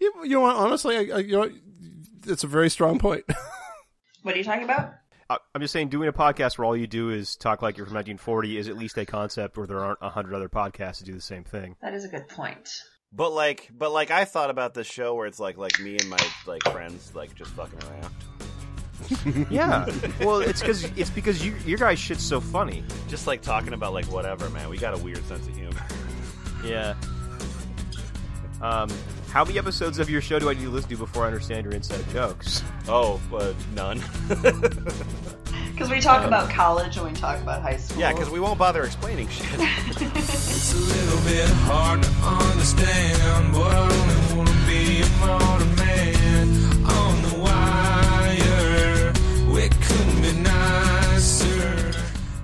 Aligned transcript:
You, 0.00 0.12
you 0.24 0.30
know 0.30 0.40
what? 0.40 0.56
Honestly, 0.56 0.96
I, 0.96 1.16
I, 1.16 1.18
you 1.20 1.32
know, 1.32 1.50
it's 2.26 2.44
a 2.44 2.48
very 2.48 2.70
strong 2.70 2.98
point. 2.98 3.24
What 4.22 4.34
are 4.34 4.38
you 4.38 4.44
talking 4.44 4.64
about? 4.64 4.94
I'm 5.28 5.60
just 5.60 5.74
saying, 5.74 5.88
doing 5.90 6.08
a 6.08 6.12
podcast 6.12 6.56
where 6.56 6.64
all 6.64 6.74
you 6.74 6.86
do 6.86 7.10
is 7.10 7.36
talk 7.36 7.60
like 7.60 7.76
you're 7.76 7.84
from 7.84 7.94
1940 7.96 8.56
is 8.56 8.68
at 8.70 8.76
least 8.78 8.96
a 8.96 9.04
concept 9.04 9.58
where 9.58 9.66
there 9.66 9.80
aren't 9.80 9.98
a 10.00 10.08
hundred 10.08 10.32
other 10.34 10.48
podcasts 10.48 10.98
to 10.98 11.04
do 11.04 11.12
the 11.12 11.20
same 11.20 11.44
thing. 11.44 11.76
That 11.82 11.92
is 11.92 12.04
a 12.06 12.08
good 12.08 12.26
point. 12.28 12.70
But 13.12 13.32
like, 13.32 13.68
but 13.76 13.92
like, 13.92 14.10
I 14.10 14.24
thought 14.24 14.48
about 14.48 14.72
this 14.72 14.86
show 14.86 15.14
where 15.14 15.26
it's 15.26 15.38
like, 15.38 15.58
like 15.58 15.78
me 15.78 15.98
and 15.98 16.08
my 16.08 16.16
like 16.46 16.62
friends, 16.64 17.14
like 17.14 17.34
just 17.34 17.50
fucking 17.50 17.78
around, 17.90 19.46
Yeah. 19.50 19.86
well, 20.20 20.38
it's 20.40 20.60
because 20.60 20.84
it's 20.96 21.10
because 21.10 21.44
you 21.44 21.54
your 21.66 21.78
guys' 21.78 21.98
shit's 21.98 22.24
so 22.24 22.40
funny. 22.40 22.82
just 23.08 23.26
like 23.26 23.42
talking 23.42 23.74
about 23.74 23.92
like 23.92 24.06
whatever, 24.06 24.48
man. 24.50 24.70
We 24.70 24.78
got 24.78 24.94
a 24.98 25.02
weird 25.04 25.22
sense 25.26 25.46
of 25.46 25.54
humor. 25.54 25.84
Yeah. 26.64 26.94
Um, 28.64 28.88
how 29.28 29.44
many 29.44 29.58
episodes 29.58 29.98
of 29.98 30.08
your 30.08 30.22
show 30.22 30.38
do 30.38 30.48
I 30.48 30.54
need 30.54 30.62
to 30.62 30.70
listen 30.70 30.88
to 30.88 30.96
before 30.96 31.24
I 31.24 31.26
understand 31.26 31.64
your 31.64 31.74
inside 31.74 32.08
jokes? 32.08 32.62
Oh, 32.88 33.20
uh, 33.32 33.52
none. 33.74 34.02
Because 35.72 35.90
we 35.90 36.00
talk 36.00 36.24
about 36.24 36.48
college 36.50 36.96
and 36.98 37.04
we 37.04 37.12
talk 37.14 37.40
about 37.40 37.60
high 37.60 37.76
school. 37.78 38.00
yeah, 38.00 38.12
because 38.12 38.30
we 38.30 38.38
won't 38.38 38.60
bother 38.60 38.84
explaining 38.84 39.26
shit. 39.26 39.44
It's 39.58 40.72
a 40.72 40.76
little 40.76 41.20
bit 41.24 41.48
hard 41.48 42.00
to 42.00 42.08
understand, 42.08 43.52
but 43.52 43.74
I 43.74 43.80
only 43.80 44.36
wanna 44.36 44.66
be 44.68 45.02
a 45.02 45.08
modern 45.18 45.74
man 45.74 46.48
on 46.86 47.22
the 47.22 47.38
wire. 47.42 49.12
We 49.52 49.68
couldn't 49.68 50.22
be 50.22 50.32
nicer. 50.42 51.92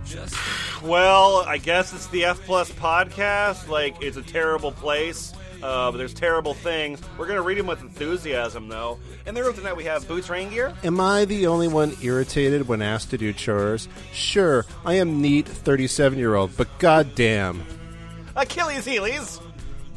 Just 0.04 0.34
well, 0.82 1.44
I 1.46 1.58
guess 1.58 1.92
it's 1.92 2.08
the 2.08 2.24
F 2.24 2.40
Plus 2.42 2.72
podcast. 2.72 3.68
Like, 3.68 4.02
it's 4.02 4.16
a 4.16 4.22
terrible 4.22 4.72
place. 4.72 5.32
Uh, 5.62 5.90
but 5.90 5.98
there's 5.98 6.14
terrible 6.14 6.54
things. 6.54 7.00
We're 7.18 7.26
gonna 7.26 7.42
read 7.42 7.58
them 7.58 7.66
with 7.66 7.80
enthusiasm, 7.82 8.68
though. 8.68 8.98
In 9.26 9.34
the 9.34 9.42
room 9.42 9.54
tonight, 9.54 9.76
we 9.76 9.84
have 9.84 10.06
Boots 10.08 10.28
Raingear. 10.28 10.74
Am 10.84 11.00
I 11.00 11.24
the 11.24 11.46
only 11.46 11.68
one 11.68 11.96
irritated 12.02 12.66
when 12.66 12.82
asked 12.82 13.10
to 13.10 13.18
do 13.18 13.32
chores? 13.32 13.88
Sure, 14.12 14.64
I 14.84 14.94
am 14.94 15.20
neat 15.20 15.46
37 15.46 16.18
year 16.18 16.34
old, 16.34 16.56
but 16.56 16.78
goddamn. 16.78 17.64
Achilles 18.36 18.86
Heelies. 18.86 19.40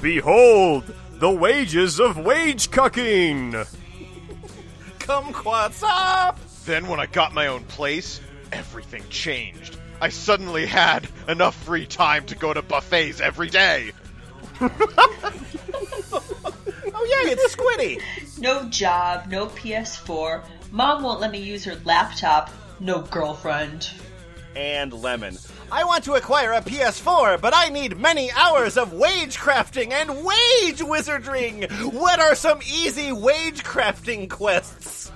Behold 0.02 0.94
the 1.14 1.30
wages 1.30 2.00
of 2.00 2.17
wage 2.17 2.70
cucking. 2.70 3.53
Kumquatxop. 5.00 6.36
Then, 6.66 6.88
when 6.88 7.00
I 7.00 7.05
got 7.05 7.33
my 7.33 7.48
own 7.48 7.64
place, 7.64 8.20
everything 8.52 9.03
changed. 9.09 9.77
I 10.02 10.09
suddenly 10.09 10.66
had 10.66 11.08
enough 11.30 11.55
free 11.64 11.86
time 11.86 12.25
to 12.25 12.36
go 12.36 12.53
to 12.53 12.61
buffets 12.61 13.22
every 13.22 13.50
day. 13.50 13.94
Oh 16.95 17.23
yeah, 17.25 17.31
it's 17.31 17.56
Squiddy. 17.56 18.02
No 18.39 18.70
job, 18.70 19.25
no 19.28 19.47
PS4. 19.47 20.44
Mom 20.72 21.03
won't 21.03 21.20
let 21.20 21.31
me 21.31 21.39
use 21.39 21.64
her 21.66 21.75
laptop. 21.86 22.50
No 22.80 23.02
girlfriend. 23.02 23.89
and 24.55 24.94
Lemon. 24.94 25.38
I 25.72 25.83
want 25.83 26.03
to 26.03 26.14
acquire 26.14 26.53
a 26.53 26.61
PS4, 26.61 27.42
but 27.42 27.53
I 27.55 27.70
need 27.70 27.97
many 27.97 28.31
hours 28.31 28.78
of 28.78 28.94
wage 28.94 29.38
crafting 29.38 29.92
and 29.92 30.23
wage 30.23 30.80
wizarding. 30.80 31.67
What 31.92 32.20
are 32.20 32.36
some 32.36 32.59
easy 32.61 33.11
wage 33.11 33.64
crafting 33.64 34.30
quests? 34.30 35.11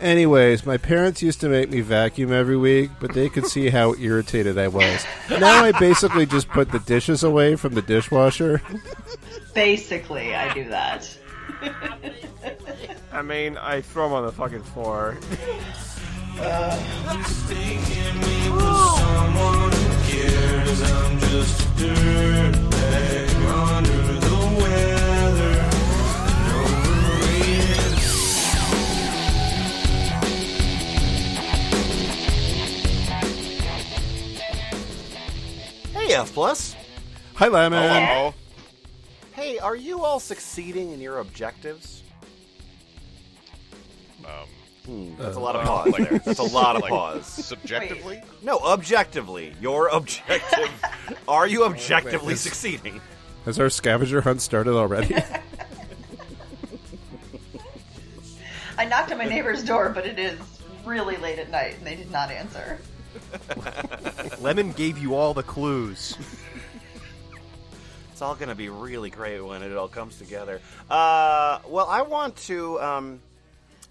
Anyways, 0.00 0.66
my 0.66 0.76
parents 0.76 1.22
used 1.22 1.40
to 1.40 1.48
make 1.48 1.70
me 1.70 1.80
vacuum 1.80 2.32
every 2.32 2.56
week, 2.56 2.90
but 3.00 3.14
they 3.14 3.28
could 3.28 3.46
see 3.46 3.70
how 3.70 3.94
irritated 3.94 4.58
I 4.58 4.68
was. 4.68 5.04
Now 5.30 5.64
I 5.64 5.72
basically 5.72 6.26
just 6.26 6.48
put 6.48 6.70
the 6.70 6.80
dishes 6.80 7.22
away 7.22 7.56
from 7.56 7.74
the 7.74 7.82
dishwasher. 7.82 8.60
Basically, 9.54 10.34
I 10.34 10.52
do 10.52 10.68
that. 10.68 11.18
I 13.12 13.22
mean, 13.22 13.56
I 13.56 13.80
throw 13.80 14.04
them 14.04 14.12
on 14.12 14.26
the 14.26 14.32
fucking 14.32 14.62
floor. 14.62 15.16
mistaking 17.16 18.26
Hey, 36.16 36.22
F 36.22 36.32
plus. 36.32 36.74
Hi, 37.34 37.48
Lemon. 37.48 37.92
Hello. 37.92 38.32
Hey, 39.34 39.58
are 39.58 39.76
you 39.76 40.02
all 40.02 40.18
succeeding 40.18 40.92
in 40.92 41.00
your 41.02 41.18
objectives? 41.18 42.02
Um, 44.24 45.14
That's 45.18 45.36
a 45.36 45.40
lot 45.40 45.56
of 45.56 45.66
pause 45.66 45.92
there. 45.98 46.18
That's 46.20 46.38
a 46.38 46.42
lot 46.42 46.74
of 46.74 46.80
like, 46.80 46.90
pause. 46.90 47.26
subjectively? 47.26 48.22
No, 48.42 48.58
objectively. 48.60 49.52
Your 49.60 49.88
objective. 49.88 50.70
Are 51.28 51.46
you 51.46 51.66
objectively 51.66 52.34
succeeding? 52.34 53.02
Has 53.44 53.60
our 53.60 53.68
scavenger 53.68 54.22
hunt 54.22 54.40
started 54.40 54.72
already? 54.72 55.14
I 58.78 58.86
knocked 58.86 59.12
on 59.12 59.18
my 59.18 59.26
neighbor's 59.26 59.62
door, 59.62 59.90
but 59.90 60.06
it 60.06 60.18
is 60.18 60.40
really 60.86 61.18
late 61.18 61.38
at 61.38 61.50
night 61.50 61.76
and 61.76 61.86
they 61.86 61.94
did 61.94 62.10
not 62.10 62.30
answer. 62.30 62.78
Lemon 64.40 64.72
gave 64.72 64.98
you 64.98 65.14
all 65.14 65.34
the 65.34 65.42
clues. 65.42 66.16
It's 68.12 68.22
all 68.22 68.34
going 68.34 68.48
to 68.48 68.54
be 68.54 68.70
really 68.70 69.10
great 69.10 69.40
when 69.40 69.62
it 69.62 69.76
all 69.76 69.88
comes 69.88 70.18
together. 70.18 70.60
Uh, 70.88 71.58
well, 71.68 71.86
I 71.86 72.02
want 72.02 72.36
to 72.36 72.80
um, 72.80 73.20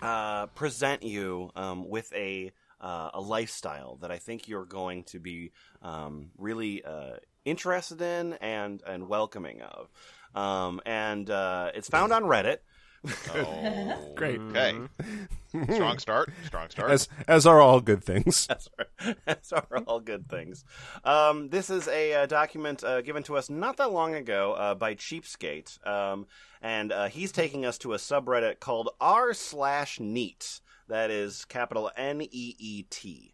uh, 0.02 0.47
present 0.47 1.03
you 1.03 1.52
um, 1.56 1.88
with 1.90 2.12
a 2.14 2.52
uh, 2.81 3.12
a 3.14 3.22
lifestyle 3.22 3.97
that 4.02 4.12
I 4.12 4.18
think 4.18 4.47
you're 4.47 4.66
going 4.66 5.03
to 5.06 5.19
be 5.19 5.52
um, 5.81 6.31
really 6.38 6.84
uh, 6.84 7.18
interested 7.46 8.02
in 8.02 8.34
and 8.34 8.81
and 8.85 9.08
welcoming 9.08 9.62
of. 9.62 9.90
Um, 10.34 10.81
and 10.85 11.30
uh, 11.30 11.72
it's 11.74 11.90
found 11.90 12.12
on 12.12 12.24
Reddit. 12.24 12.58
Oh, 13.34 14.14
Great. 14.16 14.40
Okay. 14.40 14.76
Strong 15.74 16.00
start. 16.00 16.30
Strong 16.46 16.70
start. 16.70 16.92
As 16.92 17.08
as 17.28 17.46
are 17.46 17.62
all 17.62 17.80
good 17.82 18.04
things. 18.04 18.48
That's 18.48 18.70
right. 18.78 19.18
That's 19.26 19.54
are 19.54 19.66
all 19.88 20.00
good 20.00 20.28
things. 20.28 20.66
Um, 21.04 21.50
this 21.50 21.70
is 21.70 21.88
a 21.88 22.14
uh, 22.14 22.26
document 22.26 22.84
uh, 22.84 23.02
given 23.02 23.24
to 23.24 23.38
us 23.38 23.50
not 23.50 23.78
that 23.78 23.92
long 23.92 24.16
ago 24.16 24.54
uh, 24.54 24.76
by 24.76 24.96
Cheapskate, 24.96 25.86
um, 25.88 26.28
and 26.62 26.92
uh, 26.92 27.08
he's 27.08 27.32
taking 27.32 27.66
us 27.66 27.78
to 27.80 27.94
a 27.94 27.98
subreddit 27.98 28.60
called 28.60 28.90
r 29.00 29.34
slash 29.34 30.00
neat. 30.00 30.60
That 30.88 31.10
is 31.12 31.46
capital 31.46 31.92
N 31.96 32.22
E 32.22 32.56
E 32.60 32.84
T. 32.90 33.34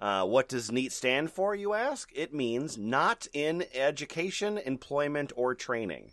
Uh, 0.00 0.24
what 0.24 0.48
does 0.48 0.72
NEET 0.72 0.90
stand 0.90 1.30
for, 1.30 1.54
you 1.54 1.74
ask? 1.74 2.10
It 2.12 2.34
means 2.34 2.76
not 2.76 3.28
in 3.32 3.64
education, 3.72 4.58
employment, 4.58 5.32
or 5.36 5.54
training. 5.54 6.10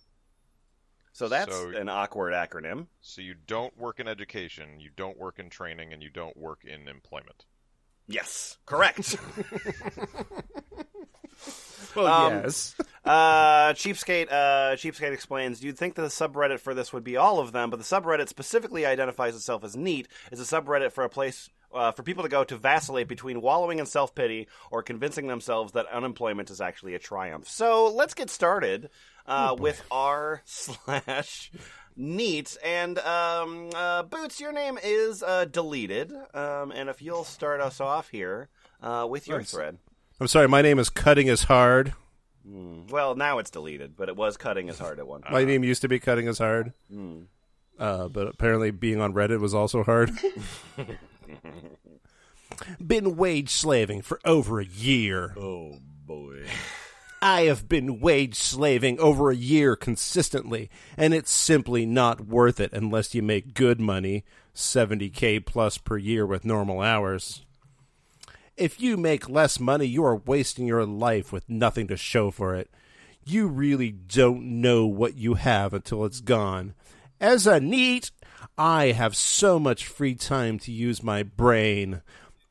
So 1.19 1.27
that's 1.27 1.53
So- 1.53 1.71
an 1.71 1.89
awkward 1.89 2.31
acronym. 2.31 2.87
so 3.01 3.19
you 3.21 3.33
don't 3.33 3.77
work 3.77 3.99
in 3.99 4.07
education, 4.07 4.79
you 4.79 4.89
don't 4.89 5.17
work 5.17 5.37
in 5.37 5.49
training, 5.49 5.91
and 5.91 6.01
you 6.01 6.09
don't 6.09 6.37
work 6.37 6.63
in 6.63 6.87
employment. 6.87 7.43
Yes, 8.07 8.57
correct. 8.65 9.17
Well, 11.95 12.07
Um, 12.07 12.33
yes. 12.43 12.75
Uh, 13.05 13.73
Cheapskate, 13.73 14.31
uh, 14.31 14.75
Cheapskate 14.75 15.11
explains, 15.13 15.63
you'd 15.63 15.77
think 15.77 15.95
that 15.95 16.03
the 16.03 16.07
subreddit 16.09 16.59
for 16.59 16.75
this 16.75 16.93
would 16.93 17.03
be 17.03 17.17
all 17.17 17.39
of 17.39 17.51
them, 17.53 17.69
but 17.71 17.77
the 17.77 17.83
subreddit 17.83 18.29
specifically 18.29 18.85
identifies 18.85 19.35
itself 19.35 19.63
as 19.63 19.75
neat, 19.75 20.07
is 20.31 20.39
a 20.39 20.43
subreddit 20.43 20.91
for 20.91 21.03
a 21.03 21.09
place 21.09 21.49
uh, 21.73 21.91
for 21.91 22.03
people 22.03 22.23
to 22.23 22.29
go 22.29 22.43
to 22.43 22.57
vacillate 22.57 23.07
between 23.07 23.41
wallowing 23.41 23.79
in 23.79 23.85
self-pity 23.85 24.47
or 24.71 24.83
convincing 24.83 25.27
themselves 25.27 25.73
that 25.73 25.85
unemployment 25.87 26.49
is 26.49 26.61
actually 26.61 26.95
a 26.95 26.99
triumph. 26.99 27.47
So 27.47 27.91
let's 27.93 28.13
get 28.13 28.29
started 28.29 28.89
uh, 29.25 29.55
with 29.57 29.81
r 29.91 30.41
slash 30.45 31.51
neat. 31.95 32.57
And 32.63 32.97
um, 32.99 33.69
uh, 33.75 34.03
Boots, 34.03 34.39
your 34.39 34.51
name 34.51 34.79
is 34.83 35.21
uh, 35.23 35.45
deleted, 35.45 36.13
um, 36.33 36.71
and 36.71 36.89
if 36.89 37.01
you'll 37.01 37.23
start 37.23 37.61
us 37.61 37.79
off 37.79 38.09
here 38.09 38.49
uh, 38.81 39.05
with 39.09 39.27
your 39.27 39.39
Nice. 39.39 39.51
thread. 39.51 39.77
I'm 40.19 40.27
sorry, 40.27 40.47
my 40.47 40.61
name 40.61 40.79
is 40.79 40.89
Cutting 40.89 41.29
as 41.29 41.43
Hard. 41.43 41.93
Well, 42.45 43.15
now 43.15 43.37
it's 43.37 43.51
deleted, 43.51 43.95
but 43.95 44.09
it 44.09 44.15
was 44.15 44.35
cutting 44.37 44.69
as 44.69 44.79
hard 44.79 44.97
at 44.99 45.05
one 45.07 45.21
time. 45.21 45.33
My 45.33 45.43
name 45.43 45.63
used 45.63 45.81
to 45.81 45.87
be 45.87 45.99
Cutting 45.99 46.27
as 46.27 46.39
Hard. 46.39 46.73
Uh, 47.77 48.07
but 48.07 48.27
apparently 48.27 48.71
being 48.71 48.99
on 48.99 49.13
Reddit 49.13 49.39
was 49.39 49.53
also 49.53 49.83
hard. 49.83 50.11
been 52.85 53.15
wage 53.15 53.49
slaving 53.49 54.01
for 54.01 54.19
over 54.25 54.59
a 54.59 54.65
year. 54.65 55.33
Oh 55.37 55.77
boy. 56.05 56.45
I 57.21 57.41
have 57.43 57.67
been 57.67 57.99
wage 57.99 58.35
slaving 58.35 58.97
over 58.99 59.29
a 59.29 59.35
year 59.35 59.75
consistently, 59.75 60.69
and 60.95 61.13
it's 61.13 61.31
simply 61.31 61.85
not 61.85 62.27
worth 62.27 62.61
it 62.61 62.71
unless 62.71 63.13
you 63.13 63.21
make 63.21 63.53
good 63.53 63.79
money, 63.79 64.23
70k 64.55 65.45
plus 65.45 65.77
per 65.77 65.97
year 65.97 66.25
with 66.25 66.45
normal 66.45 66.79
hours. 66.79 67.43
If 68.55 68.79
you 68.79 68.95
make 68.95 69.27
less 69.27 69.59
money, 69.59 69.85
you 69.85 70.03
are 70.05 70.15
wasting 70.15 70.65
your 70.65 70.85
life 70.85 71.33
with 71.33 71.49
nothing 71.49 71.87
to 71.87 71.97
show 71.97 72.31
for 72.31 72.55
it. 72.55 72.69
You 73.25 73.47
really 73.47 73.91
don't 73.91 74.61
know 74.61 74.85
what 74.85 75.17
you 75.17 75.33
have 75.33 75.73
until 75.73 76.05
it's 76.05 76.21
gone. 76.21 76.73
As 77.21 77.45
a 77.45 77.59
neat, 77.59 78.11
I 78.57 78.93
have 78.93 79.13
so 79.13 79.59
much 79.59 79.85
free 79.85 80.15
time 80.15 80.57
to 80.59 80.71
use 80.71 81.03
my 81.03 81.21
brain, 81.21 82.01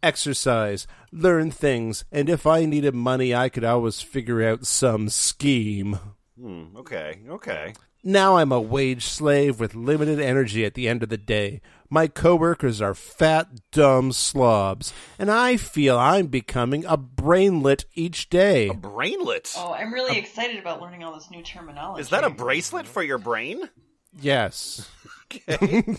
exercise, 0.02 0.86
learn 1.10 1.50
things, 1.50 2.04
and 2.12 2.28
if 2.28 2.46
I 2.46 2.66
needed 2.66 2.94
money, 2.94 3.34
I 3.34 3.48
could 3.48 3.64
always 3.64 4.02
figure 4.02 4.42
out 4.42 4.66
some 4.66 5.08
scheme. 5.08 5.98
Hmm, 6.38 6.76
okay, 6.76 7.20
okay. 7.30 7.72
Now 8.04 8.36
I'm 8.36 8.52
a 8.52 8.60
wage 8.60 9.06
slave 9.06 9.58
with 9.58 9.74
limited 9.74 10.20
energy 10.20 10.66
at 10.66 10.74
the 10.74 10.86
end 10.86 11.02
of 11.02 11.08
the 11.08 11.16
day. 11.16 11.62
My 11.88 12.06
coworkers 12.06 12.82
are 12.82 12.94
fat, 12.94 13.48
dumb 13.72 14.12
slobs, 14.12 14.92
and 15.18 15.30
I 15.30 15.56
feel 15.56 15.98
I'm 15.98 16.26
becoming 16.26 16.84
a 16.84 16.98
brainlet 16.98 17.86
each 17.94 18.28
day. 18.28 18.68
A 18.68 18.74
brainlet. 18.74 19.54
Oh, 19.56 19.72
I'm 19.72 19.94
really 19.94 20.18
excited 20.18 20.58
about 20.58 20.82
learning 20.82 21.04
all 21.04 21.14
this 21.14 21.30
new 21.30 21.42
terminology. 21.42 22.02
Is 22.02 22.10
that 22.10 22.24
a 22.24 22.30
bracelet 22.30 22.86
for 22.86 23.02
your 23.02 23.18
brain? 23.18 23.70
Yes. 24.20 24.88
Okay. 25.32 25.84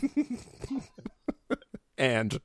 and 1.97 2.39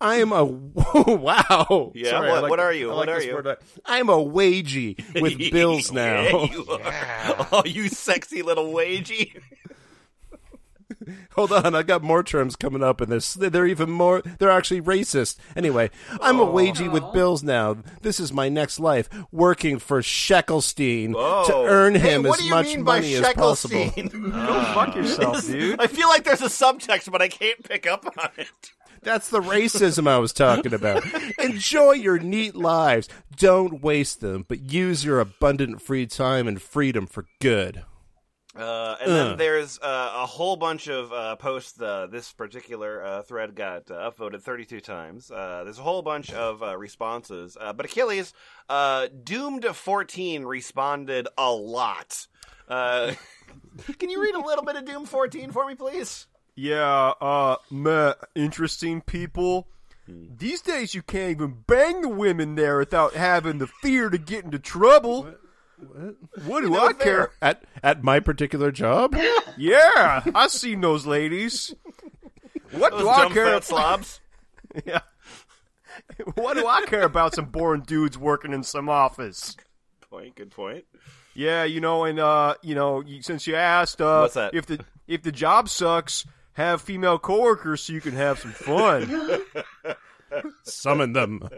I 0.00 0.16
am 0.16 0.32
a 0.32 0.44
wow. 0.44 1.92
Yeah, 1.94 2.10
Sorry, 2.10 2.30
what- 2.30 2.42
like 2.42 2.50
what 2.50 2.60
are 2.60 2.72
you? 2.72 2.90
I 2.90 2.94
what 2.94 3.08
like 3.08 3.16
are 3.18 3.22
you? 3.22 3.56
I'm 3.84 4.08
a 4.08 4.16
wagey 4.16 4.96
with 5.20 5.38
bills 5.52 5.92
now. 5.92 6.22
Yeah, 6.22 6.44
you 6.52 6.66
are. 6.70 7.46
Oh, 7.52 7.62
you 7.66 7.88
sexy 7.88 8.42
little 8.42 8.72
wagey. 8.72 9.32
Hold 11.32 11.52
on, 11.52 11.74
I 11.74 11.82
got 11.82 12.02
more 12.02 12.22
terms 12.22 12.56
coming 12.56 12.82
up 12.82 13.00
in 13.00 13.10
this. 13.10 13.34
They're 13.34 13.66
even 13.66 13.90
more. 13.90 14.22
They're 14.38 14.50
actually 14.50 14.80
racist. 14.82 15.36
Anyway, 15.54 15.90
I'm 16.20 16.40
a 16.40 16.46
wagey 16.46 16.90
with 16.90 17.04
bills 17.12 17.42
now. 17.42 17.76
This 18.02 18.18
is 18.20 18.32
my 18.32 18.48
next 18.48 18.80
life, 18.80 19.08
working 19.30 19.78
for 19.78 20.02
Sheckelstein 20.02 21.12
to 21.12 21.18
Oh. 21.54 21.66
earn 21.66 21.94
him 21.94 22.22
what 22.24 22.40
as 22.40 22.48
much 22.50 22.66
mean 22.66 22.82
money 22.82 23.14
as 23.14 23.32
possible. 23.34 23.76
Sheckelstein? 23.76 24.12
Go 24.46 24.64
fuck 24.74 24.94
yourself, 24.96 25.46
dude. 25.46 25.80
I 25.80 25.86
feel 25.86 26.08
like 26.08 26.24
there's 26.24 26.42
a 26.42 26.46
subtext, 26.46 27.10
but 27.10 27.22
I 27.22 27.28
can't 27.28 27.62
pick 27.62 27.86
up 27.86 28.04
on 28.18 28.30
it. 28.36 28.48
That's 29.02 29.28
the 29.28 29.40
racism 29.40 30.08
I 30.08 30.18
was 30.18 30.32
talking 30.32 30.74
about. 30.74 31.04
Enjoy 31.38 31.92
your 31.92 32.18
neat 32.18 32.56
lives. 32.56 33.08
Don't 33.36 33.80
waste 33.82 34.20
them, 34.20 34.44
but 34.48 34.72
use 34.72 35.04
your 35.04 35.20
abundant 35.20 35.80
free 35.80 36.06
time 36.06 36.48
and 36.48 36.60
freedom 36.60 37.06
for 37.06 37.26
good. 37.40 37.84
Uh, 38.58 38.96
and 39.00 39.10
then 39.10 39.36
there's 39.36 39.78
uh, 39.80 40.12
a 40.16 40.26
whole 40.26 40.56
bunch 40.56 40.88
of 40.88 41.12
uh, 41.12 41.36
posts. 41.36 41.80
Uh, 41.80 42.06
this 42.10 42.32
particular 42.32 43.04
uh, 43.04 43.22
thread 43.22 43.54
got 43.54 43.90
uh, 43.90 44.10
upvoted 44.10 44.42
32 44.42 44.80
times. 44.80 45.30
Uh, 45.30 45.62
there's 45.64 45.78
a 45.78 45.82
whole 45.82 46.02
bunch 46.02 46.32
of 46.32 46.62
uh, 46.62 46.76
responses. 46.76 47.56
Uh, 47.60 47.72
but 47.72 47.86
Achilles, 47.86 48.32
uh, 48.68 49.08
Doomed 49.24 49.64
14 49.64 50.44
responded 50.44 51.28
a 51.36 51.50
lot. 51.50 52.26
Uh, 52.68 53.12
can 53.98 54.10
you 54.10 54.22
read 54.22 54.34
a 54.34 54.44
little 54.44 54.64
bit 54.64 54.76
of 54.76 54.84
Doom 54.84 55.06
14 55.06 55.50
for 55.50 55.66
me, 55.66 55.74
please? 55.74 56.26
Yeah, 56.54 57.12
uh, 57.20 57.56
meh, 57.70 58.14
interesting 58.34 59.02
people. 59.02 59.68
These 60.08 60.62
days 60.62 60.94
you 60.94 61.02
can't 61.02 61.32
even 61.32 61.64
bang 61.66 62.00
the 62.00 62.08
women 62.08 62.54
there 62.54 62.78
without 62.78 63.14
having 63.14 63.58
the 63.58 63.66
fear 63.66 64.08
to 64.08 64.18
get 64.18 64.44
into 64.44 64.58
trouble. 64.58 65.24
What, 65.24 65.40
do 65.78 66.76
I 66.76 66.92
care? 66.92 67.30
At 67.42 67.64
at 67.82 68.02
my 68.02 68.20
particular 68.20 68.70
job, 68.70 69.14
Yeah, 69.58 70.22
I 70.34 70.46
seen 70.50 70.80
those 70.80 71.06
ladies. 71.06 71.74
What 72.72 72.92
Those 72.92 73.02
do 73.02 73.08
I 73.08 73.28
care? 73.30 73.46
fat 73.46 73.64
slobs. 73.64 74.20
Yeah. 74.84 75.00
What 76.34 76.54
do 76.58 76.66
I 76.66 76.84
care 76.84 77.04
about 77.04 77.34
some 77.34 77.46
boring 77.46 77.80
dudes 77.82 78.18
working 78.18 78.52
in 78.52 78.62
some 78.62 78.90
office? 78.90 79.56
point. 80.10 80.34
Good 80.34 80.50
point. 80.50 80.84
Yeah, 81.34 81.64
you 81.64 81.80
know, 81.80 82.04
and 82.04 82.18
uh, 82.18 82.54
you 82.62 82.74
know, 82.74 83.00
you, 83.00 83.22
since 83.22 83.46
you 83.46 83.54
asked, 83.56 84.00
uh, 84.02 84.20
What's 84.20 84.34
that? 84.34 84.54
if 84.54 84.66
the 84.66 84.80
if 85.06 85.22
the 85.22 85.32
job 85.32 85.68
sucks, 85.70 86.26
have 86.52 86.82
female 86.82 87.18
coworkers 87.18 87.82
so 87.82 87.92
you 87.94 88.00
can 88.02 88.12
have 88.14 88.38
some 88.38 88.52
fun. 88.52 89.40
summon 90.64 91.12
them. 91.14 91.48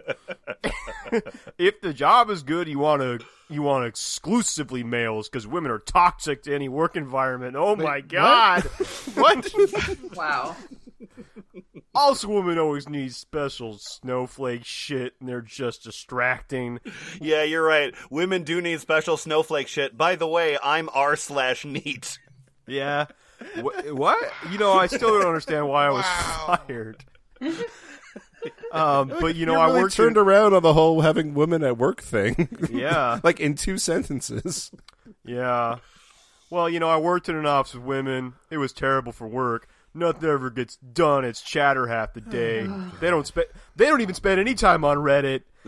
if 1.58 1.80
the 1.80 1.92
job 1.92 2.30
is 2.30 2.42
good, 2.42 2.68
you 2.68 2.78
want 2.78 3.02
to 3.02 3.18
you 3.48 3.62
want 3.62 3.86
exclusively 3.86 4.82
males 4.82 5.28
because 5.28 5.46
women 5.46 5.70
are 5.70 5.78
toxic 5.78 6.42
to 6.44 6.54
any 6.54 6.68
work 6.68 6.96
environment. 6.96 7.56
Oh 7.56 7.76
my 7.76 8.00
god! 8.00 8.62
what? 9.14 9.52
Wow. 10.14 10.56
also, 11.94 12.28
women 12.28 12.58
always 12.58 12.88
need 12.88 13.14
special 13.14 13.78
snowflake 13.78 14.64
shit, 14.64 15.14
and 15.20 15.28
they're 15.28 15.40
just 15.40 15.84
distracting. 15.84 16.80
Yeah, 17.20 17.42
you're 17.42 17.64
right. 17.64 17.94
Women 18.10 18.42
do 18.44 18.60
need 18.60 18.80
special 18.80 19.16
snowflake 19.16 19.68
shit. 19.68 19.96
By 19.96 20.16
the 20.16 20.26
way, 20.28 20.58
I'm 20.62 20.88
r 20.92 21.16
slash 21.16 21.64
neat. 21.64 22.18
Yeah. 22.66 23.06
Wh- 23.56 23.94
what? 23.94 24.32
You 24.50 24.58
know, 24.58 24.72
I 24.72 24.86
still 24.88 25.18
don't 25.18 25.26
understand 25.26 25.68
why 25.68 25.86
I 25.86 25.90
was 25.90 26.04
fired. 26.66 27.04
um, 28.72 29.12
but 29.20 29.34
you 29.36 29.46
know, 29.46 29.52
you 29.54 29.58
I 29.58 29.66
really 29.66 29.82
worked 29.82 29.96
turned 29.96 30.16
in- 30.16 30.22
around 30.22 30.54
on 30.54 30.62
the 30.62 30.72
whole 30.74 31.00
having 31.00 31.34
women 31.34 31.62
at 31.62 31.76
work 31.78 32.00
thing. 32.02 32.48
Yeah. 32.70 33.20
like 33.22 33.40
in 33.40 33.54
two 33.54 33.78
sentences. 33.78 34.70
Yeah. 35.24 35.76
Well, 36.50 36.68
you 36.68 36.80
know, 36.80 36.88
I 36.88 36.96
worked 36.98 37.28
in 37.28 37.36
an 37.36 37.46
office 37.46 37.74
with 37.74 37.84
women. 37.84 38.34
It 38.50 38.58
was 38.58 38.72
terrible 38.72 39.12
for 39.12 39.26
work. 39.26 39.68
Nothing 39.94 40.28
ever 40.28 40.50
gets 40.50 40.76
done. 40.76 41.24
It's 41.24 41.40
chatter 41.42 41.86
half 41.86 42.12
the 42.14 42.20
day. 42.20 42.66
they 43.00 43.10
don't 43.10 43.26
spend. 43.26 43.48
They 43.76 43.86
don't 43.86 44.00
even 44.00 44.14
spend 44.14 44.38
any 44.40 44.54
time 44.54 44.84
on 44.84 44.98
Reddit. 44.98 45.42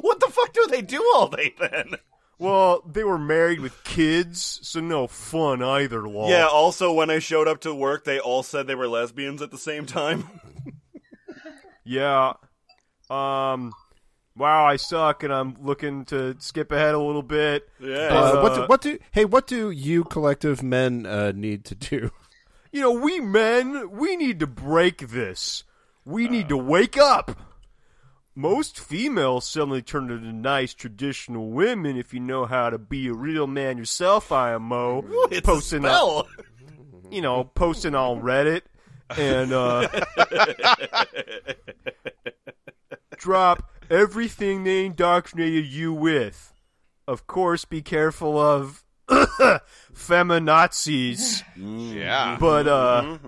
what 0.00 0.20
the 0.20 0.28
fuck 0.30 0.52
do 0.52 0.66
they 0.70 0.82
do 0.82 1.02
all 1.14 1.28
day 1.28 1.54
then? 1.60 1.94
Well, 2.40 2.82
they 2.90 3.04
were 3.04 3.18
married 3.18 3.60
with 3.60 3.84
kids, 3.84 4.60
so 4.62 4.80
no 4.80 5.06
fun 5.06 5.62
either. 5.62 6.08
Lol. 6.08 6.30
Yeah, 6.30 6.46
also, 6.46 6.92
when 6.92 7.10
I 7.10 7.18
showed 7.18 7.46
up 7.46 7.60
to 7.60 7.74
work, 7.74 8.04
they 8.04 8.18
all 8.18 8.42
said 8.42 8.66
they 8.66 8.74
were 8.74 8.88
lesbians 8.88 9.42
at 9.42 9.50
the 9.50 9.58
same 9.58 9.86
time. 9.86 10.28
Yeah. 11.84 12.34
Um. 13.08 13.72
Wow, 14.36 14.64
I 14.64 14.76
suck, 14.76 15.22
and 15.24 15.32
I'm 15.32 15.56
looking 15.60 16.04
to 16.06 16.36
skip 16.38 16.70
ahead 16.70 16.94
a 16.94 16.98
little 17.00 17.22
bit. 17.22 17.68
Yeah. 17.80 18.06
Uh, 18.08 18.42
what 18.42 18.52
Uh, 18.52 18.54
do, 18.54 18.62
what 18.66 18.80
do 18.80 18.98
hey 19.10 19.24
what 19.24 19.46
do 19.46 19.70
you 19.70 20.04
collective 20.04 20.62
men 20.62 21.04
uh, 21.04 21.32
need 21.32 21.64
to 21.64 21.74
do? 21.74 22.10
You 22.70 22.80
know, 22.82 22.92
we 22.92 23.18
men, 23.18 23.90
we 23.90 24.14
need 24.16 24.38
to 24.40 24.46
break 24.46 25.08
this. 25.08 25.64
We 26.04 26.28
need 26.28 26.48
to 26.50 26.56
wake 26.56 26.96
up. 26.96 27.36
Most 28.40 28.80
females 28.80 29.46
suddenly 29.46 29.82
turn 29.82 30.10
into 30.10 30.32
nice 30.32 30.72
traditional 30.72 31.50
women 31.50 31.98
if 31.98 32.14
you 32.14 32.20
know 32.20 32.46
how 32.46 32.70
to 32.70 32.78
be 32.78 33.06
a 33.08 33.12
real 33.12 33.46
man 33.46 33.76
yourself, 33.76 34.32
IMO. 34.32 35.04
it's 35.30 35.46
posting 35.46 35.84
a 35.84 35.88
spell. 35.88 36.10
on, 36.10 36.24
you 37.12 37.20
know, 37.20 37.44
posting 37.44 37.94
on 37.94 38.22
Reddit 38.22 38.62
and 39.18 39.52
uh 39.52 39.86
drop 43.18 43.70
everything 43.90 44.64
they 44.64 44.86
indoctrinated 44.86 45.66
you 45.66 45.92
with. 45.92 46.54
Of 47.06 47.26
course, 47.26 47.66
be 47.66 47.82
careful 47.82 48.38
of 48.38 48.84
feminazis, 49.92 51.42
Yeah. 51.56 52.36
but 52.38 52.68
uh 52.68 53.18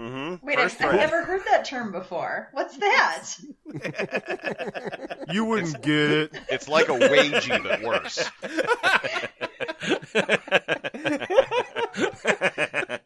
Wait, 0.43 0.59
I've, 0.59 0.81
I've 0.81 0.95
never 0.95 1.25
heard 1.25 1.43
that 1.51 1.65
term 1.65 1.91
before. 1.93 2.49
What's 2.53 2.77
that? 2.79 3.25
you 5.33 5.45
wouldn't 5.45 5.83
get 5.83 6.11
it. 6.11 6.33
It's 6.49 6.69
like 6.69 6.89
a 6.89 6.93
wagey, 6.93 7.63
but 7.63 7.83
worse. 7.83 8.31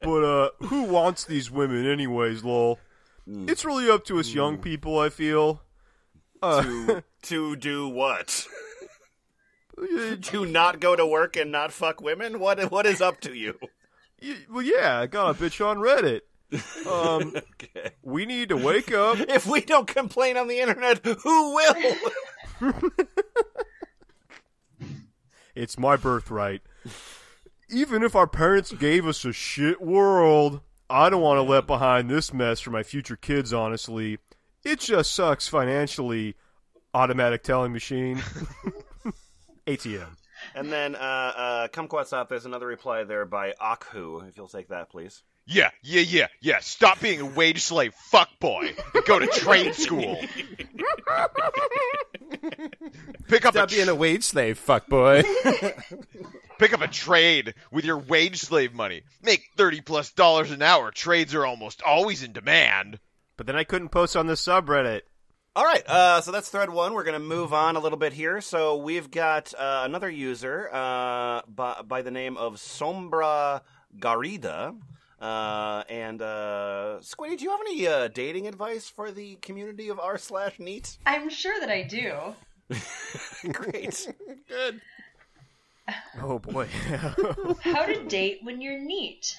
But 0.00 0.24
uh 0.24 0.50
who 0.66 0.84
wants 0.84 1.24
these 1.24 1.50
women 1.50 1.86
anyways, 1.86 2.44
lol? 2.44 2.78
It's 3.26 3.64
really 3.64 3.90
up 3.90 4.04
to 4.04 4.20
us 4.20 4.32
young 4.32 4.58
people, 4.58 4.98
I 5.00 5.08
feel. 5.08 5.62
Uh, 6.40 6.62
to, 6.62 7.02
to 7.22 7.56
do 7.56 7.88
what? 7.88 8.46
to 10.22 10.46
not 10.46 10.80
go 10.80 10.96
to 10.96 11.06
work 11.06 11.36
and 11.36 11.52
not 11.52 11.72
fuck 11.72 12.00
women? 12.00 12.38
What 12.40 12.70
What 12.70 12.86
is 12.86 13.00
up 13.00 13.20
to 13.22 13.34
you? 13.34 13.58
well, 14.50 14.62
yeah, 14.62 15.00
I 15.00 15.06
got 15.06 15.30
a 15.30 15.34
bitch 15.34 15.64
on 15.64 15.78
Reddit. 15.78 16.22
Um, 16.86 17.34
Okay. 17.54 17.90
we 18.02 18.24
need 18.24 18.48
to 18.50 18.56
wake 18.56 18.92
up. 18.92 19.18
If 19.18 19.46
we 19.46 19.60
don't 19.60 19.86
complain 19.88 20.36
on 20.36 20.46
the 20.48 20.60
internet, 20.60 21.04
who 21.04 21.54
will? 21.54 21.74
It's 25.54 25.78
my 25.78 25.96
birthright. 25.96 26.62
Even 27.70 28.02
if 28.02 28.14
our 28.14 28.26
parents 28.26 28.72
gave 28.72 29.06
us 29.06 29.24
a 29.24 29.32
shit 29.32 29.80
world, 29.80 30.60
I 30.88 31.08
don't 31.10 31.22
want 31.22 31.38
to 31.38 31.42
let 31.42 31.66
behind 31.66 32.08
this 32.10 32.32
mess 32.32 32.60
for 32.60 32.70
my 32.70 32.82
future 32.82 33.16
kids, 33.16 33.52
honestly. 33.52 34.18
It 34.64 34.80
just 34.80 35.12
sucks 35.14 35.48
financially. 35.48 36.36
Automatic 36.94 37.42
telling 37.42 37.72
machine. 37.72 38.22
ATM. 39.66 40.16
and 40.54 40.70
then, 40.72 40.94
uh, 40.94 40.98
uh, 40.98 41.68
Kumquatxop, 41.68 42.28
there's 42.28 42.46
another 42.46 42.66
reply 42.66 43.04
there 43.04 43.24
by 43.24 43.54
Akhu, 43.60 44.28
if 44.28 44.36
you'll 44.36 44.48
take 44.48 44.68
that, 44.68 44.90
please. 44.90 45.22
Yeah, 45.48 45.70
yeah, 45.82 46.00
yeah, 46.00 46.26
yeah. 46.40 46.58
Stop 46.60 47.00
being 47.00 47.20
a 47.20 47.26
wage 47.26 47.62
slave 47.62 47.94
fuckboy 48.12 48.76
and 48.94 49.04
go 49.04 49.20
to 49.20 49.28
trade 49.28 49.76
school. 49.76 50.16
Pick 53.28 53.44
up 53.44 53.54
a 53.54 53.58
Stop 53.58 53.70
being 53.70 53.88
a 53.88 53.94
wage 53.94 54.24
slave, 54.24 54.58
fuck 54.58 54.88
boy. 54.88 55.22
pick 56.58 56.72
up 56.72 56.80
a 56.80 56.88
trade 56.88 57.54
with 57.70 57.84
your 57.84 57.98
wage 57.98 58.38
slave 58.40 58.74
money. 58.74 59.02
Make 59.22 59.50
thirty 59.56 59.80
plus 59.80 60.10
dollars 60.12 60.50
an 60.50 60.62
hour. 60.62 60.90
Trades 60.90 61.34
are 61.34 61.46
almost 61.46 61.82
always 61.82 62.22
in 62.22 62.32
demand. 62.32 62.98
But 63.36 63.46
then 63.46 63.56
I 63.56 63.64
couldn't 63.64 63.90
post 63.90 64.16
on 64.16 64.26
the 64.26 64.34
subreddit. 64.34 65.02
All 65.56 65.64
right, 65.64 65.82
uh, 65.88 66.20
so 66.20 66.32
that's 66.32 66.50
thread 66.50 66.68
one. 66.68 66.92
We're 66.92 67.02
going 67.02 67.18
to 67.18 67.18
move 67.18 67.54
on 67.54 67.76
a 67.76 67.80
little 67.80 67.96
bit 67.96 68.12
here. 68.12 68.42
So 68.42 68.76
we've 68.76 69.10
got 69.10 69.54
uh, 69.54 69.84
another 69.86 70.10
user 70.10 70.68
uh, 70.70 71.40
by, 71.48 71.80
by 71.80 72.02
the 72.02 72.10
name 72.10 72.36
of 72.36 72.56
Sombra 72.56 73.62
Garida. 73.98 74.76
Uh, 75.18 75.82
and 75.88 76.20
uh, 76.20 76.98
Squiddy, 77.00 77.38
do 77.38 77.44
you 77.44 77.50
have 77.52 77.60
any 77.62 77.86
uh, 77.88 78.08
dating 78.08 78.46
advice 78.46 78.90
for 78.90 79.10
the 79.10 79.36
community 79.36 79.88
of 79.88 79.98
r 79.98 80.18
slash 80.18 80.58
neat? 80.58 80.98
I'm 81.06 81.30
sure 81.30 81.58
that 81.58 81.70
I 81.70 81.84
do. 81.84 82.34
Great. 83.50 84.12
Good. 84.48 84.82
Oh 86.20 86.38
boy. 86.38 86.66
How 87.62 87.86
to 87.86 88.04
date 88.04 88.40
when 88.42 88.60
you're 88.60 88.78
neat. 88.78 89.34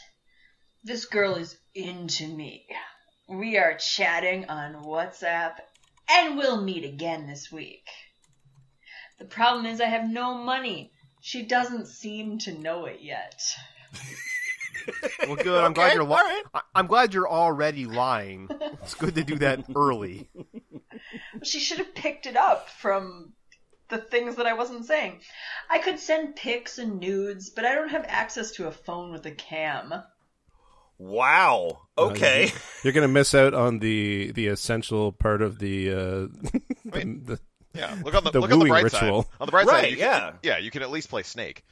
This 0.83 1.05
girl 1.05 1.35
is 1.35 1.55
into 1.75 2.27
me. 2.27 2.65
We 3.29 3.57
are 3.57 3.75
chatting 3.75 4.45
on 4.49 4.85
WhatsApp 4.85 5.55
and 6.09 6.37
we'll 6.37 6.61
meet 6.61 6.85
again 6.85 7.27
this 7.27 7.51
week. 7.51 7.87
The 9.19 9.25
problem 9.25 9.65
is 9.65 9.81
I 9.81 9.85
have 9.85 10.09
no 10.09 10.35
money. 10.35 10.91
She 11.21 11.43
doesn't 11.43 11.87
seem 11.87 12.37
to 12.39 12.53
know 12.57 12.85
it 12.85 12.99
yet. 13.01 13.41
well, 15.27 15.35
good. 15.35 15.63
I'm 15.63 15.73
glad 15.73 15.93
you're. 15.93 16.03
Li- 16.03 16.11
all 16.11 16.17
right. 16.17 16.43
I- 16.53 16.61
I'm 16.75 16.87
glad 16.87 17.13
you're 17.13 17.27
already 17.29 17.85
lying. 17.85 18.47
It's 18.83 18.93
good 18.93 19.15
to 19.15 19.23
do 19.23 19.37
that 19.39 19.65
early. 19.75 20.29
She 21.43 21.59
should 21.59 21.79
have 21.79 21.95
picked 21.95 22.25
it 22.25 22.37
up 22.37 22.69
from 22.69 23.33
the 23.89 23.97
things 23.97 24.35
that 24.35 24.45
I 24.45 24.53
wasn't 24.53 24.85
saying. 24.85 25.19
I 25.69 25.79
could 25.79 25.99
send 25.99 26.35
pics 26.35 26.77
and 26.77 26.99
nudes, 26.99 27.49
but 27.49 27.65
I 27.65 27.73
don't 27.75 27.89
have 27.89 28.05
access 28.07 28.51
to 28.51 28.67
a 28.67 28.71
phone 28.71 29.11
with 29.11 29.25
a 29.25 29.31
cam. 29.31 29.93
Wow. 30.99 31.81
Okay. 31.97 32.51
You're 32.83 32.93
gonna 32.93 33.07
miss 33.07 33.33
out 33.35 33.53
on 33.53 33.79
the 33.79 34.31
the 34.33 34.47
essential 34.47 35.11
part 35.11 35.41
of 35.41 35.59
the 35.59 35.91
uh, 35.91 35.95
the, 36.85 37.19
the 37.25 37.39
Yeah, 37.75 37.95
look 38.03 38.15
on 38.15 38.23
the, 38.23 38.31
The 38.31 38.39
look 38.39 38.45
on 38.45 38.49
the 38.51 38.57
wooing 38.57 38.69
bright 38.69 38.83
ritual. 38.83 39.23
side. 39.23 39.31
On 39.41 39.45
the 39.45 39.51
bright 39.51 39.67
Right, 39.67 39.83
side, 39.83 39.91
you 39.91 39.97
yeah. 39.97 40.19
Can, 40.19 40.39
yeah, 40.43 40.57
you 40.57 40.71
can 40.71 40.81
at 40.81 40.89
least 40.89 41.09
play 41.09 41.23
Snake. 41.23 41.63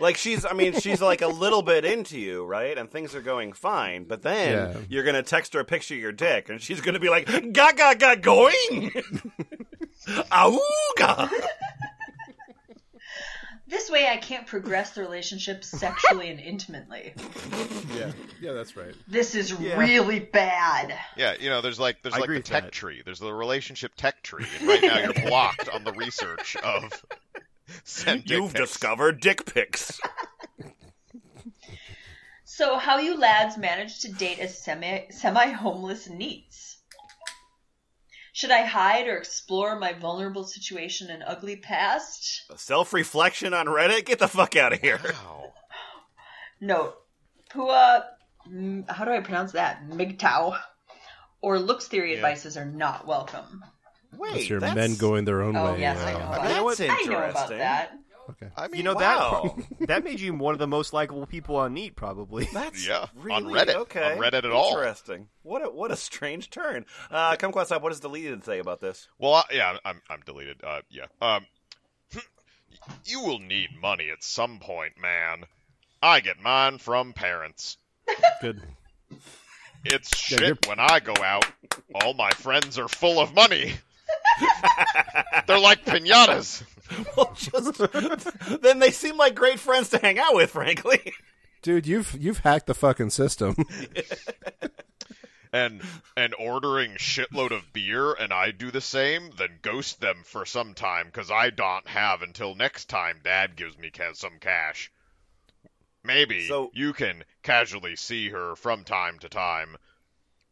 like 0.00 0.16
she's, 0.16 0.46
I 0.46 0.52
mean, 0.54 0.72
she's 0.80 1.02
like 1.02 1.20
a 1.20 1.26
little 1.26 1.60
bit 1.62 1.84
into 1.92 2.18
you, 2.18 2.44
right? 2.46 2.76
And 2.78 2.90
things 2.90 3.14
are 3.14 3.20
going 3.20 3.52
fine. 3.52 4.04
But 4.04 4.22
then 4.22 4.52
Yeah. 4.52 4.80
you're 4.88 5.04
going 5.04 5.16
to 5.16 5.22
text 5.22 5.52
her 5.52 5.60
a 5.60 5.64
picture 5.66 5.92
of 5.94 6.00
your 6.00 6.12
dick, 6.12 6.48
and 6.48 6.62
she's 6.62 6.80
going 6.80 6.94
to 6.94 7.00
be 7.00 7.10
like, 7.10 7.26
ga 7.52 7.72
ga 7.72 7.92
ga 7.94 8.14
going! 8.16 8.90
Auga! 10.06 11.30
This 13.68 13.90
way 13.90 14.06
I 14.08 14.16
can't 14.16 14.46
progress 14.46 14.90
the 14.90 15.00
relationship 15.00 15.64
sexually 15.64 16.30
and 16.30 16.38
intimately. 16.38 17.14
yeah 17.96 18.12
yeah 18.40 18.52
that's 18.52 18.76
right. 18.76 18.94
This 19.08 19.34
is 19.34 19.52
really 19.54 20.20
bad. 20.20 20.96
Yeah, 21.16 21.34
you 21.40 21.50
know, 21.50 21.60
there's 21.60 21.80
like 21.80 22.02
there's 22.02 22.14
I 22.14 22.18
like 22.18 22.24
agree 22.24 22.36
the 22.36 22.40
with 22.40 22.46
tech 22.46 22.64
that. 22.64 22.72
tree. 22.72 23.02
There's 23.04 23.18
the 23.18 23.32
relationship 23.32 23.92
tech 23.96 24.22
tree, 24.22 24.46
and 24.58 24.68
right 24.68 24.82
now 24.82 24.98
you're 25.00 25.28
blocked 25.28 25.68
on 25.68 25.82
the 25.84 25.92
research 25.92 26.54
of 26.56 27.04
send 27.84 28.24
dick 28.24 28.38
You've 28.38 28.52
pics. 28.54 28.70
discovered 28.70 29.20
dick 29.20 29.44
pics. 29.52 30.00
So, 32.44 32.78
how 32.78 32.98
you 32.98 33.18
lads 33.18 33.58
manage 33.58 34.00
to 34.00 34.12
date 34.12 34.38
a 34.38 34.48
semi 34.48 35.08
semi 35.10 35.46
homeless 35.50 36.08
neats? 36.08 36.75
Should 38.36 38.50
I 38.50 38.66
hide 38.66 39.06
or 39.08 39.16
explore 39.16 39.78
my 39.78 39.94
vulnerable 39.94 40.44
situation 40.44 41.08
and 41.08 41.22
ugly 41.26 41.56
past? 41.56 42.42
Self 42.58 42.92
reflection 42.92 43.54
on 43.54 43.64
Reddit? 43.64 44.04
Get 44.04 44.18
the 44.18 44.28
fuck 44.28 44.54
out 44.56 44.74
of 44.74 44.80
here. 44.82 45.00
Wow. 45.02 45.54
Note, 46.60 46.96
PUA, 47.50 48.04
how 48.90 49.06
do 49.06 49.10
I 49.12 49.20
pronounce 49.20 49.52
that? 49.52 49.88
MGTOW 49.88 50.54
or 51.40 51.58
looks 51.58 51.88
theory 51.88 52.14
advices 52.14 52.58
are 52.58 52.66
not 52.66 53.06
welcome. 53.06 53.64
Wait, 54.18 54.32
That's 54.34 54.50
your 54.50 54.60
that's- 54.60 54.76
men 54.90 54.98
going 54.98 55.24
their 55.24 55.40
own 55.40 55.56
Oh 55.56 55.72
way. 55.72 55.80
yes, 55.80 55.98
I 55.98 56.12
uh, 56.12 56.18
know. 56.18 56.24
I 56.26 56.36
About 56.36 56.42
mean, 56.44 56.66
that. 56.66 56.76
that's 56.76 56.80
I 56.80 56.84
know 57.10 57.16
about 57.16 57.26
interesting. 57.28 57.58
that. 57.58 57.92
Okay. 58.42 58.52
I 58.56 58.68
mean, 58.68 58.78
You 58.78 58.82
know 58.84 58.94
Wow. 58.94 59.56
that 59.78 59.78
that 59.88 60.04
made 60.04 60.20
you 60.20 60.34
one 60.34 60.52
of 60.54 60.58
the 60.58 60.66
most 60.66 60.92
likable 60.92 61.26
people 61.26 61.56
on 61.56 61.74
Neat, 61.74 61.96
probably. 61.96 62.44
That's 62.52 62.86
Yeah, 62.86 63.06
really, 63.14 63.32
on 63.36 63.44
Reddit. 63.44 63.74
Okay, 63.74 64.12
On 64.12 64.18
Reddit 64.18 64.44
at 64.44 64.46
all. 64.46 64.70
Interesting. 64.76 65.28
What 65.42 65.64
a 65.64 65.70
what 65.70 65.90
a 65.90 65.96
strange 65.96 66.50
turn. 66.50 66.84
Uh, 67.10 67.36
Kumquatxop. 67.36 67.80
What 67.82 67.90
does 67.90 68.00
deleted 68.00 68.44
say 68.44 68.58
about 68.58 68.80
this? 68.80 69.08
Well, 69.18 69.34
I, 69.34 69.44
yeah, 69.52 69.76
I'm 69.84 70.00
I'm 70.10 70.20
deleted. 70.26 70.60
Uh, 70.62 70.82
yeah. 70.90 71.06
Um, 71.22 71.46
you 73.04 73.20
will 73.22 73.38
need 73.38 73.70
money 73.80 74.10
at 74.10 74.22
some 74.22 74.58
point, 74.58 74.92
man. 75.00 75.44
I 76.02 76.20
get 76.20 76.40
mine 76.40 76.78
from 76.78 77.12
parents. 77.14 77.78
Good. 78.40 78.62
It's 79.84 80.16
shit 80.16 80.40
you're- 80.40 80.58
when 80.66 80.78
I 80.80 81.00
go 81.00 81.14
out. 81.22 81.46
All 81.94 82.12
my 82.14 82.30
friends 82.30 82.78
are 82.78 82.88
full 82.88 83.18
of 83.20 83.34
money. 83.34 83.74
They're 85.46 85.58
like 85.58 85.84
pinatas. 85.84 86.62
Well, 87.16 87.32
just 87.34 87.78
then 88.62 88.78
they 88.78 88.92
seem 88.92 89.16
like 89.16 89.34
great 89.34 89.58
friends 89.58 89.88
to 89.90 89.98
hang 89.98 90.20
out 90.20 90.36
with. 90.36 90.50
Frankly, 90.50 91.12
Dude, 91.60 91.84
you've 91.84 92.16
you've 92.20 92.38
hacked 92.38 92.68
the 92.68 92.74
fucking 92.76 93.10
system. 93.10 93.56
and 95.52 95.82
and 96.16 96.32
ordering 96.38 96.92
shitload 96.92 97.50
of 97.50 97.72
beer 97.72 98.12
and 98.12 98.32
I 98.32 98.52
do 98.52 98.70
the 98.70 98.80
same, 98.80 99.30
then 99.36 99.58
ghost 99.62 100.00
them 100.00 100.18
for 100.24 100.44
some 100.46 100.74
time 100.74 101.06
because 101.06 101.28
I 101.30 101.50
don't 101.50 101.88
have 101.88 102.22
until 102.22 102.54
next 102.54 102.84
time 102.88 103.18
Dad 103.24 103.56
gives 103.56 103.76
me 103.76 103.90
ca- 103.90 104.12
some 104.12 104.38
cash. 104.40 104.92
Maybe 106.04 106.46
So- 106.46 106.70
you 106.72 106.92
can 106.92 107.24
casually 107.42 107.96
see 107.96 108.28
her 108.28 108.54
from 108.54 108.84
time 108.84 109.18
to 109.20 109.28
time. 109.28 109.76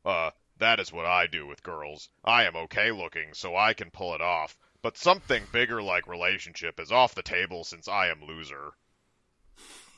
Uh, 0.05 0.31
that 0.59 0.81
is 0.81 0.93
what 0.93 1.07
I 1.07 1.27
do 1.27 1.47
with 1.47 1.63
girls. 1.63 2.09
I 2.25 2.45
am 2.45 2.57
okay 2.57 2.91
looking, 2.93 3.35
so 3.35 3.57
I 3.57 3.75
can 3.75 3.91
pull 3.91 4.15
it 4.15 4.21
off. 4.21 4.57
But 4.83 4.97
something 4.99 5.45
bigger 5.53 5.83
like 5.83 6.07
relationship 6.07 6.79
is 6.79 6.93
off 6.93 7.15
the 7.15 7.23
table 7.23 7.65
since 7.65 7.89
I 7.89 8.09
am 8.09 8.23
loser. 8.27 8.73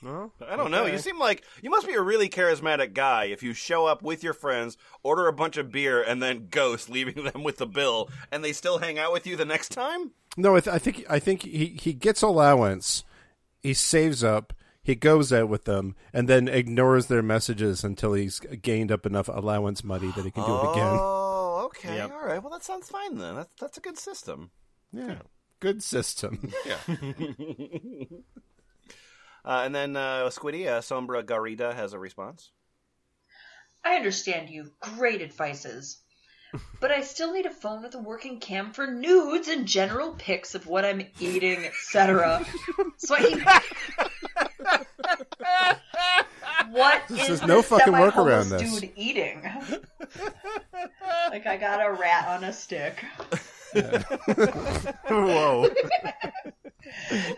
No? 0.03 0.31
I 0.47 0.57
don't 0.57 0.71
know. 0.71 0.87
You 0.87 0.99
seem 0.99 1.19
like 1.19 1.43
you 1.63 1.71
must 1.71 1.87
be 1.87 1.95
a 1.95 2.01
really 2.03 2.29
charismatic 2.29 2.93
guy 2.93 3.25
if 3.25 3.43
you 3.43 3.55
show 3.55 3.87
up 3.87 4.03
with 4.03 4.23
your 4.23 4.35
friends, 4.35 4.77
order 5.03 5.27
a 5.27 5.33
bunch 5.33 5.57
of 5.57 5.73
beer, 5.73 6.03
and 6.03 6.23
then 6.23 6.49
ghost, 6.51 6.89
leaving 6.91 7.25
them 7.25 7.43
with 7.43 7.57
the 7.57 7.67
bill, 7.67 8.11
and 8.31 8.45
they 8.45 8.53
still 8.53 8.79
hang 8.79 8.99
out 8.99 9.13
with 9.13 9.27
you 9.27 9.37
the 9.37 9.45
next 9.45 9.71
time. 9.71 10.13
no, 10.37 10.55
I, 10.55 10.61
th- 10.61 10.75
I 10.75 10.79
think 10.79 11.05
I 11.09 11.19
think 11.19 11.43
he 11.43 11.77
he 11.81 11.93
gets 11.93 12.23
allowance. 12.23 13.05
He 13.63 13.75
saves 13.75 14.23
up. 14.23 14.53
He 14.87 14.95
goes 14.95 15.33
out 15.33 15.49
with 15.49 15.65
them 15.65 15.97
and 16.13 16.29
then 16.29 16.47
ignores 16.47 17.07
their 17.07 17.21
messages 17.21 17.83
until 17.83 18.13
he's 18.13 18.39
gained 18.39 18.93
up 18.93 19.05
enough 19.05 19.27
allowance 19.27 19.83
money 19.83 20.13
that 20.15 20.25
he 20.25 20.31
can 20.31 20.47
do 20.47 20.55
it 20.55 20.71
again. 20.71 20.97
Oh, 21.01 21.63
okay. 21.65 21.97
Yep. 21.97 22.13
All 22.13 22.25
right. 22.25 22.41
Well, 22.41 22.53
that 22.53 22.63
sounds 22.63 22.89
fine 22.89 23.19
then. 23.19 23.35
That's 23.35 23.53
that's 23.61 23.79
a 23.79 23.81
good 23.81 23.99
system. 23.99 24.53
Yeah, 24.93 25.17
good 25.59 25.83
system. 25.83 26.53
Yeah. 26.65 26.79
uh, 29.45 29.63
and 29.65 29.75
then 29.75 29.97
uh, 29.97 30.31
Squiddy, 30.31 30.69
uh, 30.69 30.83
Sombra 30.83 31.25
Garida 31.25 31.75
has 31.75 31.93
a 31.93 31.99
response. 31.99 32.53
I 33.85 33.97
understand 33.97 34.51
you. 34.51 34.71
Great 34.79 35.21
advices. 35.21 35.99
But 36.81 36.93
I 36.93 37.03
still 37.03 37.33
need 37.35 37.45
a 37.45 37.51
phone 37.51 37.83
with 37.83 37.95
a 37.97 37.99
working 37.99 38.39
cam 38.39 38.73
for 38.73 38.87
nudes 38.87 39.49
and 39.49 39.67
general 39.67 40.13
pics 40.13 40.55
of 40.55 40.67
what 40.67 40.85
I'm 40.87 41.03
eating, 41.19 41.65
etc. 41.67 42.47
so 42.97 43.15
I 43.15 43.21
can. 43.21 43.43
What 47.17 47.31
is 47.31 47.41
There's 47.41 47.49
no 47.49 47.63
fucking 47.63 47.87
semi-homeless 47.95 48.15
workaround 48.15 48.59
this. 48.59 48.81
dude 48.81 48.93
eating? 48.97 49.43
like 51.31 51.47
I 51.47 51.57
got 51.57 51.85
a 51.87 51.93
rat 51.93 52.29
on 52.29 52.45
a 52.45 52.53
stick. 52.53 53.05
Whoa. 55.09 55.69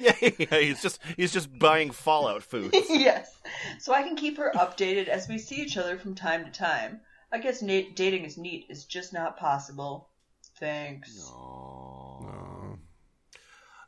yeah, 0.01 0.13
yeah, 0.39 0.59
he's 0.61 0.83
just 0.83 1.01
he's 1.17 1.33
just 1.33 1.59
buying 1.59 1.91
Fallout 1.91 2.43
food. 2.43 2.75
yes. 2.89 3.39
So 3.81 3.93
I 3.95 4.03
can 4.03 4.15
keep 4.17 4.37
her 4.39 4.53
updated 4.55 5.09
as 5.09 5.29
we 5.29 5.39
see 5.39 5.57
each 5.57 5.77
other 5.77 5.99
from 5.99 6.15
time 6.15 6.45
to 6.45 6.51
time. 6.51 7.01
I 7.33 7.39
guess 7.39 7.61
na- 7.63 7.83
dating 7.95 8.25
is 8.25 8.39
neat 8.39 8.67
is 8.69 8.85
just 8.85 9.13
not 9.13 9.37
possible. 9.39 10.09
Thanks. 10.61 11.31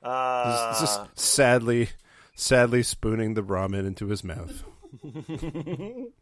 Uh, 0.02 0.70
He's 0.72 0.80
just 0.80 1.18
sadly, 1.18 1.90
sadly 2.34 2.82
spooning 2.82 3.34
the 3.34 3.42
ramen 3.42 3.86
into 3.86 4.06
his 4.06 4.24
mouth. 4.24 4.64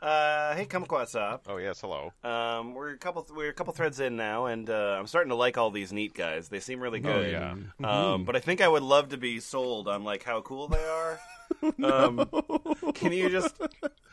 Uh, 0.00 0.56
hey, 0.56 0.66
Kumquatxop. 0.66 1.42
Oh 1.46 1.56
yes, 1.58 1.80
hello. 1.80 2.12
Um, 2.24 2.74
we're 2.74 2.90
a 2.90 2.98
couple 2.98 3.24
we're 3.34 3.50
a 3.50 3.52
couple 3.52 3.72
threads 3.72 4.00
in 4.00 4.16
now, 4.16 4.46
and 4.46 4.68
uh, 4.68 4.96
I'm 4.98 5.06
starting 5.06 5.30
to 5.30 5.36
like 5.36 5.56
all 5.56 5.70
these 5.70 5.92
neat 5.92 6.14
guys. 6.14 6.48
They 6.48 6.58
seem 6.58 6.80
really 6.80 6.98
good. 6.98 7.30
yeah. 7.30 7.54
Um, 7.84 8.24
but 8.24 8.34
I 8.34 8.40
think 8.40 8.60
I 8.60 8.66
would 8.66 8.82
love 8.82 9.10
to 9.10 9.16
be 9.16 9.38
sold 9.38 9.86
on 9.86 10.02
like 10.02 10.24
how 10.24 10.40
cool 10.40 10.66
they 10.66 10.84
are. 10.84 11.20
um, 11.84 12.28
can 12.94 13.12
you 13.12 13.28
just? 13.30 13.54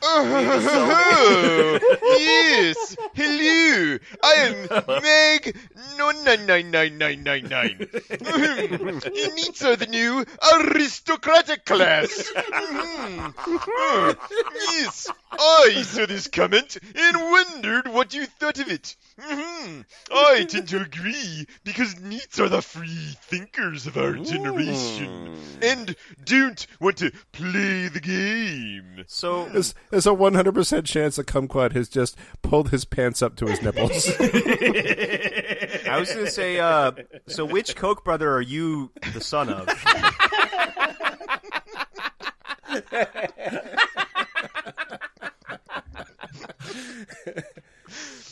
Oh, 0.04 1.80
yes. 2.18 2.96
Hello. 3.16 3.98
I 4.24 4.34
am 4.34 5.02
Meg. 5.02 5.58
No, 5.98 6.12
nine, 6.12 6.46
nine, 6.46 6.72
nine, 6.72 6.98
nine, 6.98 7.24
nine, 7.24 7.44
nine. 7.50 7.88
Ahem. 8.10 9.02
Neats 9.36 9.64
are 9.64 9.76
the 9.76 9.88
new 9.88 10.26
aristocratic 10.54 11.66
class. 11.66 12.32
Mhm. 12.36 13.34
Oh, 13.48 14.16
yes. 14.54 15.08
I 15.32 15.82
saw 15.84 16.06
this 16.06 16.28
comment 16.28 16.78
and 16.96 17.18
wondered 17.18 17.88
what 17.88 18.14
you 18.14 18.26
thought 18.26 18.60
of 18.60 18.70
it. 18.70 18.96
Mhm. 19.20 19.86
I 20.12 20.46
tend 20.46 20.70
to 20.70 20.82
agree 20.82 21.46
because 21.64 22.00
neats 22.00 22.40
are 22.40 22.50
the 22.50 22.62
free 22.62 23.16
thinkers 23.24 23.86
of 23.86 23.98
our 23.98 24.14
generation 24.14 25.36
and 25.62 25.96
don't 26.24 26.66
want 26.80 26.98
to 26.98 27.12
play 27.34 27.88
the 27.90 28.00
game. 28.00 29.04
So 29.08 29.46
There's, 29.50 29.76
there's 29.90 30.08
a 30.08 30.12
100% 30.12 30.86
chance 30.86 31.18
that 31.18 31.28
Kumquat 31.28 31.74
has 31.74 31.90
just 31.90 32.16
pulled 32.42 32.70
his 32.70 32.86
pants 32.86 33.22
up 33.22 33.36
to 33.38 33.46
his 33.48 33.62
nipples. 33.62 34.08
I 34.20 35.98
was 36.00 36.12
going 36.14 36.26
to 36.26 36.32
say, 36.32 36.60
uh, 36.60 36.92
so 37.28 37.46
which 37.46 37.76
Koch 37.76 38.04
brother 38.04 38.32
are 38.32 38.42
you 38.42 38.92
the 39.14 39.22
son 39.22 39.50
of? 39.50 39.68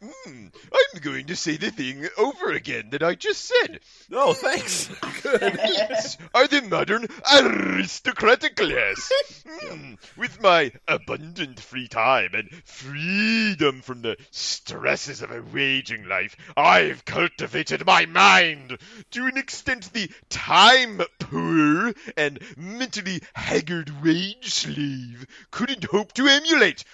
Eh? 0.00 0.17
Hmm, 0.28 0.48
I'm 0.72 1.00
going 1.00 1.26
to 1.26 1.36
say 1.36 1.56
the 1.56 1.70
thing 1.70 2.06
over 2.18 2.50
again 2.52 2.90
that 2.90 3.02
I 3.02 3.14
just 3.14 3.46
said. 3.46 3.80
Oh, 4.12 4.34
thanks. 4.34 4.90
Neats 5.24 6.18
are 6.34 6.46
the 6.46 6.62
modern 6.68 7.06
aristocratic 7.34 8.56
class. 8.56 9.10
Hmm, 9.48 9.94
With 10.16 10.42
my 10.42 10.72
abundant 10.86 11.58
free 11.58 11.88
time 11.88 12.30
and 12.34 12.50
freedom 12.64 13.80
from 13.80 14.02
the 14.02 14.16
stresses 14.30 15.22
of 15.22 15.30
a 15.30 15.40
waging 15.42 16.04
life, 16.04 16.36
I've 16.54 17.04
cultivated 17.06 17.86
my 17.86 18.04
mind 18.04 18.76
to 19.12 19.24
an 19.26 19.38
extent 19.38 19.90
the 19.94 20.10
time 20.28 21.00
poor 21.18 21.94
and 22.16 22.38
mentally 22.56 23.22
haggard 23.32 23.90
wage 24.04 24.50
slave 24.52 25.26
couldn't 25.50 25.84
hope 25.84 26.12
to 26.14 26.26
emulate. 26.26 26.84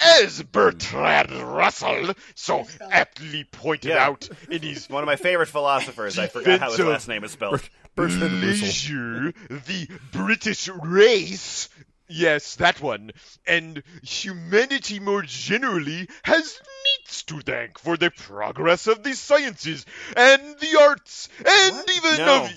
As 0.00 0.42
Bertrand 0.42 1.30
Russell 1.32 2.14
so 2.34 2.66
aptly 2.90 3.44
pointed 3.44 3.90
Yeah. 3.90 4.04
out 4.06 4.28
in 4.50 4.62
his 4.62 4.88
One 4.88 5.02
of 5.02 5.06
my 5.06 5.16
favorite 5.16 5.48
philosophers. 5.48 6.18
I 6.18 6.26
forgot 6.28 6.60
how 6.60 6.70
his 6.70 6.80
last 6.80 7.08
name 7.08 7.24
is 7.24 7.32
spelled. 7.32 7.68
Bertrand 7.94 8.22
Russell. 8.22 8.38
leisure, 8.48 9.32
the 9.48 9.88
British 10.12 10.68
race, 10.68 11.68
yes, 12.08 12.54
that 12.56 12.80
one, 12.80 13.10
and 13.46 13.82
humanity 14.02 15.00
more 15.00 15.22
generally 15.22 16.08
has 16.22 16.60
needs 16.84 17.22
to 17.24 17.40
thank 17.40 17.78
for 17.78 17.96
the 17.96 18.10
progress 18.10 18.86
of 18.86 19.02
the 19.02 19.14
sciences 19.14 19.84
and 20.16 20.40
the 20.60 20.78
arts 20.80 21.28
and 21.44 21.84
even 21.96 22.18
No. 22.18 22.44
of 22.44 22.52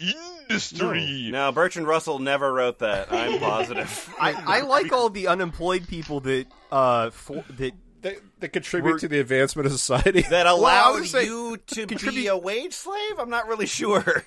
industry. 0.49 1.29
No, 1.31 1.51
Bertrand 1.51 1.87
Russell 1.87 2.19
never 2.19 2.53
wrote 2.53 2.79
that. 2.79 3.11
I'm 3.11 3.39
positive. 3.39 4.13
I, 4.19 4.33
I 4.57 4.61
like 4.61 4.91
all 4.91 5.09
the 5.09 5.27
unemployed 5.27 5.87
people 5.87 6.19
that 6.21 6.45
uh 6.71 7.09
for, 7.09 7.43
that 7.57 7.73
they, 8.01 8.17
they 8.39 8.48
contribute 8.48 9.00
to 9.00 9.08
the 9.08 9.20
advancement 9.20 9.65
of 9.67 9.72
society. 9.72 10.22
that 10.29 10.48
I 10.48 10.51
allowed 10.51 10.93
would 10.96 11.08
say 11.08 11.25
you 11.25 11.58
to 11.67 11.86
be 11.86 12.27
a 12.27 12.38
wage 12.38 12.74
slave? 12.74 13.20
I'm 13.20 13.29
not 13.29 13.48
really 13.48 13.65
sure. 13.67 14.24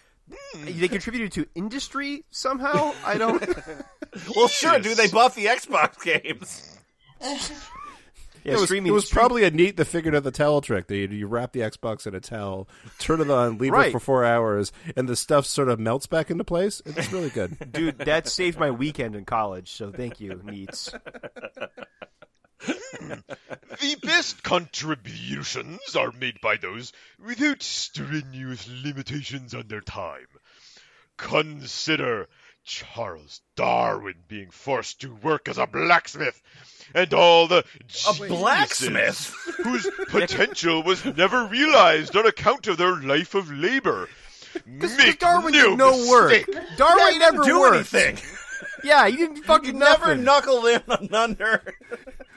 Hmm. 0.57 0.64
they 0.81 0.88
contributed 0.88 1.33
to 1.33 1.47
industry 1.54 2.25
somehow. 2.31 2.95
I 3.04 3.19
don't. 3.19 3.43
Well, 4.37 4.47
sure. 4.47 4.78
Do 4.78 4.95
they 4.95 5.09
buff 5.09 5.35
the 5.35 5.47
Xbox 5.47 6.00
games? 6.02 6.78
Yeah, 7.21 8.52
it 8.52 8.52
was, 8.52 8.64
streaming. 8.64 8.90
it 8.90 8.93
was 8.95 9.07
stream- 9.07 9.19
probably 9.19 9.43
a 9.45 9.50
neat 9.50 9.76
that 9.78 9.87
figured 9.87 10.14
out 10.14 10.23
the 10.23 10.31
towel 10.31 10.61
trick. 10.61 10.87
That 10.87 10.95
you, 10.97 11.09
you 11.09 11.26
wrap 11.26 11.50
the 11.52 11.61
Xbox 11.61 12.07
in 12.07 12.14
a 12.14 12.21
towel, 12.21 12.69
turn 13.00 13.21
it 13.21 13.28
on, 13.31 13.59
leave 13.59 13.73
Right. 13.73 13.88
it 13.88 13.93
for 13.93 13.99
four 13.99 14.25
hours, 14.25 14.71
and 14.97 15.09
the 15.09 15.16
stuff 15.16 15.47
sort 15.47 15.69
of 15.69 15.81
melts 15.81 16.07
back 16.07 16.31
into 16.31 16.45
place. 16.45 16.81
It's 16.87 17.11
really 17.12 17.31
good. 17.31 17.57
dude. 17.73 17.99
That 17.99 18.28
saved 18.28 18.57
my 18.59 18.71
weekend 18.71 19.16
in 19.16 19.25
college. 19.25 19.73
So 19.73 19.90
thank 19.90 20.21
you, 20.21 20.40
Neats. 20.45 20.95
The 23.80 23.97
best 24.02 24.43
contributions 24.43 25.97
are 25.97 26.12
made 26.12 26.41
by 26.41 26.56
those 26.56 26.93
without 27.25 27.62
strenuous 27.62 28.69
limitations 28.84 29.52
on 29.54 29.67
their 29.69 29.80
time. 29.80 30.26
Consider 31.17 32.28
Charles 32.65 33.41
Darwin 33.56 34.15
being 34.28 34.50
forced 34.50 35.00
to 35.02 35.15
work 35.15 35.49
as 35.49 35.58
a 35.58 35.67
blacksmith, 35.67 36.41
and 36.95 37.12
all 37.12 37.47
the 37.47 37.65
geniuses 37.88 38.28
blacksmith? 38.28 39.34
whose 39.62 39.88
potential 40.08 40.82
was 40.82 41.04
never 41.04 41.45
realized 41.47 42.17
on 42.17 42.26
account 42.26 42.67
of 42.69 42.76
their 42.78 42.97
life 42.97 43.34
of 43.34 43.50
labor. 43.52 44.08
Make 44.67 45.19
Darwin 45.19 45.52
no 45.52 45.71
did 45.71 45.78
no 45.78 46.06
work. 46.08 46.30
mistake. 46.30 46.56
Darwin 46.76 47.19
never 47.19 47.43
do 47.43 47.60
worked. 47.60 47.93
anything. 47.95 48.19
Yeah, 48.82 49.08
he 49.08 49.17
didn't 49.17 49.43
fucking 49.45 49.78
Never 49.78 50.15
nothing. 50.15 50.25
knuckled 50.25 50.67
in 50.67 50.82
on 50.88 51.15
under. 51.15 51.62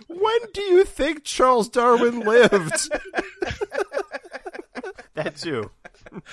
When 0.08 0.40
do 0.54 0.62
you 0.62 0.84
think 0.86 1.24
Charles 1.24 1.70
Darwin 1.70 2.20
lived? 2.22 2.90
that 5.16 5.36
too. 5.38 5.70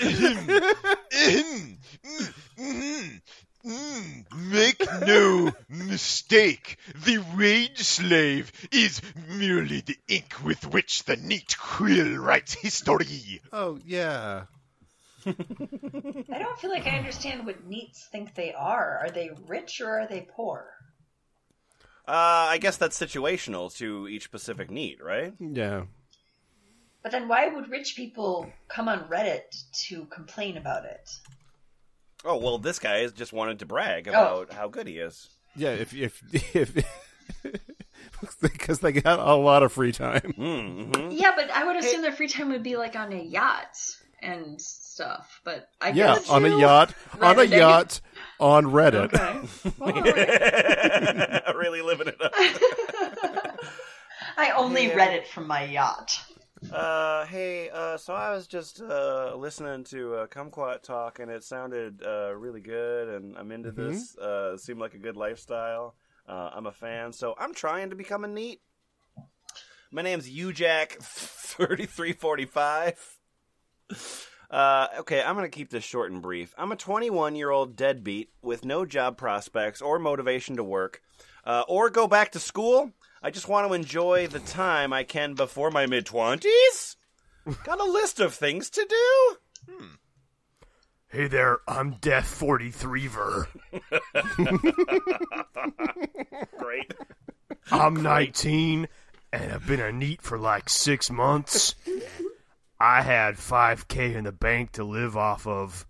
Ahem. 0.00 1.78
Mm. 2.58 3.20
Mm, 3.66 4.50
Make 4.50 4.82
no 5.06 5.52
mistake, 5.70 6.76
the 7.06 7.24
wage 7.36 7.78
slave 7.78 8.52
is 8.70 9.00
merely 9.28 9.80
the 9.80 9.96
ink 10.06 10.34
with 10.44 10.66
which 10.66 11.04
the 11.04 11.16
neat 11.16 11.56
quill 11.58 12.18
writes 12.18 12.52
history. 12.52 13.40
oh 13.54 13.78
yeah. 13.86 14.42
I 15.26 16.38
don't 16.38 16.58
feel 16.58 16.70
like 16.70 16.86
I 16.86 16.98
understand 16.98 17.46
what 17.46 17.64
neats 17.66 18.06
think 18.12 18.34
they 18.34 18.52
are. 18.52 18.98
Are 19.02 19.10
they 19.10 19.30
rich 19.46 19.80
or 19.80 20.00
are 20.00 20.06
they 20.06 20.28
poor? 20.36 20.66
Uh, 22.06 22.48
I 22.50 22.58
guess 22.58 22.76
that's 22.76 22.98
situational 22.98 23.74
to 23.76 24.08
each 24.08 24.24
specific 24.24 24.70
need, 24.70 25.00
right? 25.00 25.32
Yeah. 25.40 25.84
But 27.02 27.12
then 27.12 27.28
why 27.28 27.48
would 27.48 27.70
rich 27.70 27.96
people 27.96 28.50
come 28.68 28.88
on 28.88 29.08
Reddit 29.08 29.64
to 29.88 30.04
complain 30.06 30.56
about 30.56 30.84
it? 30.84 31.10
Oh 32.24 32.38
well, 32.38 32.58
this 32.58 32.78
guy 32.78 33.00
has 33.00 33.12
just 33.12 33.32
wanted 33.32 33.58
to 33.58 33.66
brag 33.66 34.08
about 34.08 34.52
how 34.52 34.68
good 34.68 34.86
he 34.86 34.98
is. 34.98 35.28
Yeah, 35.56 35.70
if 35.72 35.94
if 35.94 36.22
if 36.56 36.84
because 38.40 38.80
they 38.80 38.92
got 38.92 39.18
a 39.18 39.34
lot 39.34 39.62
of 39.62 39.72
free 39.72 39.92
time. 39.92 40.34
Mm-hmm. 40.38 41.10
Yeah, 41.10 41.32
but 41.36 41.50
I 41.50 41.64
would 41.64 41.76
assume 41.76 42.02
their 42.02 42.12
free 42.12 42.28
time 42.28 42.50
would 42.50 42.62
be 42.62 42.76
like 42.76 42.96
on 42.96 43.12
a 43.12 43.22
yacht 43.22 43.76
and 44.22 44.60
stuff. 44.60 45.40
But 45.44 45.68
I 45.80 45.90
Yeah, 45.90 46.14
guess 46.14 46.30
on 46.30 46.44
a 46.44 46.58
yacht, 46.58 46.94
on 47.20 47.38
a 47.38 47.42
Reddit. 47.42 48.00
Yaght, 48.40 48.46
on 48.46 48.64
Reddit. 48.66 49.14
Okay. 49.14 49.40
Well, 49.78 49.94
all 49.96 50.02
right. 50.02 51.42
really 51.56 51.82
living 51.82 52.08
it 52.08 52.20
up. 52.20 52.32
I 54.36 54.50
only 54.56 54.88
Yeah. 54.88 54.96
read 54.96 55.14
it 55.14 55.28
from 55.28 55.46
my 55.46 55.62
yacht. 55.64 56.18
Uh, 56.72 57.26
hey, 57.26 57.68
uh, 57.70 57.96
so 57.98 58.14
I 58.14 58.30
was 58.34 58.46
just 58.46 58.80
uh, 58.80 59.34
listening 59.36 59.84
to 59.84 60.14
uh, 60.14 60.26
Kumquat 60.26 60.82
talk, 60.82 61.18
and 61.18 61.30
it 61.30 61.44
sounded 61.44 62.02
uh, 62.04 62.34
really 62.34 62.60
good, 62.62 63.08
and 63.10 63.36
I'm 63.36 63.52
into 63.52 63.70
this. 63.70 64.16
Uh, 64.18 64.52
it 64.54 64.60
seemed 64.60 64.80
like 64.80 64.94
a 64.94 64.98
good 64.98 65.16
lifestyle. 65.16 65.94
Uh, 66.26 66.50
I'm 66.54 66.64
a 66.66 66.72
fan, 66.72 67.12
so 67.12 67.34
I'm 67.38 67.52
trying 67.54 67.90
to 67.90 67.96
become 67.96 68.24
a 68.24 68.28
neat. 68.28 68.60
My 69.92 70.00
name's 70.02 70.26
UJack3345. 70.28 72.94
Uh, 74.50 74.88
okay, 75.00 75.22
I'm 75.22 75.36
going 75.36 75.50
to 75.50 75.56
keep 75.56 75.70
this 75.70 75.84
short 75.84 76.12
and 76.12 76.22
brief. 76.22 76.54
I'm 76.56 76.72
a 76.72 76.76
21 76.76 77.36
year 77.36 77.50
old 77.50 77.76
deadbeat 77.76 78.30
with 78.42 78.64
no 78.64 78.84
job 78.84 79.16
prospects 79.16 79.82
or 79.82 79.98
motivation 79.98 80.56
to 80.56 80.64
work 80.64 81.02
uh, 81.44 81.64
or 81.68 81.90
go 81.90 82.06
back 82.06 82.32
to 82.32 82.38
school. 82.38 82.92
I 83.22 83.30
just 83.30 83.48
want 83.48 83.66
to 83.68 83.74
enjoy 83.74 84.26
the 84.26 84.40
time 84.40 84.92
I 84.92 85.04
can 85.04 85.34
before 85.34 85.70
my 85.70 85.86
mid 85.86 86.04
20s. 86.06 86.96
Got 87.64 87.80
a 87.80 87.84
list 87.84 88.20
of 88.20 88.34
things 88.34 88.70
to 88.70 88.86
do. 88.88 89.36
Hey 91.08 91.28
there, 91.28 91.60
I'm 91.68 91.92
Death 92.00 92.26
43 92.26 93.06
ver. 93.06 93.48
Great. 96.58 96.92
I'm 97.70 98.02
19 98.02 98.88
and 99.32 99.52
I've 99.52 99.66
been 99.66 99.80
a 99.80 99.92
neat 99.92 100.22
for 100.22 100.38
like 100.38 100.68
six 100.68 101.10
months. 101.10 101.74
I 102.86 103.00
had 103.00 103.36
5k 103.36 104.14
in 104.14 104.24
the 104.24 104.32
bank 104.32 104.72
to 104.72 104.84
live 104.84 105.16
off 105.16 105.46
of, 105.46 105.86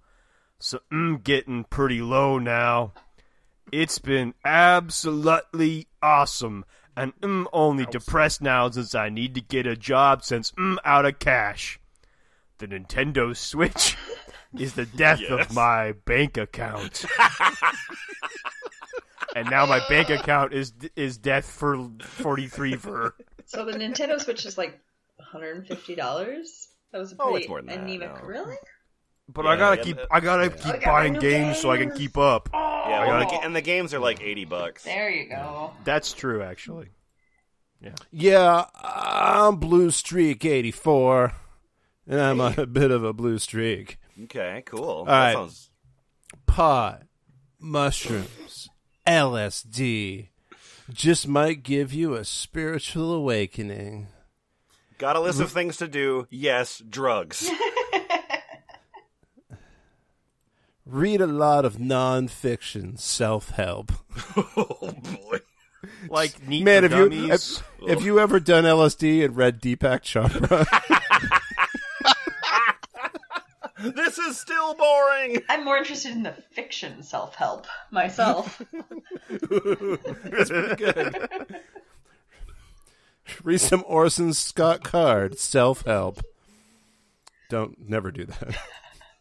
so 0.61 0.79
I'm 0.93 1.19
getting 1.19 1.65
pretty 1.65 2.01
low 2.01 2.39
now. 2.39 2.93
It's 3.73 3.99
been 3.99 4.35
absolutely 4.45 5.89
awesome, 6.01 6.65
and 6.97 7.13
mm 7.21 7.47
only 7.53 7.85
depressed 7.87 8.41
now 8.41 8.71
since 8.71 8.95
I 8.95 9.09
need 9.09 9.35
to 9.35 9.41
get 9.41 9.67
a 9.67 9.75
job 9.75 10.23
since 10.23 10.53
mm 10.53 10.77
out 10.85 11.05
of 11.05 11.19
cash. 11.19 11.81
The 12.59 12.69
Nintendo 12.69 13.37
Switch 13.37 13.97
is 14.57 14.75
the 14.75 14.87
death 14.87 15.21
Yes. 15.21 15.31
of 15.49 15.53
my 15.53 15.95
bank 16.05 16.37
account. 16.37 17.05
and 19.35 19.51
now 19.51 19.67
my 19.67 19.81
bank 19.89 20.11
account 20.11 20.53
is 20.55 20.73
is 20.95 21.19
death 21.19 21.45
for 21.45 21.89
43 22.03 22.77
for 22.77 23.17
So 23.47 23.65
the 23.65 23.73
Nintendo 23.73 24.21
Switch 24.21 24.47
is 24.47 24.57
like 24.57 24.79
$150. 25.35 26.69
That 26.95 27.01
was 27.01 27.13
a 27.13 27.17
Oh, 27.19 27.35
it's 27.35 27.49
more 27.49 27.59
than 27.61 27.67
that, 27.67 27.79
anemic. 27.81 28.23
no. 28.23 28.25
Really? 28.25 28.55
But 29.29 29.45
Yeah, 29.47 29.51
I 29.51 29.57
gotta 29.57 29.77
yeah, 29.79 29.83
keep 29.83 29.97
the- 29.97 30.07
I 30.13 30.21
gotta 30.21 30.43
I 30.45 30.49
keep 30.51 30.63
gotta 30.63 30.87
buying 30.87 31.13
buy 31.15 31.19
new 31.19 31.29
games 31.29 31.59
so 31.59 31.73
I 31.73 31.77
can 31.77 31.91
keep 31.91 32.17
up. 32.17 32.49
Oh. 32.55 32.59
Yeah, 32.89 33.07
well, 33.09 33.19
the, 33.29 33.35
Oh. 33.35 33.41
and 33.43 33.57
the 33.57 33.63
games 33.63 33.93
are 33.93 33.99
like 33.99 34.23
eighty 34.23 34.45
bucks. 34.45 34.85
There 34.85 35.11
you 35.11 35.29
go. 35.29 35.73
That's 35.83 36.13
true 36.13 36.41
actually. 36.43 36.91
Yeah, 37.81 37.95
yeah. 38.13 38.67
I'm 38.81 39.57
Blue 39.57 39.91
Streak 39.91 40.45
84, 40.45 41.33
and 42.07 42.21
I'm 42.21 42.41
on 42.41 42.55
a 42.61 42.67
bit 42.81 42.93
of 42.93 43.03
a 43.03 43.13
blue 43.13 43.39
streak. 43.39 43.99
Okay, 44.25 44.63
cool. 44.67 45.05
that 45.07 45.11
right. 45.13 45.33
sounds 45.35 45.71
Pot, 46.47 47.03
mushrooms, 47.59 48.69
LSD 49.07 50.29
just 50.93 51.27
might 51.27 51.63
give 51.65 51.93
you 51.93 52.15
a 52.15 52.25
spiritual 52.25 53.13
awakening. 53.13 54.07
Got 54.99 55.17
a 55.17 55.21
list 55.21 55.41
of 55.41 55.49
mm-hmm. 55.49 55.55
things 55.55 55.77
to 55.79 55.89
do. 55.89 56.27
Yes, 56.31 56.83
drugs. 56.89 57.51
Read 60.87 61.21
a 61.21 61.27
lot 61.27 61.65
of 61.65 61.77
nonfiction 61.77 62.99
self 62.99 63.51
help. 63.51 63.93
oh 64.37 64.95
boy. 65.03 65.39
Like 66.09 66.47
neat 66.47 66.65
Man, 66.65 66.83
have 66.83 66.93
you 66.93 67.09
dummies. 67.09 67.59
have, 67.59 67.89
have 67.89 68.03
you 68.03 68.19
ever 68.21 68.41
done 68.41 68.65
LSD 68.65 69.25
and 69.25 69.37
read 69.37 69.61
Deepak 69.61 70.01
Chopra? 70.03 70.67
This 73.85 74.19
is 74.19 74.41
still 74.41 74.75
boring. 74.75 75.43
I'm 75.51 75.63
more 75.65 75.77
interested 75.77 76.13
in 76.13 76.23
the 76.23 76.33
fiction 76.53 77.03
self 77.03 77.35
help 77.35 77.67
myself. 77.91 78.63
Read 83.45 83.61
some 83.61 83.85
Orson 83.87 84.33
Scott 84.33 84.83
Card 84.83 85.39
self 85.39 85.83
help. 85.85 86.21
Don't 87.49 87.89
never 87.89 88.11
do 88.11 88.25
that. 88.27 88.57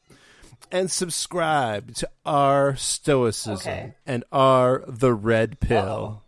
and 0.71 0.89
subscribe 0.89 1.93
to 1.95 2.09
our 2.25 2.75
Stoicism 2.75 3.55
Okay. 3.71 3.93
and 4.05 4.23
our 4.31 4.83
The 4.87 5.13
Red 5.13 5.59
Pill. 5.59 6.23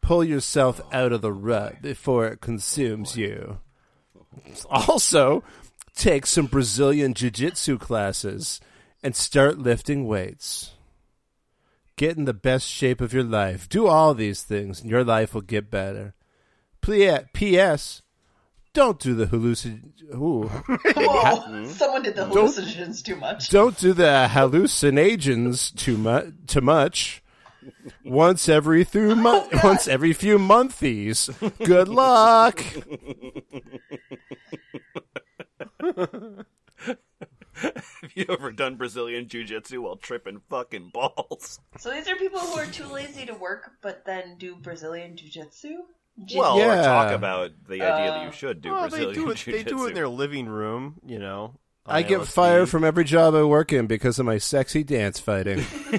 Pull 0.00 0.24
yourself 0.24 0.80
out 0.92 1.12
of 1.12 1.20
the 1.22 1.32
rut 1.32 1.82
before 1.82 2.26
it 2.26 2.40
consumes 2.40 3.16
you. 3.16 3.58
Also, 4.68 5.42
take 5.96 6.26
some 6.26 6.46
Brazilian 6.46 7.14
Jiu 7.14 7.30
Jitsu 7.30 7.78
classes 7.78 8.60
and 9.02 9.16
start 9.16 9.58
lifting 9.58 10.06
weights. 10.06 10.72
Get 11.96 12.16
in 12.16 12.24
the 12.26 12.34
best 12.34 12.68
shape 12.68 13.00
of 13.00 13.14
your 13.14 13.24
life. 13.24 13.68
Do 13.68 13.86
all 13.86 14.12
these 14.14 14.42
things, 14.42 14.80
and 14.80 14.90
your 14.90 15.02
life 15.02 15.32
will 15.34 15.40
get 15.40 15.70
better. 15.70 16.14
P- 16.86 17.18
P.S. 17.32 18.02
Don't 18.72 19.00
do 19.00 19.14
the 19.14 19.26
hallucin. 19.26 19.92
Ooh. 20.14 20.44
Whoa, 20.44 21.64
someone 21.66 22.02
did 22.02 22.14
the 22.14 22.26
hallucinogens 22.26 23.02
too 23.02 23.16
much. 23.16 23.48
Don't 23.48 23.76
do 23.78 23.92
the 23.92 24.28
hallucinations 24.28 25.70
too 25.70 25.96
much. 25.96 26.26
Too 26.46 26.60
much. 26.60 27.22
Once 28.04 28.48
every 28.48 28.84
few 28.84 29.16
mo- 29.16 29.48
oh, 29.52 29.60
once 29.64 29.88
every 29.88 30.12
few 30.12 30.38
monthies. 30.38 31.30
Good 31.64 31.88
luck. 31.88 32.62
Have 37.54 38.12
you 38.14 38.26
ever 38.28 38.52
done 38.52 38.76
Brazilian 38.76 39.28
Jiu 39.28 39.42
Jitsu 39.44 39.80
while 39.82 39.96
tripping 39.96 40.40
fucking 40.50 40.90
balls? 40.92 41.58
So 41.78 41.90
these 41.90 42.06
are 42.08 42.16
people 42.16 42.40
who 42.40 42.58
are 42.58 42.66
too 42.66 42.86
lazy 42.86 43.24
to 43.26 43.34
work, 43.34 43.70
but 43.82 44.04
then 44.04 44.36
do 44.38 44.56
Brazilian 44.56 45.16
Jiu 45.16 45.30
Jitsu. 45.30 45.76
Well, 46.34 46.58
Yeah. 46.58 46.80
or 46.80 46.82
talk 46.84 47.12
about 47.12 47.50
the 47.68 47.74
idea 47.74 48.10
that 48.10 48.20
Uh, 48.20 48.24
you 48.26 48.32
should 48.32 48.60
do 48.62 48.72
Well, 48.72 48.84
they 48.84 49.04
Brazilian 49.04 49.14
do 49.24 49.30
it. 49.30 49.36
Jiu 49.36 49.52
They 49.52 49.62
do 49.64 49.84
it 49.84 49.88
in 49.90 49.94
their 49.94 50.08
living 50.08 50.46
room, 50.46 50.94
you 51.04 51.18
know. 51.18 51.54
on 51.84 51.94
I 51.94 52.02
get 52.02 52.20
LSD. 52.20 52.26
fired 52.32 52.68
from 52.70 52.82
every 52.84 53.04
job 53.04 53.34
I 53.34 53.42
work 53.44 53.72
in 53.72 53.86
because 53.86 54.18
of 54.18 54.26
my 54.26 54.38
sexy 54.38 54.82
dance 54.82 55.20
fighting. 55.20 55.58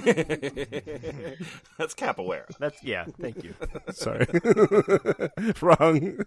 That's 1.77 1.93
capoeira. 1.93 2.45
That's 2.59 2.83
yeah. 2.83 3.05
Thank 3.21 3.43
you. 3.43 3.53
Sorry, 3.91 4.25
wrong, 5.61 6.25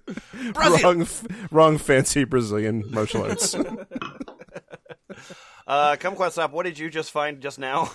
wrong, 0.54 1.06
wrong. 1.50 1.78
Fancy 1.78 2.24
Brazilian 2.24 2.84
martial 2.90 3.24
arts. 3.24 3.54
Uh, 5.66 5.94
Kumquatxop, 5.96 6.50
what 6.50 6.64
did 6.64 6.78
you 6.80 6.90
just 6.90 7.12
find 7.12 7.40
just 7.40 7.58
now? 7.60 7.92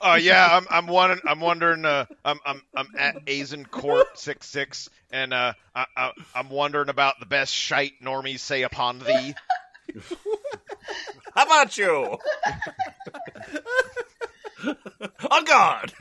Uh, 0.00 0.18
yeah, 0.20 0.48
I'm 0.50 0.66
I'm 0.68 0.86
wondering. 0.86 1.20
I'm 1.26 1.40
wondering. 1.40 1.84
Uh, 1.84 2.06
I'm 2.24 2.40
I'm 2.44 2.62
I'm 2.74 2.88
at 2.98 3.24
Azen 3.26 3.70
Court 3.70 4.06
six 4.18 4.48
six, 4.48 4.88
and 5.12 5.32
uh, 5.32 5.52
I, 5.74 5.86
I 5.96 6.12
I'm 6.34 6.50
wondering 6.50 6.88
about 6.88 7.20
the 7.20 7.26
best 7.26 7.54
shite 7.54 8.00
normies 8.02 8.40
say 8.40 8.62
upon 8.62 8.98
thee. 8.98 9.34
How 11.34 11.44
about 11.44 11.78
you? 11.78 12.18
oh 15.30 15.44
God! 15.44 15.92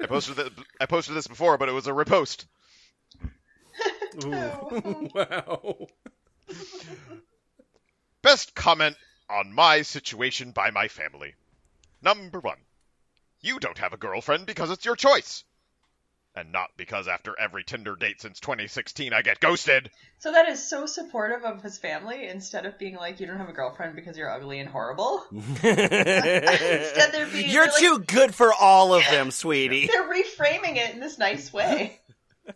I 0.00 0.06
posted 0.06 0.36
this, 0.36 0.50
I 0.80 0.86
posted 0.86 1.16
this 1.16 1.26
before, 1.26 1.58
but 1.58 1.68
it 1.68 1.72
was 1.72 1.88
a 1.88 1.92
repost. 1.92 2.44
wow. 4.24 5.88
Best 8.22 8.54
comment 8.54 8.96
on 9.28 9.52
my 9.52 9.82
situation 9.82 10.50
by 10.52 10.70
my 10.70 10.88
family. 10.88 11.34
Number 12.02 12.40
one, 12.40 12.58
you 13.40 13.58
don't 13.58 13.78
have 13.78 13.92
a 13.92 13.98
girlfriend 13.98 14.46
because 14.46 14.70
it's 14.70 14.84
your 14.84 14.96
choice. 14.96 15.44
And 16.34 16.52
not 16.52 16.68
because 16.76 17.08
after 17.08 17.34
every 17.40 17.64
Tinder 17.64 17.96
date 17.96 18.20
since 18.20 18.40
2016 18.40 19.14
I 19.14 19.22
get 19.22 19.40
ghosted. 19.40 19.90
So 20.18 20.32
that 20.32 20.48
is 20.50 20.62
so 20.68 20.84
supportive 20.84 21.44
of 21.44 21.62
his 21.62 21.78
family 21.78 22.28
instead 22.28 22.66
of 22.66 22.78
being 22.78 22.94
like, 22.94 23.20
you 23.20 23.26
don't 23.26 23.38
have 23.38 23.48
a 23.48 23.54
girlfriend 23.54 23.96
because 23.96 24.18
you're 24.18 24.30
ugly 24.30 24.60
and 24.60 24.68
horrible. 24.68 25.24
Instead, 25.32 27.12
they're 27.12 27.26
being 27.26 27.48
You're 27.48 27.64
they're, 27.64 27.72
like- 27.72 27.80
too 27.80 27.98
good 28.00 28.34
for 28.34 28.52
all 28.52 28.92
of 28.92 29.02
them, 29.10 29.30
sweetie. 29.30 29.86
They're 29.92 30.12
reframing 30.12 30.76
it 30.76 30.92
in 30.92 31.00
this 31.00 31.16
nice 31.18 31.50
way. 31.54 32.00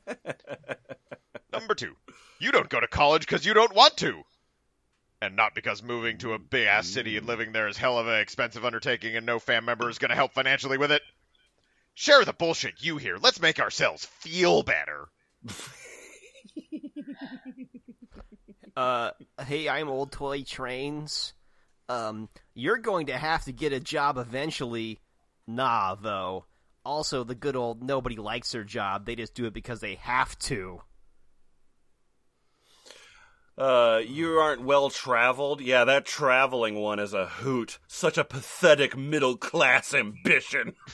Number 1.53 1.75
two, 1.75 1.97
you 2.39 2.53
don't 2.53 2.69
go 2.69 2.81
to 2.81 2.87
college 2.87 3.23
because 3.23 3.47
you 3.47 3.55
don't 3.55 3.75
want 3.75 3.97
to. 3.99 4.23
And 5.23 5.37
not 5.37 5.55
because 5.55 5.83
moving 5.83 6.17
to 6.19 6.33
a 6.33 6.39
big 6.39 6.67
ass 6.67 6.87
city 6.87 7.19
and 7.19 7.27
living 7.27 7.53
there 7.53 7.69
is 7.69 7.77
hell 7.77 7.99
of 7.99 8.07
an 8.07 8.21
expensive 8.21 8.65
undertaking 8.65 9.17
and 9.17 9.27
no 9.27 9.39
fam 9.39 9.67
member 9.67 9.91
is 9.91 9.99
going 9.99 10.09
to 10.09 10.15
help 10.15 10.33
financially 10.33 10.79
with 10.79 10.91
it. 10.91 11.03
Share 11.95 12.25
the 12.25 12.33
bullshit 12.33 12.83
you 12.83 12.97
hear. 12.97 13.19
Let's 13.19 13.41
make 13.41 13.61
ourselves 13.61 14.07
feel 14.07 14.63
better. 14.63 15.09
uh, 18.77 19.11
hey, 19.47 19.69
I'm 19.69 19.91
Old 19.91 20.13
Toy 20.13 20.43
Trains. 20.43 21.35
Um, 21.91 22.29
you're 22.55 22.79
going 22.79 23.09
to 23.09 23.19
have 23.19 23.45
to 23.45 23.53
get 23.53 23.75
a 23.75 23.81
job 23.81 24.17
eventually. 24.17 25.01
Nah, 25.47 25.97
though. 25.97 26.47
Also, 26.85 27.25
the 27.25 27.35
good 27.35 27.57
old 27.57 27.83
nobody 27.83 28.17
likes 28.17 28.53
their 28.53 28.65
job. 28.65 29.05
They 29.05 29.17
just 29.17 29.35
do 29.35 29.45
it 29.45 29.53
because 29.53 29.81
they 29.81 29.97
have 29.97 30.39
to. 30.41 30.81
Uh, 33.61 34.01
you 34.07 34.39
aren't 34.39 34.63
well 34.63 34.89
traveled? 34.89 35.61
Yeah, 35.61 35.85
that 35.85 36.07
traveling 36.07 36.77
one 36.77 36.99
is 36.99 37.13
a 37.13 37.27
hoot. 37.27 37.79
Such 37.87 38.17
a 38.17 38.25
pathetic 38.25 38.97
middle 38.97 39.37
class 39.37 39.93
ambition. 39.93 40.75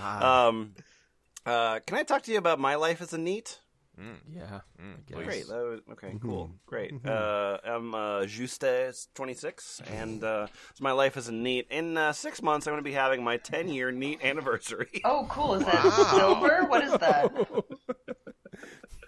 Um, 0.00 0.74
uh, 1.46 1.80
can 1.86 1.96
I 1.96 2.02
talk 2.02 2.22
to 2.24 2.32
you 2.32 2.38
about 2.38 2.60
my 2.60 2.74
life 2.74 3.00
as 3.00 3.12
a 3.12 3.18
neat? 3.18 3.58
Yeah. 4.32 4.60
Great. 5.12 5.46
That 5.48 5.54
was, 5.64 5.80
okay, 5.92 6.14
cool. 6.20 6.50
Great. 6.66 6.92
Uh, 7.06 7.58
I'm 7.64 7.94
uh, 7.94 8.20
Juste, 8.22 9.06
26, 9.14 9.82
and 9.90 10.24
uh, 10.24 10.46
it's 10.70 10.80
my 10.80 10.92
life 10.92 11.16
is 11.16 11.28
a 11.28 11.32
neat. 11.32 11.66
In 11.70 11.96
uh, 11.96 12.12
six 12.12 12.42
months, 12.42 12.66
I'm 12.66 12.72
going 12.72 12.82
to 12.82 12.88
be 12.88 12.94
having 12.94 13.22
my 13.22 13.36
10 13.36 13.68
year 13.68 13.90
neat 13.92 14.24
anniversary. 14.24 14.88
Oh, 15.04 15.26
cool. 15.28 15.54
Is 15.54 15.64
that 15.64 16.10
silver? 16.14 16.64
What 16.66 16.84
is 16.84 16.92
that? 16.92 17.24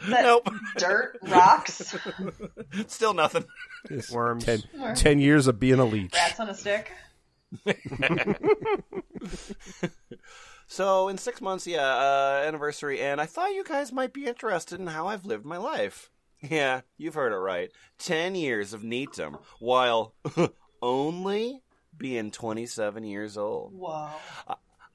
Is 0.03 0.09
that 0.11 0.23
Nope. 0.25 0.49
dirt? 0.77 1.19
Rocks? 1.23 1.95
Still 2.89 3.15
nothing. 3.15 3.45
Worms. 4.13 4.45
Ten 4.97 5.19
years 5.19 5.47
of 5.47 5.59
being 5.61 5.79
a 5.79 5.85
leech. 5.85 6.13
Rats 6.15 6.41
on 6.41 6.49
a 6.51 6.55
stick? 6.55 6.91
So 10.67 11.09
in 11.09 11.19
six 11.19 11.41
months, 11.41 11.67
yeah, 11.67 11.83
uh, 11.83 12.43
anniversary, 12.47 13.01
and 13.01 13.21
I 13.21 13.27
thought 13.27 13.55
you 13.55 13.65
guys 13.65 13.93
might 13.93 14.13
be 14.13 14.27
interested 14.27 14.81
in 14.81 14.87
how 14.89 15.07
I've 15.07 15.25
lived 15.27 15.45
my 15.45 15.57
life. 15.59 16.11
Yeah, 16.51 16.83
you've 16.99 17.15
heard 17.15 17.33
it 17.33 17.37
right. 17.37 17.71
10 18.01 18.35
years 18.35 18.75
of 18.75 18.83
neatum 18.83 19.39
while 19.61 20.13
only 20.83 21.63
being 21.97 22.31
27 22.31 23.03
years 23.03 23.39
old. 23.39 23.73
Wow. 23.73 24.11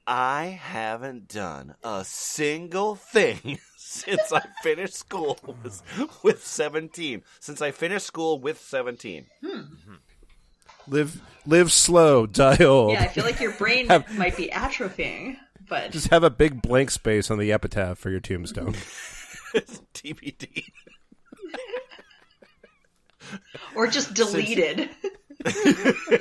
I 0.06 0.60
haven't 0.62 1.28
done 1.28 1.74
a 1.84 2.04
single 2.06 2.94
thing 2.94 3.58
since 3.78 4.32
I 4.32 4.44
finished 4.62 4.94
school 4.94 5.40
with, 5.64 5.82
with 6.22 6.46
17. 6.46 7.24
Since 7.40 7.64
I 7.64 7.72
finished 7.72 8.06
school 8.06 8.40
with 8.40 8.62
17. 8.62 9.26
Live 10.88 11.20
live 11.48 11.72
slow, 11.72 12.28
die 12.28 12.64
old. 12.64 12.92
Yeah, 12.94 13.02
I 13.04 13.08
feel 13.08 13.24
like 13.26 13.40
your 13.40 13.54
brain 13.54 13.88
Have- 13.88 14.16
might 14.18 14.38
be 14.38 14.50
atrophying, 14.50 15.38
but 15.70 15.92
Just 15.92 16.10
have 16.10 16.24
a 16.24 16.30
big 16.30 16.62
blank 16.62 16.92
space 16.92 17.32
on 17.32 17.38
the 17.38 17.52
epitaph 17.52 17.98
for 17.98 18.10
your 18.10 18.20
tombstone. 18.20 18.74
TBD. 19.94 20.66
or 23.76 23.88
just 23.88 24.14
deleted. 24.14 24.90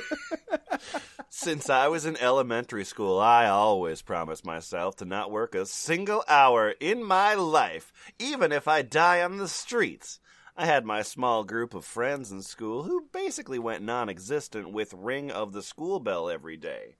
Since 1.29 1.69
I 1.69 1.87
was 1.87 2.05
in 2.05 2.17
elementary 2.17 2.85
school, 2.85 3.19
I 3.19 3.47
always 3.47 4.01
promised 4.01 4.45
myself 4.45 4.97
to 4.97 5.05
not 5.05 5.31
work 5.31 5.55
a 5.55 5.65
single 5.65 6.23
hour 6.27 6.71
in 6.79 7.03
my 7.03 7.33
life, 7.33 7.93
even 8.17 8.51
if 8.51 8.67
I 8.67 8.81
die 8.81 9.21
on 9.21 9.37
the 9.37 9.47
streets. 9.47 10.19
I 10.57 10.65
had 10.65 10.85
my 10.85 11.01
small 11.01 11.45
group 11.45 11.73
of 11.73 11.85
friends 11.85 12.31
in 12.31 12.41
school 12.41 12.83
who 12.83 13.07
basically 13.13 13.59
went 13.59 13.83
non 13.83 14.09
existent 14.09 14.71
with 14.73 14.93
Ring 14.93 15.31
of 15.31 15.53
the 15.53 15.63
School 15.63 16.01
Bell 16.01 16.29
every 16.29 16.57
day. 16.57 16.97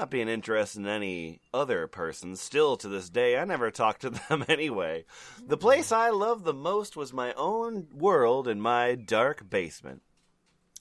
Not 0.00 0.08
being 0.08 0.30
interested 0.30 0.78
in 0.78 0.86
any 0.86 1.42
other 1.52 1.86
person, 1.86 2.34
still 2.34 2.78
to 2.78 2.88
this 2.88 3.10
day, 3.10 3.36
I 3.36 3.44
never 3.44 3.70
talked 3.70 4.00
to 4.00 4.08
them 4.08 4.46
anyway. 4.48 5.04
The 5.46 5.56
hmm. 5.56 5.60
place 5.60 5.92
I 5.92 6.08
loved 6.08 6.46
the 6.46 6.54
most 6.54 6.96
was 6.96 7.12
my 7.12 7.34
own 7.34 7.86
world 7.92 8.48
in 8.48 8.62
my 8.62 8.94
dark 8.94 9.50
basement. 9.50 10.00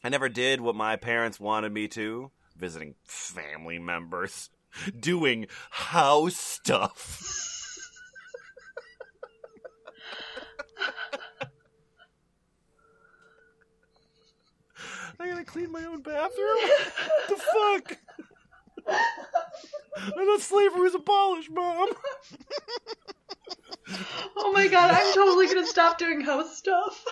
I 0.05 0.07
never 0.07 0.29
did 0.29 0.61
what 0.61 0.73
my 0.73 0.95
parents 0.95 1.37
wanted 1.37 1.73
me 1.73 1.89
to 1.89 2.31
visiting 2.55 2.95
family 3.03 3.77
members, 3.77 4.51
doing 5.01 5.47
house 5.69 6.37
stuff. 6.37 7.21
I 15.19 15.27
gotta 15.27 15.43
clean 15.43 15.73
my 15.73 15.83
own 15.83 16.03
bathroom? 16.03 16.57
The 17.27 17.35
fuck? 17.35 17.97
I 18.89 20.11
thought 20.25 20.41
slavery 20.41 20.81
was 20.81 20.95
abolished, 20.95 21.49
Mom. 21.51 21.89
Oh 24.37 24.51
my 24.53 24.67
god, 24.67 24.91
I'm 24.91 25.13
totally 25.13 25.47
gonna 25.47 25.65
stop 25.67 25.97
doing 25.97 26.21
house 26.21 26.57
stuff. 26.57 27.03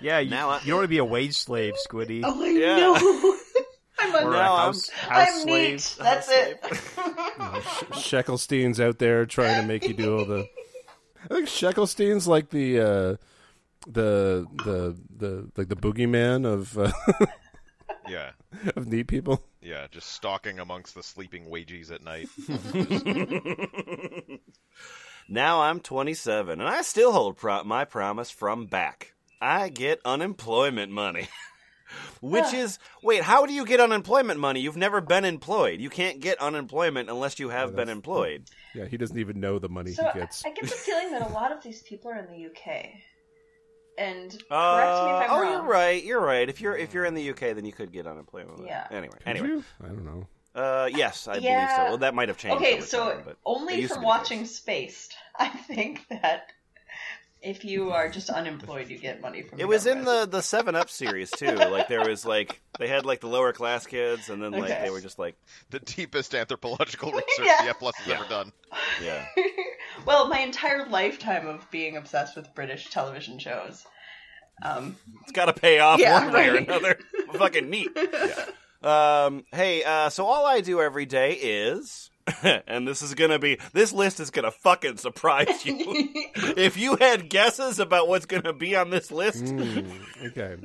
Yeah, 0.00 0.18
you, 0.20 0.30
Now 0.30 0.50
I- 0.50 0.60
you 0.60 0.66
don't 0.68 0.76
want 0.76 0.84
to 0.84 0.88
be 0.88 0.98
a 0.98 1.04
wage 1.04 1.36
slave, 1.36 1.74
Squiddy. 1.88 2.22
Oh, 2.24 2.42
I 2.44 2.48
Yeah. 2.48 2.76
know. 2.76 2.94
I'm 3.98 4.14
or 4.14 4.18
a 4.18 4.26
a 4.28 4.30
now 4.32 4.54
I'm- 4.54 4.66
house, 4.66 4.88
house 4.90 5.28
I'm 5.28 5.40
slave. 5.42 5.70
neat. 5.72 5.96
That's 5.98 6.28
it. 6.30 6.60
Sheckelstein's 7.94 8.80
out 8.80 8.98
there 8.98 9.24
trying 9.26 9.60
to 9.60 9.66
make 9.66 9.86
you 9.86 9.94
do 9.94 10.18
all 10.18 10.24
the. 10.24 10.48
I 11.24 11.34
think 11.34 11.48
Sheckelstein's 11.48 12.26
like 12.28 12.50
the 12.50 12.80
uh, 12.80 13.16
the 13.86 14.46
the 14.64 14.96
the 15.16 15.50
like 15.56 15.68
the 15.68 15.76
boogeyman 15.76 16.44
of 16.44 16.76
uh, 16.78 16.92
Yeah, 18.08 18.30
of 18.76 18.86
neat 18.86 19.06
people. 19.08 19.42
yeah, 19.62 19.86
just 19.90 20.10
stalking 20.12 20.58
amongst 20.58 20.94
the 20.94 21.02
sleeping 21.02 21.48
wages 21.48 21.90
at 21.90 22.02
night. 22.02 22.28
Now 25.28 25.62
I'm 25.62 25.80
27, 25.80 26.60
and 26.60 26.68
I 26.68 26.82
still 26.82 27.10
hold 27.12 27.38
pro- 27.38 27.64
my 27.64 27.86
promise 27.86 28.30
from 28.30 28.66
back. 28.66 29.14
I 29.40 29.70
get 29.70 30.00
unemployment 30.04 30.92
money. 30.92 31.28
Which 32.20 32.52
is, 32.52 32.78
wait, 33.02 33.22
how 33.22 33.46
do 33.46 33.52
you 33.52 33.64
get 33.64 33.80
unemployment 33.80 34.40
money? 34.40 34.60
You've 34.60 34.76
never 34.76 35.00
been 35.00 35.24
employed. 35.24 35.80
You 35.80 35.90
can't 35.90 36.20
get 36.20 36.40
unemployment 36.40 37.08
unless 37.08 37.38
you 37.38 37.50
have 37.50 37.76
been 37.76 37.88
employed. 37.88 38.48
Yeah, 38.74 38.86
he 38.86 38.96
doesn't 38.96 39.18
even 39.18 39.40
know 39.40 39.58
the 39.58 39.68
money 39.68 39.92
So 39.92 40.04
he 40.12 40.18
gets. 40.18 40.44
I 40.44 40.50
get 40.50 40.64
the 40.64 40.70
feeling 40.70 41.12
that 41.12 41.30
a 41.30 41.32
lot 41.32 41.52
of 41.52 41.62
these 41.62 41.82
people 41.82 42.10
are 42.10 42.18
in 42.18 42.26
the 42.26 42.46
UK. 42.46 42.86
And 43.96 44.30
correct 44.30 44.50
Uh, 44.50 45.04
me 45.04 45.10
if 45.12 45.16
I'm 45.22 45.30
oh, 45.30 45.40
wrong. 45.42 45.52
you're 45.52 45.62
right. 45.62 46.02
You're 46.04 46.20
right. 46.20 46.48
If 46.48 46.60
you're 46.60 46.76
if 46.76 46.92
you're 46.94 47.04
in 47.04 47.14
the 47.14 47.30
UK, 47.30 47.40
then 47.54 47.64
you 47.64 47.72
could 47.72 47.92
get 47.92 48.06
unemployment. 48.06 48.64
Yeah. 48.66 48.86
Anyway, 48.90 49.14
Could 49.18 49.26
anyway. 49.28 49.48
you? 49.48 49.64
I 49.82 49.86
don't 49.86 50.04
know. 50.04 50.26
Uh, 50.54 50.88
yes, 50.92 51.26
I 51.28 51.34
believe 51.40 51.68
so. 51.76 51.84
Well, 51.84 51.98
that 51.98 52.14
might 52.14 52.28
have 52.28 52.38
changed. 52.38 52.56
Okay, 52.62 52.74
over 52.74 52.82
so 52.86 53.10
time, 53.12 53.22
but 53.24 53.30
it 53.32 53.38
only 53.44 53.74
used 53.80 53.88
to 53.88 53.94
from 53.94 54.02
be 54.02 54.06
the 54.06 54.12
case. 54.12 54.18
watching 54.20 54.44
Spaced, 54.46 55.14
I 55.38 55.48
think 55.48 56.06
that 56.10 56.52
if 57.42 57.64
you 57.64 57.90
are 57.90 58.08
just 58.08 58.30
unemployed, 58.30 58.88
you 58.88 58.96
get 58.98 59.20
money 59.20 59.42
from. 59.42 59.58
It 59.58 59.62
the 59.62 59.68
was 59.68 59.84
in 59.86 59.98
government. 60.04 60.30
the 60.30 60.36
the 60.38 60.42
Seven 60.42 60.74
Up 60.76 60.90
series 60.90 61.30
too. 61.30 61.54
Like 61.70 61.88
there 61.88 62.08
was 62.08 62.24
like 62.24 62.60
they 62.78 62.86
had 62.88 63.04
like 63.04 63.20
the 63.20 63.26
lower 63.28 63.52
class 63.52 63.84
kids, 63.86 64.28
and 64.30 64.42
then 64.42 64.52
like 64.52 64.64
Okay. 64.70 64.80
they 64.84 64.90
were 64.90 65.00
just 65.00 65.18
like 65.18 65.36
the 65.70 65.80
deepest 65.80 66.34
anthropological 66.34 67.10
research 67.12 67.46
Yeah. 67.46 67.62
the 67.64 67.70
F 67.70 67.78
Plus 67.80 67.96
has 67.96 68.06
Yeah. 68.06 68.14
ever 68.20 68.28
done. 68.28 68.52
yeah. 69.02 69.26
Well, 70.06 70.28
my 70.28 70.40
entire 70.40 70.86
lifetime 70.88 71.46
of 71.46 71.70
being 71.70 71.96
obsessed 71.96 72.36
with 72.36 72.54
British 72.54 72.90
television 72.90 73.38
shows. 73.38 73.84
Um, 74.62 74.96
It's 75.22 75.32
got 75.32 75.46
to 75.46 75.52
pay 75.52 75.78
off 75.80 75.98
Yeah, 75.98 76.24
one 76.24 76.32
way 76.32 76.48
or 76.48 76.56
another. 76.56 76.98
Fucking 77.32 77.68
neat. 77.70 77.88
Um, 78.82 79.44
hey, 79.52 79.82
uh, 79.82 80.10
so 80.10 80.26
all 80.26 80.44
I 80.46 80.60
do 80.60 80.80
every 80.80 81.06
day 81.06 81.32
is, 81.32 82.10
and 82.42 82.86
this 82.86 83.00
is 83.02 83.14
gonna 83.14 83.38
be, 83.38 83.58
this 83.72 83.92
list 83.92 84.20
is 84.20 84.30
gonna 84.30 84.50
fucking 84.50 84.98
surprise 84.98 85.64
you. 85.64 85.76
if 86.56 86.76
you 86.76 86.96
had 86.96 87.30
guesses 87.30 87.78
about 87.78 88.08
what's 88.08 88.26
gonna 88.26 88.52
be 88.52 88.76
on 88.76 88.90
this 88.90 89.10
list, 89.10 89.44
Mm, 89.44 89.90
okay. 90.26 90.56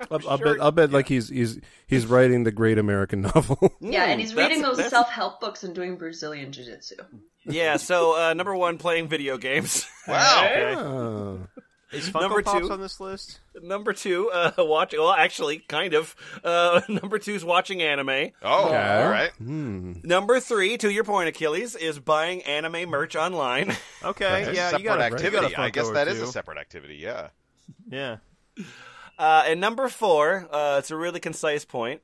I'll, 0.10 0.28
I'll 0.28 0.38
Sure. 0.38 0.54
bet. 0.54 0.62
I'll 0.62 0.72
bet. 0.72 0.90
Like 0.92 1.08
he's 1.08 1.28
he's 1.28 1.60
he's 1.86 2.06
writing 2.06 2.44
the 2.44 2.52
great 2.52 2.78
American 2.78 3.22
novel. 3.22 3.74
yeah, 3.80 4.04
and 4.04 4.20
he's 4.20 4.32
that's- 4.34 4.48
reading 4.50 4.62
those 4.62 4.84
self-help 4.88 5.40
books 5.40 5.62
and 5.64 5.74
doing 5.74 5.96
Brazilian 5.96 6.50
jiu-jitsu. 6.52 6.96
yeah. 7.44 7.76
So 7.76 8.18
uh, 8.18 8.34
number 8.34 8.54
one, 8.56 8.78
playing 8.78 9.08
video 9.08 9.36
games. 9.38 9.86
Wow. 10.08 10.42
Okay. 10.50 10.74
Oh. 10.76 11.46
Is 11.92 12.08
Funko 12.10 12.20
Number 12.22 12.42
Pops 12.42 12.66
two. 12.66 12.72
on 12.72 12.80
this 12.80 12.98
list? 13.00 13.38
number 13.62 13.92
two, 13.92 14.30
uh, 14.32 14.50
watch. 14.58 14.94
Well, 14.96 15.12
actually, 15.12 15.58
kind 15.58 15.92
of. 15.94 16.16
Uh, 16.42 16.80
number 16.88 17.18
two 17.20 17.34
is 17.34 17.44
watching 17.44 17.82
anime. 17.82 18.30
Oh, 18.42 18.66
Okay. 18.68 18.76
all 19.02 19.08
right. 19.10 19.30
Hmm. 19.38 19.92
Number 20.02 20.40
three, 20.40 20.76
to 20.78 20.90
your 20.90 21.04
point, 21.04 21.28
Achilles, 21.28 21.76
is 21.76 21.98
buying 22.00 22.42
anime 22.44 22.88
merch 22.88 23.14
online. 23.14 23.76
Okay, 24.02 24.24
That's 24.24 24.48
a 24.48 24.54
yeah, 24.54 24.70
separate 24.70 24.82
you 24.82 24.88
got 24.88 25.00
a 25.00 25.04
activity. 25.04 25.54
I 25.54 25.70
guess 25.70 25.90
that 25.90 26.08
is 26.08 26.18
too. 26.18 26.24
a 26.24 26.26
separate 26.28 26.58
activity. 26.58 26.96
Yeah. 26.96 27.28
Yeah. 27.88 28.16
Uh, 29.18 29.44
and 29.46 29.60
number 29.60 29.88
four, 29.88 30.48
uh, 30.52 30.76
it's 30.78 30.90
a 30.90 30.96
really 30.96 31.20
concise 31.20 31.64
point, 31.64 32.00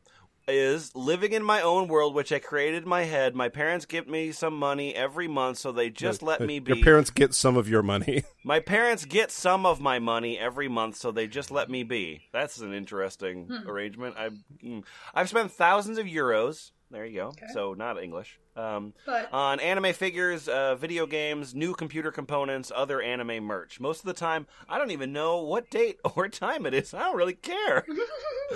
is 0.46 0.94
living 0.94 1.32
in 1.32 1.42
my 1.42 1.60
own 1.60 1.88
world, 1.88 2.14
which 2.14 2.32
I 2.32 2.38
created 2.38 2.84
in 2.84 2.88
my 2.88 3.04
head. 3.04 3.34
My 3.34 3.48
parents 3.48 3.86
give 3.86 4.08
me 4.08 4.32
some 4.32 4.54
money 4.54 4.94
every 4.94 5.28
month, 5.28 5.58
so 5.58 5.72
they 5.72 5.90
just 5.90 6.22
let 6.22 6.40
me 6.40 6.58
be. 6.58 6.74
Your 6.74 6.84
parents 6.84 7.10
get 7.10 7.34
some 7.34 7.56
of 7.56 7.68
your 7.68 7.82
money. 7.82 8.24
my 8.44 8.60
parents 8.60 9.04
get 9.04 9.30
some 9.30 9.66
of 9.66 9.80
my 9.80 9.98
money 9.98 10.38
every 10.38 10.68
month, 10.68 10.96
so 10.96 11.10
they 11.10 11.26
just 11.26 11.50
let 11.50 11.68
me 11.70 11.82
be. 11.82 12.22
That's 12.32 12.58
an 12.60 12.72
interesting 12.72 13.50
arrangement. 13.66 14.16
I've 14.16 14.38
mm, 14.64 14.84
I've 15.14 15.28
spent 15.28 15.52
thousands 15.52 15.98
of 15.98 16.06
euros. 16.06 16.70
There 16.90 17.04
you 17.04 17.20
go. 17.20 17.32
So 17.52 17.74
not 17.74 18.02
English. 18.02 18.38
Um, 18.56 18.94
But 19.04 19.28
on 19.32 19.60
anime 19.60 19.92
figures, 19.92 20.48
uh, 20.48 20.74
video 20.74 21.06
games, 21.06 21.54
new 21.54 21.74
computer 21.74 22.10
components, 22.10 22.72
other 22.74 23.00
anime 23.02 23.44
merch. 23.44 23.78
Most 23.78 24.00
of 24.00 24.06
the 24.06 24.14
time, 24.14 24.46
I 24.68 24.78
don't 24.78 24.90
even 24.90 25.12
know 25.12 25.42
what 25.42 25.70
date 25.70 25.98
or 26.16 26.28
time 26.28 26.64
it 26.66 26.74
is. 26.74 26.94
I 26.94 27.00
don't 27.00 27.16
really 27.16 27.34
care. 27.34 27.84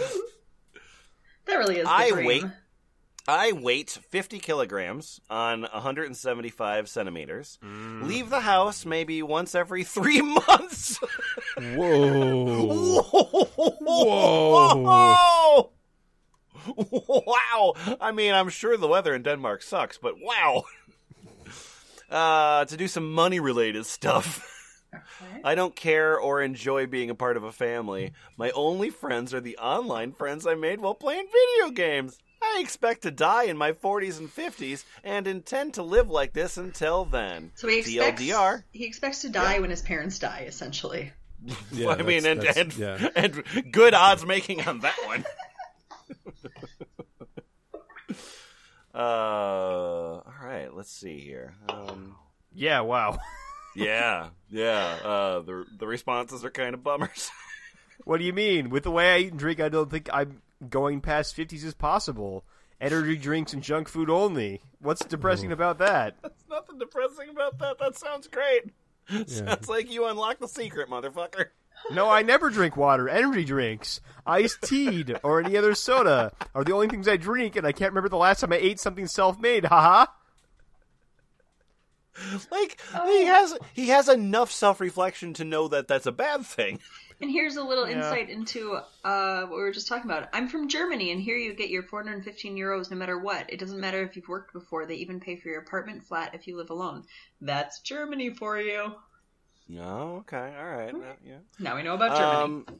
that 1.47 1.57
really 1.57 1.79
is 1.79 1.85
the 1.85 1.90
I 1.90 2.11
dream. 2.11 2.27
wait. 2.27 2.45
I 3.29 3.53
weight 3.53 3.90
50 4.11 4.40
kilograms 4.40 5.21
on 5.31 5.62
175 5.62 6.88
centimeters. 6.88 7.57
Leave 7.62 8.31
the 8.31 8.40
house 8.40 8.85
maybe 8.85 9.23
once 9.23 9.55
every 9.55 9.85
three 9.95 10.21
months. 10.23 10.99
Whoa! 11.57 13.03
Whoa. 13.81 14.75
Whoa! 14.75 15.71
Wow! 16.90 17.75
I 18.01 18.12
mean, 18.12 18.35
I'm 18.35 18.48
sure 18.48 18.77
the 18.77 18.88
weather 18.88 19.14
in 19.14 19.22
Denmark 19.22 19.62
sucks, 19.62 19.98
but 19.98 20.14
wow! 20.20 20.64
Uh, 22.11 22.66
to 22.66 22.77
do 22.77 22.88
some 22.88 23.11
money 23.11 23.40
related 23.40 23.87
stuff. 23.87 24.46
I 25.44 25.55
don't 25.55 25.75
care 25.75 26.18
or 26.18 26.42
enjoy 26.42 26.87
being 26.87 27.09
a 27.09 27.14
part 27.14 27.38
of 27.38 27.42
a 27.42 27.53
family. 27.53 28.12
My 28.37 28.51
only 28.51 28.90
friends 28.90 29.33
are 29.33 29.40
the 29.40 29.57
online 29.57 30.12
friends 30.12 30.46
I 30.46 30.55
made 30.55 30.81
while 30.81 30.94
playing 30.94 31.27
video 31.27 31.72
games. 31.72 32.18
I 32.42 32.61
expect 32.61 33.03
to 33.03 33.11
die 33.11 33.44
in 33.44 33.57
my 33.57 33.72
40s 33.72 34.18
and 34.18 34.29
50s 34.29 34.85
and 35.05 35.27
intend 35.27 35.75
to 35.75 35.83
live 35.83 36.11
like 36.11 36.33
this 36.33 36.59
until 36.59 37.07
then. 37.07 37.53
So 37.55 37.68
he 37.68 37.79
expects 37.79 38.20
TLDR. 38.20 38.64
he 38.72 38.85
expects 38.85 39.22
to 39.22 39.31
die 39.31 39.61
when 39.61 39.70
his 39.70 39.81
parents 39.81 40.18
die, 40.18 40.44
essentially. 40.46 41.12
Yeah, 41.72 41.88
I 41.90 42.03
mean, 42.03 42.27
and, 42.27 42.44
and, 42.44 42.77
yeah. 42.77 43.09
and 43.16 43.42
good 43.72 43.94
odds 43.94 44.25
making 44.27 44.66
on 44.66 44.81
that 44.81 44.96
one. 45.07 45.25
uh, 48.94 48.98
all 48.98 50.25
right, 50.42 50.75
let's 50.75 50.90
see 50.92 51.20
here. 51.20 51.55
Um, 51.68 52.16
Yeah, 52.55 52.81
wow. 52.81 53.18
Yeah, 53.75 54.29
yeah. 54.51 54.98
Uh, 55.03 55.40
the 55.40 55.64
the 55.79 55.87
responses 55.87 56.44
are 56.44 56.51
kind 56.51 56.75
of 56.75 56.85
bummers. 56.85 57.31
What 58.05 58.18
do 58.18 58.25
you 58.25 58.33
mean? 58.35 58.68
With 58.68 58.83
the 58.83 58.90
way 58.90 59.14
I 59.14 59.18
eat 59.18 59.31
and 59.31 59.38
drink, 59.38 59.61
I 59.61 59.68
don't 59.68 59.88
think 59.90 60.11
I'm 60.12 60.42
going 60.68 61.01
past 61.01 61.37
50s 61.37 61.64
is 61.64 61.72
possible. 61.72 62.44
Energy 62.81 63.16
drinks 63.16 63.53
and 63.53 63.62
junk 63.62 63.87
food 63.88 64.11
only. 64.11 64.61
What's 64.81 65.05
depressing 65.05 65.53
about 65.53 65.79
that? 65.79 66.16
There's 66.20 66.33
nothing 66.51 66.79
depressing 66.81 67.29
about 67.31 67.59
that. 67.61 67.79
That 67.79 67.96
sounds 67.96 68.27
great. 68.27 68.72
Sounds 69.29 69.68
like 69.68 69.88
you 69.90 70.07
unlocked 70.07 70.40
the 70.40 70.48
secret, 70.48 70.90
motherfucker. 70.90 71.46
No, 71.90 72.09
I 72.09 72.23
never 72.23 72.51
drink 72.51 72.77
water. 72.77 73.09
Energy 73.09 73.45
drinks, 73.45 74.01
iced 74.27 74.62
tea, 74.62 75.05
or 75.23 75.40
any 75.40 75.57
other 75.57 75.75
soda 75.75 76.33
are 76.55 76.64
the 76.64 76.73
only 76.73 76.88
things 76.88 77.09
I 77.09 77.16
drink, 77.16 77.57
and 77.57 77.66
I 77.66 77.73
can't 77.73 77.92
remember 77.92 78.09
the 78.09 78.16
last 78.16 78.40
time 78.40 78.53
I 78.53 78.57
ate 78.57 78.81
something 78.81 79.07
self-made. 79.07 79.64
Haha. 79.66 80.07
Like 82.51 82.79
he 83.07 83.25
has 83.25 83.57
he 83.73 83.88
has 83.88 84.09
enough 84.09 84.53
self 84.53 84.81
reflection 84.81 85.33
to 85.35 85.45
know 85.45 85.66
that 85.68 85.88
that's 85.88 86.07
a 86.07 86.12
bad 86.12 86.45
thing. 86.45 86.79
And 87.23 87.31
here's 87.31 87.57
a 87.57 87.62
little 87.62 87.85
insight 87.85 88.31
into 88.31 88.81
uh, 89.05 89.42
what 89.42 89.57
we 89.57 89.62
were 89.62 89.73
just 89.73 89.87
talking 89.87 90.11
about. 90.11 90.29
I'm 90.33 90.49
from 90.49 90.68
Germany, 90.68 91.12
and 91.12 91.23
here 91.23 91.37
you 91.37 91.55
get 91.55 91.71
your 91.71 91.85
415 91.85 92.57
euros 92.57 92.90
no 92.90 92.97
matter 92.97 93.16
what. 93.16 93.49
It 93.49 93.61
doesn't 93.61 93.79
matter 93.79 94.03
if 94.03 94.16
you've 94.16 94.29
worked 94.29 94.53
before. 94.53 94.87
They 94.87 94.97
even 94.97 95.21
pay 95.21 95.37
for 95.37 95.49
your 95.49 95.61
apartment 95.61 96.03
flat 96.03 96.35
if 96.35 96.49
you 96.49 96.57
live 96.57 96.71
alone. 96.71 97.05
That's 97.40 97.79
Germany 97.81 98.31
for 98.31 98.59
you. 98.59 98.95
Oh, 99.79 100.16
okay, 100.18 100.55
all 100.59 100.66
right, 100.66 100.94
uh, 100.94 101.14
yeah. 101.25 101.38
Now 101.59 101.77
we 101.77 101.83
know 101.83 101.94
about 101.94 102.16
Germany. 102.16 102.64
Um, 102.70 102.79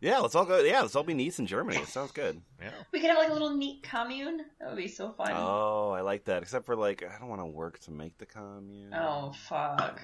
yeah, 0.00 0.18
let's 0.18 0.36
all 0.36 0.44
go. 0.44 0.60
Yeah, 0.60 0.82
let's 0.82 0.94
all 0.94 1.02
be 1.02 1.14
Nice 1.14 1.40
in 1.40 1.46
Germany. 1.46 1.78
It 1.78 1.88
sounds 1.88 2.12
good. 2.12 2.40
Yeah. 2.60 2.70
we 2.92 3.00
could 3.00 3.10
have 3.10 3.18
like 3.18 3.30
a 3.30 3.32
little 3.32 3.56
NEET 3.56 3.82
commune. 3.82 4.42
That 4.60 4.68
would 4.68 4.76
be 4.76 4.86
so 4.86 5.10
fun. 5.10 5.32
Oh, 5.34 5.90
I 5.90 6.02
like 6.02 6.26
that. 6.26 6.42
Except 6.42 6.66
for 6.66 6.76
like, 6.76 7.02
I 7.02 7.18
don't 7.18 7.28
want 7.28 7.40
to 7.40 7.46
work 7.46 7.80
to 7.80 7.90
make 7.90 8.16
the 8.16 8.26
commune. 8.26 8.94
Oh, 8.94 9.32
fuck. 9.48 10.00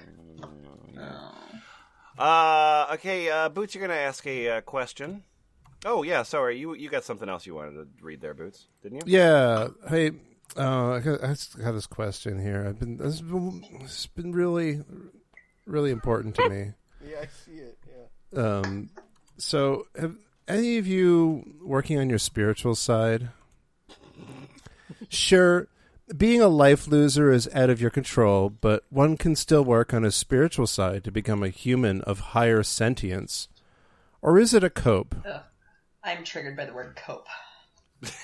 Yeah. 0.93 1.11
Oh. 1.13 1.33
Uh, 2.17 2.87
okay, 2.93 3.29
uh, 3.29 3.49
Boots, 3.49 3.75
you're 3.75 3.85
gonna 3.85 3.99
ask 3.99 4.25
a 4.25 4.49
uh, 4.49 4.61
question. 4.61 5.23
Oh 5.85 6.03
yeah, 6.03 6.23
sorry, 6.23 6.57
you 6.57 6.73
you 6.73 6.89
got 6.89 7.03
something 7.03 7.27
else 7.27 7.45
you 7.45 7.53
wanted 7.53 7.73
to 7.73 7.87
read 8.01 8.21
there, 8.21 8.33
Boots, 8.33 8.67
didn't 8.81 9.05
you? 9.05 9.17
Yeah. 9.17 9.67
Hey, 9.89 10.11
uh, 10.55 10.93
I 10.93 10.99
got 11.01 11.23
I 11.23 11.27
just 11.27 11.59
got 11.59 11.73
this 11.73 11.87
question 11.87 12.39
here. 12.39 12.65
I've 12.67 12.79
been 12.79 12.97
this 12.97 13.19
has 13.19 13.21
been, 13.21 13.63
it's 13.81 14.07
been 14.07 14.31
really, 14.31 14.81
really 15.65 15.91
important 15.91 16.35
to 16.35 16.49
me. 16.49 16.71
Yeah, 17.07 17.17
I 17.21 17.27
see 17.27 17.57
it. 17.57 17.77
Yeah. 18.33 18.41
Um, 18.41 18.89
so 19.37 19.85
have 19.95 20.15
any 20.47 20.79
of 20.79 20.87
you 20.87 21.53
working 21.61 21.99
on 21.99 22.09
your 22.09 22.17
spiritual 22.17 22.73
side? 22.73 23.29
Sure, 25.09 25.67
being 26.17 26.41
a 26.41 26.47
life 26.47 26.87
loser 26.87 27.31
is 27.31 27.47
out 27.53 27.69
of 27.69 27.79
your 27.79 27.91
control, 27.91 28.49
but 28.49 28.85
one 28.89 29.17
can 29.17 29.35
still 29.35 29.63
work 29.63 29.93
on 29.93 30.01
his 30.01 30.15
spiritual 30.15 30.65
side 30.65 31.03
to 31.03 31.11
become 31.11 31.43
a 31.43 31.49
human 31.49 32.01
of 32.01 32.19
higher 32.19 32.63
sentience. 32.63 33.49
Or 34.19 34.39
is 34.39 34.55
it 34.55 34.63
a 34.63 34.69
cope? 34.71 35.15
Ugh. 35.25 35.41
I'm 36.03 36.23
triggered 36.23 36.55
by 36.57 36.65
the 36.65 36.73
word 36.73 36.95
cope. 36.95 37.27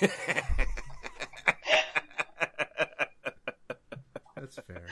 That's 4.36 4.56
fair. 4.67 4.86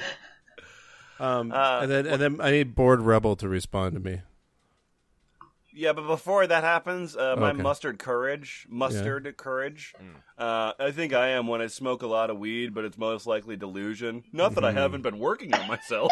Um, 1.19 1.51
Uh, 1.51 1.79
and 1.83 1.91
then 1.91 2.05
and 2.07 2.21
then 2.21 2.41
I 2.41 2.51
need 2.51 2.75
bored 2.75 3.01
rebel 3.01 3.35
to 3.37 3.47
respond 3.49 3.93
to 3.95 3.99
me. 3.99 4.21
Yeah, 5.71 5.93
but 5.93 6.07
before 6.07 6.47
that 6.47 6.63
happens, 6.63 7.15
uh, 7.15 7.35
my 7.37 7.51
Okay. 7.51 7.61
mustard 7.61 7.99
courage, 7.99 8.65
mustard 8.69 9.35
courage. 9.37 9.93
Uh, 10.37 10.73
I 10.79 10.91
think 10.91 11.13
I 11.13 11.27
am 11.29 11.47
when 11.47 11.61
I 11.61 11.67
smoke 11.67 12.01
a 12.01 12.07
lot 12.07 12.29
of 12.29 12.37
weed, 12.39 12.73
but 12.73 12.85
it's 12.85 12.97
most 12.97 13.27
likely 13.27 13.55
delusion. 13.55 14.23
Not 14.33 14.55
that 14.55 14.63
I 14.65 14.71
haven't 14.71 15.03
been 15.03 15.19
working 15.19 15.53
on 15.53 15.67
myself. 15.67 16.11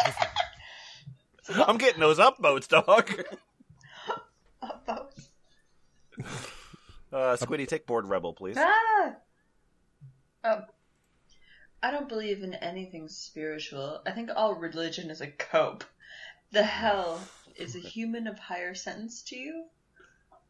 I'm 1.66 1.76
getting 1.78 2.00
those 2.00 2.18
up 2.18 2.38
boats, 2.38 2.66
dog. 2.66 3.10
Uh, 7.10 7.36
Squiddy, 7.36 7.66
take 7.66 7.86
board 7.86 8.06
rebel, 8.06 8.34
please. 8.34 8.56
Ah! 8.58 9.14
Um, 10.44 10.62
I 11.82 11.90
don't 11.90 12.08
believe 12.08 12.42
in 12.42 12.54
anything 12.54 13.08
spiritual. 13.08 14.00
I 14.06 14.10
think 14.10 14.30
all 14.34 14.54
religion 14.54 15.10
is 15.10 15.20
a 15.20 15.28
cope. 15.28 15.84
The 16.50 16.62
hell 16.64 17.20
is 17.56 17.76
a 17.76 17.80
human 17.94 18.26
of 18.26 18.38
higher 18.38 18.74
sentence 18.74 19.22
to 19.24 19.36
you? 19.36 19.64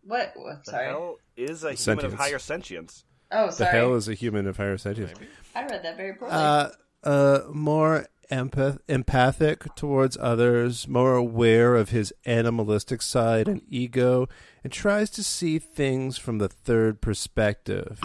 What? 0.05 0.33
what 0.37 0.65
The 0.65 0.71
sorry. 0.71 0.87
hell 0.87 1.17
is 1.37 1.65
a 1.65 1.73
human 1.75 2.05
of 2.07 2.15
higher 2.15 2.39
sentience? 2.39 3.05
Oh, 3.31 3.51
sorry. 3.51 3.71
The 3.73 3.77
hell 3.79 3.95
is 3.95 4.09
a 4.09 4.15
human 4.15 4.47
of 4.47 4.57
higher 4.57 4.79
sentience? 4.79 5.19
I 5.55 5.67
read 5.67 5.83
that 5.83 5.97
very 5.97 6.15
poorly. 6.15 6.33
Uh, 6.35 6.69
uh, 7.05 7.41
more 7.53 8.07
empath- 8.31 8.79
empathic 8.89 9.75
towards 9.75 10.17
others, 10.19 10.89
more 10.89 11.15
aware 11.15 11.75
of 11.75 11.91
his 11.91 12.13
animalistic 12.25 13.03
side 13.03 13.49
and 13.49 13.61
ego, 13.69 14.29
and 14.65 14.73
tries 14.73 15.11
to 15.11 15.23
see 15.23 15.59
things 15.59 16.17
from 16.17 16.39
the 16.39 16.49
third 16.49 17.03
perspective. 17.03 18.01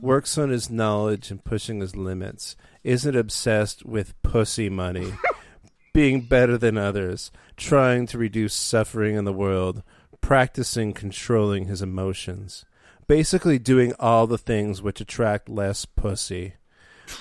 Works 0.00 0.38
on 0.38 0.50
his 0.50 0.70
knowledge 0.70 1.30
and 1.30 1.44
pushing 1.44 1.80
his 1.80 1.96
limits. 1.96 2.56
Isn't 2.84 3.16
obsessed 3.16 3.84
with 3.84 4.20
pussy 4.22 4.68
money. 4.68 5.12
Being 5.92 6.22
better 6.22 6.56
than 6.58 6.76
others. 6.76 7.30
Trying 7.56 8.06
to 8.08 8.18
reduce 8.18 8.54
suffering 8.54 9.16
in 9.16 9.24
the 9.24 9.32
world. 9.32 9.82
Practicing 10.20 10.92
controlling 10.92 11.66
his 11.66 11.82
emotions. 11.82 12.64
Basically, 13.06 13.58
doing 13.58 13.94
all 13.98 14.26
the 14.26 14.38
things 14.38 14.82
which 14.82 15.00
attract 15.00 15.48
less 15.48 15.84
pussy 15.84 16.54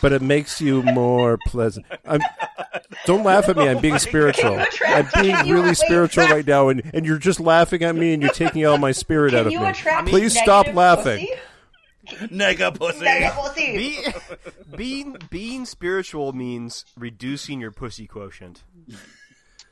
but 0.01 0.11
it 0.11 0.21
makes 0.21 0.61
you 0.61 0.83
more 0.83 1.37
pleasant. 1.47 1.85
I'm, 2.05 2.21
don't 3.05 3.23
laugh 3.23 3.49
at 3.49 3.57
me. 3.57 3.67
I'm 3.67 3.79
being 3.79 3.99
spiritual. 3.99 4.61
I'm 4.85 5.07
being 5.21 5.49
really 5.49 5.73
spiritual 5.73 6.25
right 6.25 6.45
now, 6.45 6.69
and, 6.69 6.81
and 6.93 7.05
you're 7.05 7.17
just 7.17 7.39
laughing 7.39 7.83
at 7.83 7.95
me, 7.95 8.13
and 8.13 8.21
you're 8.21 8.31
taking 8.31 8.65
all 8.65 8.77
my 8.77 8.91
spirit 8.91 9.33
out 9.33 9.47
of 9.47 9.53
me. 9.53 10.09
Please 10.09 10.37
stop 10.37 10.67
laughing. 10.73 11.25
pussy? 11.25 11.41
Nega 12.07 12.73
pussy. 12.77 13.03
Negative 13.03 13.33
pussy. 13.35 13.77
Be, 13.77 14.75
being 14.75 15.17
being 15.29 15.65
spiritual 15.65 16.33
means 16.33 16.85
reducing 16.97 17.59
your 17.59 17.71
pussy 17.71 18.07
quotient. 18.07 18.63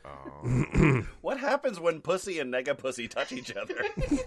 Oh. 0.06 1.04
What 1.22 1.40
happens 1.40 1.80
when 1.80 2.02
pussy 2.02 2.40
and 2.40 2.54
nega 2.54 2.78
pussy 2.78 3.08
touch 3.08 3.32
each 3.32 3.56
other? 3.56 3.76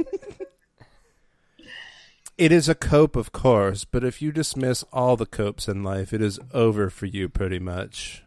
It 2.36 2.52
is 2.52 2.68
a 2.68 2.74
cope, 2.76 3.16
of 3.16 3.32
course, 3.32 3.84
but 3.84 4.04
if 4.04 4.22
you 4.22 4.30
dismiss 4.30 4.84
all 4.92 5.16
the 5.16 5.26
copes 5.26 5.66
in 5.66 5.82
life, 5.82 6.12
it 6.12 6.22
is 6.22 6.38
over 6.54 6.88
for 6.88 7.06
you 7.06 7.28
pretty 7.28 7.58
much. 7.58 8.22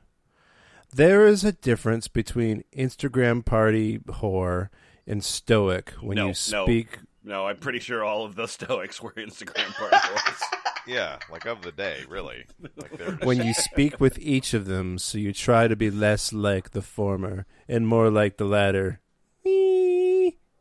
There 0.94 1.26
is 1.26 1.46
a 1.46 1.54
difference 1.54 2.10
between 2.10 2.65
Instagram 2.76 3.46
party 3.46 4.00
whore 4.00 4.67
and 5.08 5.24
stoic 5.24 5.91
when 6.02 6.17
No, 6.17 6.28
you 6.28 6.34
speak. 6.34 6.98
no, 6.98 7.04
I'm 7.30 7.58
pretty 7.58 7.80
sure 7.80 8.04
all 8.04 8.26
of 8.26 8.36
the 8.36 8.48
Stoics 8.58 9.02
were 9.02 9.12
Instagram 9.14 9.74
party 9.76 9.98
boys. 10.08 10.42
Yeah, 10.88 11.20
like 11.32 11.46
of 11.46 11.62
the 11.62 11.72
day, 11.72 12.00
really. 12.10 12.46
Like 12.76 12.98
just- 12.98 13.24
when 13.24 13.44
you 13.44 13.54
speak 13.54 14.00
with 14.00 14.18
each 14.20 14.54
of 14.56 14.66
them, 14.66 14.98
so 14.98 15.18
you 15.18 15.32
try 15.32 15.68
to 15.68 15.76
be 15.76 15.92
less 15.92 16.34
like 16.34 16.72
the 16.72 16.82
former 16.82 17.46
and 17.68 17.88
more 17.88 18.10
like 18.10 18.38
the 18.38 18.46
latter. 18.46 19.00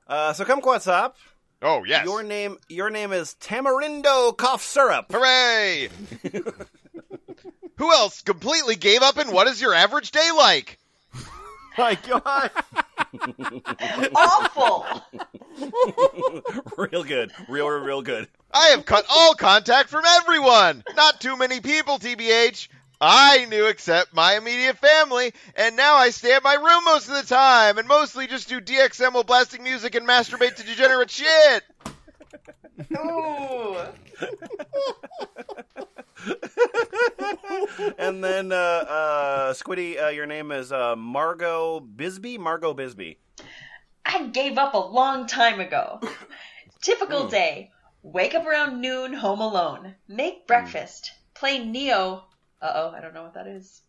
Uh, 0.06 0.32
so 0.32 0.44
Kumquatxop? 0.44 1.14
oh 1.62 1.84
yes, 1.84 2.04
Your 2.04 2.22
name, 2.22 2.56
your 2.68 2.90
name 2.90 3.12
is 3.12 3.36
Tamarindo 3.40 4.36
Cough 4.36 4.62
Syrup. 4.62 5.06
hooray! 5.10 5.88
Who 7.76 7.92
else 7.92 8.20
completely 8.20 8.74
gave 8.76 9.02
up? 9.02 9.16
And 9.16 9.32
what 9.32 9.46
is 9.46 9.60
your 9.62 9.72
average 9.72 10.10
day 10.10 10.28
like? 10.36 10.78
My 11.78 11.94
God! 11.94 12.50
Awful. 14.14 14.86
real 16.76 17.04
good, 17.04 17.32
real, 17.48 17.68
real, 17.68 17.84
real 17.84 18.02
good. 18.02 18.28
I 18.52 18.68
have 18.68 18.84
cut 18.84 19.06
all 19.08 19.34
contact 19.34 19.88
from 19.88 20.04
everyone. 20.04 20.84
Not 20.96 21.20
too 21.20 21.36
many 21.36 21.60
people, 21.60 21.98
TBH. 21.98 22.68
I 23.00 23.46
knew 23.46 23.66
except 23.66 24.14
my 24.14 24.36
immediate 24.36 24.76
family, 24.76 25.32
and 25.56 25.74
now 25.74 25.96
I 25.96 26.10
stay 26.10 26.34
at 26.34 26.42
my 26.42 26.54
room 26.54 26.84
most 26.84 27.08
of 27.08 27.14
the 27.14 27.22
time, 27.22 27.78
and 27.78 27.88
mostly 27.88 28.26
just 28.26 28.48
do 28.48 28.60
DXM 28.60 29.14
while 29.14 29.24
blasting 29.24 29.62
music 29.62 29.94
and 29.94 30.06
masturbate 30.06 30.56
to 30.56 30.62
degenerate 30.64 31.10
shit. 31.10 31.64
Ooh. 32.96 33.76
And 37.98 38.22
then, 38.22 38.52
uh, 38.52 38.54
uh, 38.56 39.52
Squiddy, 39.54 40.02
uh, 40.02 40.08
your 40.08 40.26
name 40.26 40.52
is 40.52 40.70
uh, 40.72 40.96
Margot 40.96 41.80
Bisbee. 41.80 42.36
Margot 42.38 42.74
Bisbee. 42.74 43.18
I 44.04 44.26
gave 44.26 44.58
up 44.58 44.74
a 44.74 44.78
long 44.78 45.26
time 45.26 45.60
ago. 45.60 46.00
Typical 46.82 47.28
day. 47.28 47.70
Wake 48.02 48.34
up 48.34 48.46
around 48.46 48.80
noon, 48.80 49.12
home 49.12 49.40
alone. 49.40 49.94
Make 50.08 50.46
breakfast. 50.46 51.12
Play 51.34 51.64
Neo. 51.64 52.24
Uh 52.60 52.72
oh, 52.74 52.90
I 52.90 53.00
don't 53.00 53.14
know 53.14 53.22
what 53.22 53.34
that 53.34 53.46
is. 53.46 53.82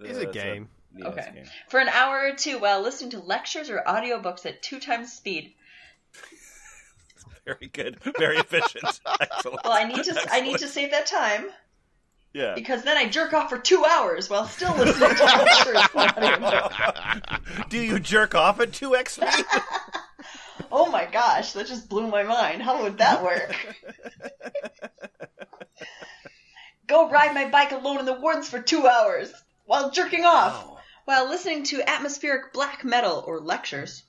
It's 0.00 0.18
a 0.18 0.26
game. 0.26 0.68
yeah, 0.96 1.08
it's 1.08 1.16
a 1.16 1.20
Okay. 1.20 1.30
game. 1.34 1.44
For 1.68 1.80
an 1.80 1.88
hour 1.88 2.20
or 2.20 2.34
two 2.34 2.58
while 2.58 2.80
listening 2.82 3.10
to 3.10 3.20
lectures 3.20 3.68
or 3.70 3.82
audiobooks 3.86 4.46
at 4.46 4.62
two 4.62 4.78
times 4.80 5.12
speed. 5.12 5.54
Very 7.48 7.70
good. 7.72 7.98
Very 8.18 8.36
efficient. 8.36 9.00
Excellent. 9.20 9.60
Well, 9.64 9.72
I 9.72 9.84
need 9.84 10.04
to 10.04 10.28
I 10.30 10.40
need 10.40 10.58
to 10.58 10.68
save 10.68 10.90
that 10.90 11.06
time. 11.06 11.46
Yeah. 12.34 12.54
Because 12.54 12.82
then 12.82 12.98
I 12.98 13.08
jerk 13.08 13.32
off 13.32 13.48
for 13.48 13.58
two 13.58 13.84
hours 13.86 14.28
while 14.28 14.46
still 14.46 14.74
listening 14.76 15.16
to 15.16 15.24
lectures. 15.24 15.82
Do 17.70 17.78
you 17.78 17.98
jerk 17.98 18.34
off 18.34 18.60
at 18.60 18.72
2x 18.72 19.08
speed? 19.08 19.46
Oh 20.70 20.90
my 20.90 21.06
gosh, 21.06 21.52
that 21.52 21.66
just 21.66 21.88
blew 21.88 22.08
my 22.08 22.24
mind. 22.24 22.60
How 22.60 22.82
would 22.82 22.98
that 22.98 23.22
work? 23.22 23.56
Go 26.86 27.08
ride 27.08 27.32
my 27.32 27.48
bike 27.48 27.72
alone 27.72 28.00
in 28.00 28.04
the 28.04 28.20
woods 28.20 28.50
for 28.50 28.60
two 28.60 28.86
hours 28.86 29.32
while 29.64 29.90
jerking 29.90 30.26
off 30.26 30.68
while 31.06 31.26
listening 31.26 31.62
to 31.64 31.88
atmospheric 31.88 32.52
black 32.52 32.84
metal 32.84 33.24
or 33.26 33.40
lectures. 33.40 34.02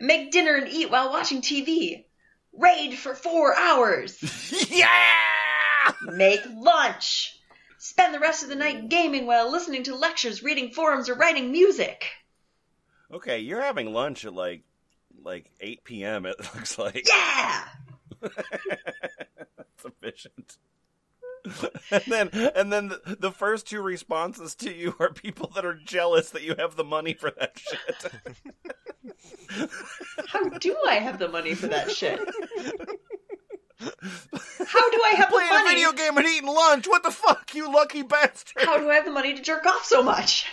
Make 0.00 0.30
dinner 0.30 0.54
and 0.54 0.68
eat 0.68 0.90
while 0.90 1.10
watching 1.10 1.42
TV. 1.42 2.04
Raid 2.52 2.94
for 2.94 3.14
four 3.14 3.56
hours. 3.56 4.18
yeah! 4.70 5.92
Make 6.02 6.40
lunch. 6.54 7.38
Spend 7.78 8.12
the 8.14 8.18
rest 8.20 8.42
of 8.42 8.48
the 8.48 8.56
night 8.56 8.88
gaming 8.88 9.26
while 9.26 9.50
listening 9.50 9.84
to 9.84 9.94
lectures, 9.94 10.42
reading 10.42 10.70
forums, 10.72 11.08
or 11.08 11.14
writing 11.14 11.52
music. 11.52 12.04
Okay, 13.12 13.38
you're 13.38 13.62
having 13.62 13.92
lunch 13.92 14.24
at 14.24 14.34
like 14.34 14.62
like 15.22 15.50
8 15.60 15.84
p.m. 15.84 16.26
It 16.26 16.38
looks 16.54 16.78
like 16.78 17.08
Yeah! 17.08 17.64
that's 18.20 19.84
efficient. 19.84 20.56
and 21.90 22.02
then 22.06 22.28
and 22.54 22.72
then 22.72 22.88
the, 22.88 23.16
the 23.18 23.32
first 23.32 23.66
two 23.66 23.80
responses 23.80 24.54
to 24.56 24.72
you 24.72 24.94
are 24.98 25.12
people 25.12 25.50
that 25.54 25.64
are 25.64 25.74
jealous 25.74 26.30
that 26.30 26.42
you 26.42 26.54
have 26.58 26.76
the 26.76 26.84
money 26.84 27.14
for 27.14 27.30
that 27.30 27.58
shit. 27.58 28.12
How 30.28 30.44
do 30.44 30.76
I 30.86 30.94
have 30.94 31.18
the 31.18 31.28
money 31.28 31.54
for 31.54 31.68
that 31.68 31.90
shit? 31.90 32.18
How 33.80 34.90
do 34.90 35.02
I 35.04 35.14
have 35.16 35.30
the 35.30 35.36
Playing 35.36 35.52
a 35.52 35.68
video 35.68 35.92
game 35.92 36.18
and 36.18 36.26
eating 36.26 36.48
lunch. 36.48 36.88
What 36.88 37.02
the 37.04 37.12
fuck, 37.12 37.54
you 37.54 37.72
lucky 37.72 38.02
bastard? 38.02 38.64
How 38.64 38.76
do 38.78 38.90
I 38.90 38.94
have 38.96 39.04
the 39.04 39.12
money 39.12 39.34
to 39.34 39.42
jerk 39.42 39.64
off 39.66 39.84
so 39.84 40.02
much? 40.02 40.46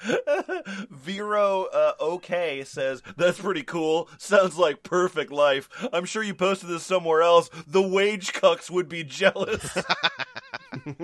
Vero 0.90 1.64
uh, 1.64 1.92
OK 2.00 2.64
says, 2.64 3.02
That's 3.16 3.38
pretty 3.38 3.62
cool. 3.62 4.08
Sounds 4.18 4.56
like 4.58 4.82
perfect 4.82 5.32
life. 5.32 5.68
I'm 5.92 6.04
sure 6.04 6.22
you 6.22 6.34
posted 6.34 6.68
this 6.68 6.84
somewhere 6.84 7.22
else. 7.22 7.50
The 7.66 7.82
wage 7.82 8.32
cucks 8.32 8.70
would 8.70 8.88
be 8.88 9.04
jealous. 9.04 9.76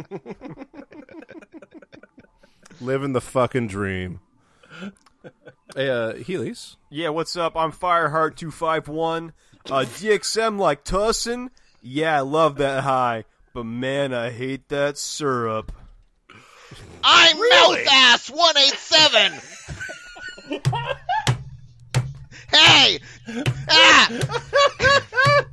Living 2.80 3.12
the 3.12 3.20
fucking 3.20 3.68
dream. 3.68 4.20
Hey, 5.74 5.88
uh, 5.88 6.14
Heelies. 6.14 6.76
Yeah, 6.90 7.10
what's 7.10 7.36
up? 7.36 7.56
I'm 7.56 7.72
Fireheart251. 7.72 9.32
Uh, 9.70 9.84
DXM 9.84 10.58
like 10.58 10.84
Tussin? 10.84 11.48
Yeah, 11.80 12.18
I 12.18 12.20
love 12.20 12.56
that 12.56 12.84
high. 12.84 13.24
But 13.54 13.64
man, 13.64 14.12
I 14.12 14.30
hate 14.30 14.68
that 14.68 14.98
syrup. 14.98 15.72
I'm 17.06 17.36
Mouth 17.38 18.30
187. 18.30 19.32
hey! 22.50 22.98
Ah! 23.68 24.08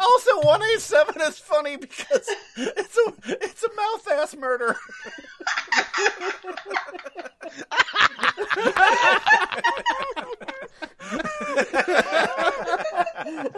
also, 0.00 0.36
187 0.42 1.22
is 1.22 1.38
funny 1.38 1.76
because 1.76 2.28
it's 2.56 2.98
a, 2.98 3.12
it's 3.26 3.64
a 3.64 3.74
mouth 3.74 4.08
ass 4.12 4.36
murder. 4.36 4.76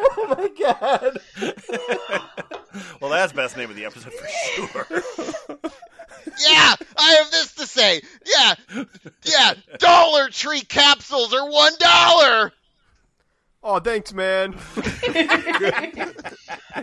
oh 0.09 0.37
my 0.37 0.49
god. 0.61 1.19
well, 3.01 3.11
that's 3.11 3.33
best 3.33 3.57
name 3.57 3.71
of 3.71 3.77
the 3.77 3.85
episode 3.85 4.13
for 4.13 4.29
sure. 4.29 5.03
Yeah, 6.39 6.75
I 6.99 7.13
have 7.13 7.31
this 7.31 7.55
to 7.55 7.67
say. 7.67 8.03
Yeah, 8.27 8.55
yeah, 9.25 9.55
Dollar 9.79 10.29
Tree 10.29 10.61
capsules 10.61 11.33
are 11.33 11.51
one 11.51 11.73
dollar. 11.79 12.53
Oh, 13.63 13.81
thanks, 14.07 14.13
man. 14.13 14.57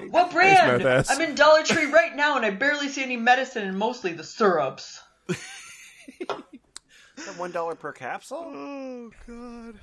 What 0.10 0.32
brand? 0.32 0.82
Mouth 0.84 0.92
ass. 0.92 1.12
I'm 1.12 1.22
in 1.22 1.36
Dollar 1.36 1.62
Tree 1.64 1.86
right 1.86 2.16
now 2.16 2.36
and 2.36 2.44
I 2.46 2.50
barely 2.50 2.90
see 2.90 3.04
any 3.04 3.16
medicine 3.18 3.68
and 3.68 3.78
mostly 3.78 4.12
the 4.14 4.24
syrups. 4.24 5.00
One 7.38 7.52
dollar 7.52 7.76
per 7.76 7.92
capsule? 7.92 8.44
oh, 8.44 9.12
God. 9.28 9.80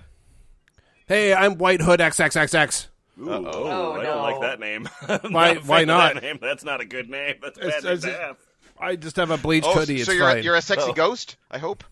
Hey, 1.07 1.32
I'm 1.32 1.59
White 1.59 1.80
Hood 1.80 2.01
XXXX. 2.01 2.86
Ooh, 3.20 3.30
Oh, 3.30 3.93
I 3.93 3.97
no. 3.99 4.03
don't 4.03 4.22
like 4.22 4.41
that 4.41 4.59
name. 4.61 4.88
Why- 5.32 5.55
not 5.55 5.66
why 5.66 5.84
not? 5.84 6.14
That 6.14 6.22
name. 6.22 6.38
That's 6.41 6.64
not 6.64 6.80
a 6.80 6.84
good 6.84 7.09
name. 7.09 7.36
That's 7.43 7.59
a 7.59 7.62
bad 7.62 7.84
It's- 7.84 8.05
it's- 8.05 8.36
I 8.82 8.97
just 8.97 9.16
have 9.16 9.30
a 9.30 9.36
bleached 9.36 9.66
Oh, 9.68 9.74
hoodie. 9.74 10.03
so 10.03 10.11
it's 10.12 10.18
you're 10.18 10.28
a, 10.28 10.41
you're 10.41 10.55
a 10.57 10.62
sexy 10.62 10.91
Oh. 10.91 10.95
ghost? 10.95 11.36
I 11.51 11.59
hope. 11.59 11.84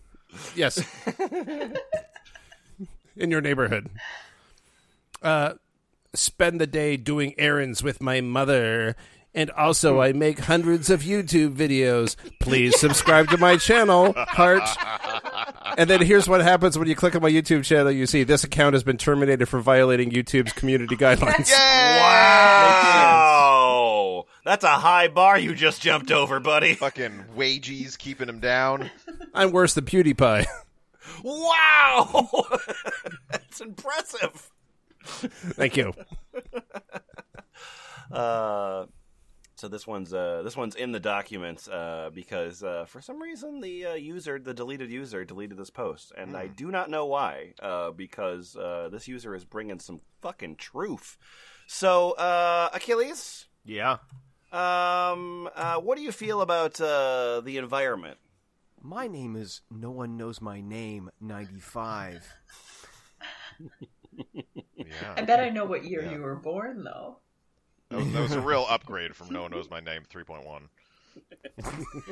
Yes. 0.55 0.83
In 3.15 3.29
your 3.31 3.41
neighborhood. 3.41 3.89
Uh, 5.21 5.53
spend 6.13 6.59
the 6.59 6.67
day 6.67 6.97
doing 6.97 7.33
errands 7.37 7.83
with 7.83 8.01
my 8.01 8.21
mother. 8.21 8.95
And 9.33 9.51
also, 9.51 10.01
I 10.01 10.11
make 10.11 10.39
hundreds 10.39 10.89
of 10.89 11.01
YouTube 11.03 11.55
videos. 11.55 12.15
Please 12.39 12.79
subscribe 12.79 13.29
to 13.29 13.37
my 13.37 13.57
channel, 13.57 14.13
heart. 14.17 14.67
And 15.77 15.87
then 15.87 16.01
here's 16.01 16.27
what 16.27 16.41
happens 16.41 16.79
when 16.79 16.87
you 16.87 16.95
click 16.95 17.15
on 17.15 17.21
my 17.21 17.29
YouTube 17.29 17.63
channel. 17.63 17.91
You 17.91 18.07
see 18.07 18.23
this 18.23 18.43
account 18.43 18.73
has 18.73 18.83
been 18.83 18.97
terminated 18.97 19.45
for 19.47 19.59
violating 19.59 20.09
YouTube's 20.09 20.53
community 20.53 20.95
guidelines. 20.95 21.51
Wow. 22.59 24.25
That's 24.45 24.63
a 24.63 24.69
high 24.69 25.09
bar 25.09 25.37
you 25.37 25.53
just 25.53 25.81
jumped 25.81 26.11
over, 26.11 26.39
buddy. 26.39 26.73
Fucking 26.73 27.25
wages 27.35 27.97
keeping 27.97 28.27
him 28.29 28.39
down. 28.39 28.89
I'm 29.33 29.51
worse 29.51 29.73
than 29.75 29.85
PewDiePie. 29.85 30.45
Wow. 31.23 32.29
That's 33.31 33.61
impressive. 33.61 34.49
Thank 35.55 35.77
you. 35.77 35.93
Uh, 38.11 38.87
so 39.55 39.67
this 39.67 39.85
one's 39.85 40.11
uh, 40.15 40.41
this 40.43 40.57
one's 40.57 40.73
in 40.73 40.91
the 40.91 40.99
documents 40.99 41.67
uh, 41.67 42.09
because 42.11 42.63
uh, 42.63 42.85
for 42.87 43.01
some 43.01 43.21
reason 43.21 43.61
the 43.61 43.85
uh, 43.85 43.93
user, 43.93 44.39
the 44.39 44.51
deleted 44.51 44.89
user, 44.89 45.23
deleted 45.23 45.59
this 45.59 45.69
post, 45.69 46.11
and 46.17 46.35
I 46.35 46.47
do 46.47 46.71
not 46.71 46.89
know 46.89 47.05
why. 47.05 47.53
Uh, 47.61 47.91
because 47.91 48.55
uh, 48.55 48.89
this 48.91 49.07
user 49.07 49.35
is 49.35 49.45
bringing 49.45 49.79
some 49.79 50.01
fucking 50.23 50.55
truth. 50.55 51.19
So 51.67 52.13
uh, 52.13 52.69
Achilles, 52.73 53.45
Yeah. 53.63 53.97
um, 54.51 55.47
uh, 55.55 55.75
what 55.75 55.95
do 55.97 56.03
you 56.03 56.11
feel 56.11 56.41
about 56.41 56.81
uh, 56.81 57.41
the 57.41 57.57
environment? 57.57 58.17
My 58.81 59.05
name 59.07 59.35
is 59.35 59.61
No 59.69 59.91
One 59.91 60.17
Knows 60.17 60.41
My 60.41 60.61
Name 60.61 61.11
95. 61.21 62.27
I 65.15 65.21
bet 65.23 65.39
I 65.39 65.49
know 65.49 65.65
what 65.65 65.83
year 65.85 66.03
Yeah. 66.03 66.11
you 66.13 66.21
were 66.21 66.35
born, 66.35 66.83
though. 66.83 67.17
that 67.89 67.97
was, 67.99 68.11
that 68.13 68.21
was 68.21 68.31
a 68.33 68.41
real 68.41 68.65
upgrade 68.69 69.15
from 69.15 69.29
No 69.29 69.43
One 69.43 69.51
Knows 69.51 69.69
My 69.69 69.79
Name 69.79 70.03
3.1. 70.13 70.61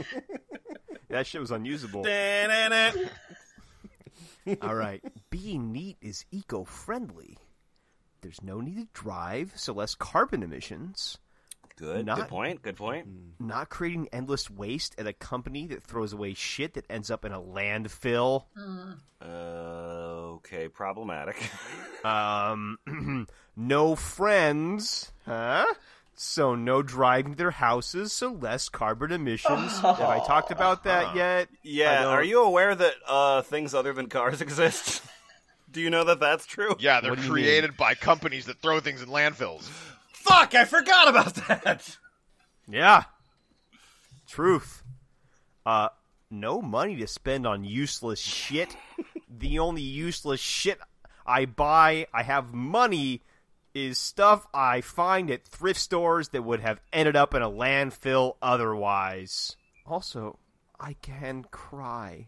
That 1.10 1.26
shit 1.26 1.40
was 1.40 1.52
unusable. 1.52 2.04
Da-na-na. 2.04 2.92
All 4.62 4.76
right. 4.76 5.02
Being 5.30 5.72
NEET 5.72 5.96
is 6.02 6.26
eco 6.32 6.66
friendly. 6.66 7.38
There's 8.22 8.44
no 8.44 8.60
need 8.60 8.76
to 8.76 8.88
drive, 8.94 9.54
so 9.56 9.72
less 9.74 9.96
carbon 9.96 10.44
emissions. 10.44 11.18
Good, 11.78 12.06
Not- 12.08 12.18
good 12.18 12.28
point. 12.28 12.62
Good 12.64 12.76
point. 12.76 13.08
Not 13.40 13.70
creating 13.70 14.10
endless 14.12 14.50
waste 14.50 14.96
at 14.98 15.06
a 15.08 15.14
company 15.14 15.68
that 15.68 15.84
throws 15.84 16.12
away 16.12 16.34
shit 16.34 16.74
that 16.74 16.86
ends 16.90 17.10
up 17.12 17.24
in 17.24 17.32
a 17.32 17.40
landfill. 17.40 18.46
Uh, 19.22 19.26
okay, 19.26 20.68
problematic. 20.68 21.38
Um, 22.06 22.78
no 23.58 23.96
friends, 23.96 25.12
huh? 25.26 25.66
So 26.14 26.56
no 26.56 26.82
driving 26.82 27.34
to 27.34 27.38
their 27.38 27.52
houses, 27.52 28.14
so 28.14 28.32
less 28.32 28.70
carbon 28.70 29.12
emissions. 29.12 29.80
Have 29.82 30.00
I 30.00 30.24
talked 30.26 30.52
about 30.52 30.86
that 30.86 31.16
yet? 31.16 31.50
Yeah, 31.64 32.06
are 32.06 32.24
you 32.24 32.44
aware 32.44 32.74
that 32.76 32.94
uh, 33.08 33.42
things 33.42 33.74
other 33.74 33.92
than 33.94 34.08
cars 34.08 34.42
exist? 34.42 35.04
Do 35.70 35.82
you 35.82 35.90
know 35.90 36.06
that 36.06 36.20
that's 36.22 36.46
true? 36.46 36.76
Yeah, 36.80 37.02
they're 37.02 37.12
What 37.12 37.20
do 37.22 37.28
created 37.30 37.76
by 37.76 37.94
companies 37.96 38.46
that 38.46 38.62
throw 38.62 38.80
things 38.80 39.02
in 39.02 39.10
landfills. 39.10 39.70
Fuck, 40.28 40.56
I 40.56 40.66
forgot 40.66 41.08
about 41.08 41.36
that. 41.48 41.98
Yeah. 42.68 43.04
Truth. 44.28 44.84
Uh, 45.66 45.90
no 46.30 46.62
money 46.62 46.96
to 46.98 47.08
spend 47.08 47.48
on 47.48 47.64
useless 47.64 48.20
shit. 48.20 48.76
the 49.30 49.60
only 49.60 49.82
useless 49.82 50.40
shit 50.40 50.80
I 51.26 51.46
buy, 51.46 52.08
I 52.14 52.24
have 52.24 52.54
money, 52.54 53.22
is 53.74 53.98
stuff 53.98 54.48
I 54.54 54.82
find 54.82 55.30
at 55.30 55.46
thrift 55.46 55.80
stores 55.80 56.30
that 56.30 56.44
would 56.44 56.62
have 56.62 56.82
ended 56.92 57.16
up 57.16 57.34
in 57.34 57.42
a 57.42 57.50
landfill 57.50 58.36
otherwise. 58.42 59.56
Also, 59.86 60.40
I 60.80 60.94
can 61.02 61.46
cry 61.52 62.28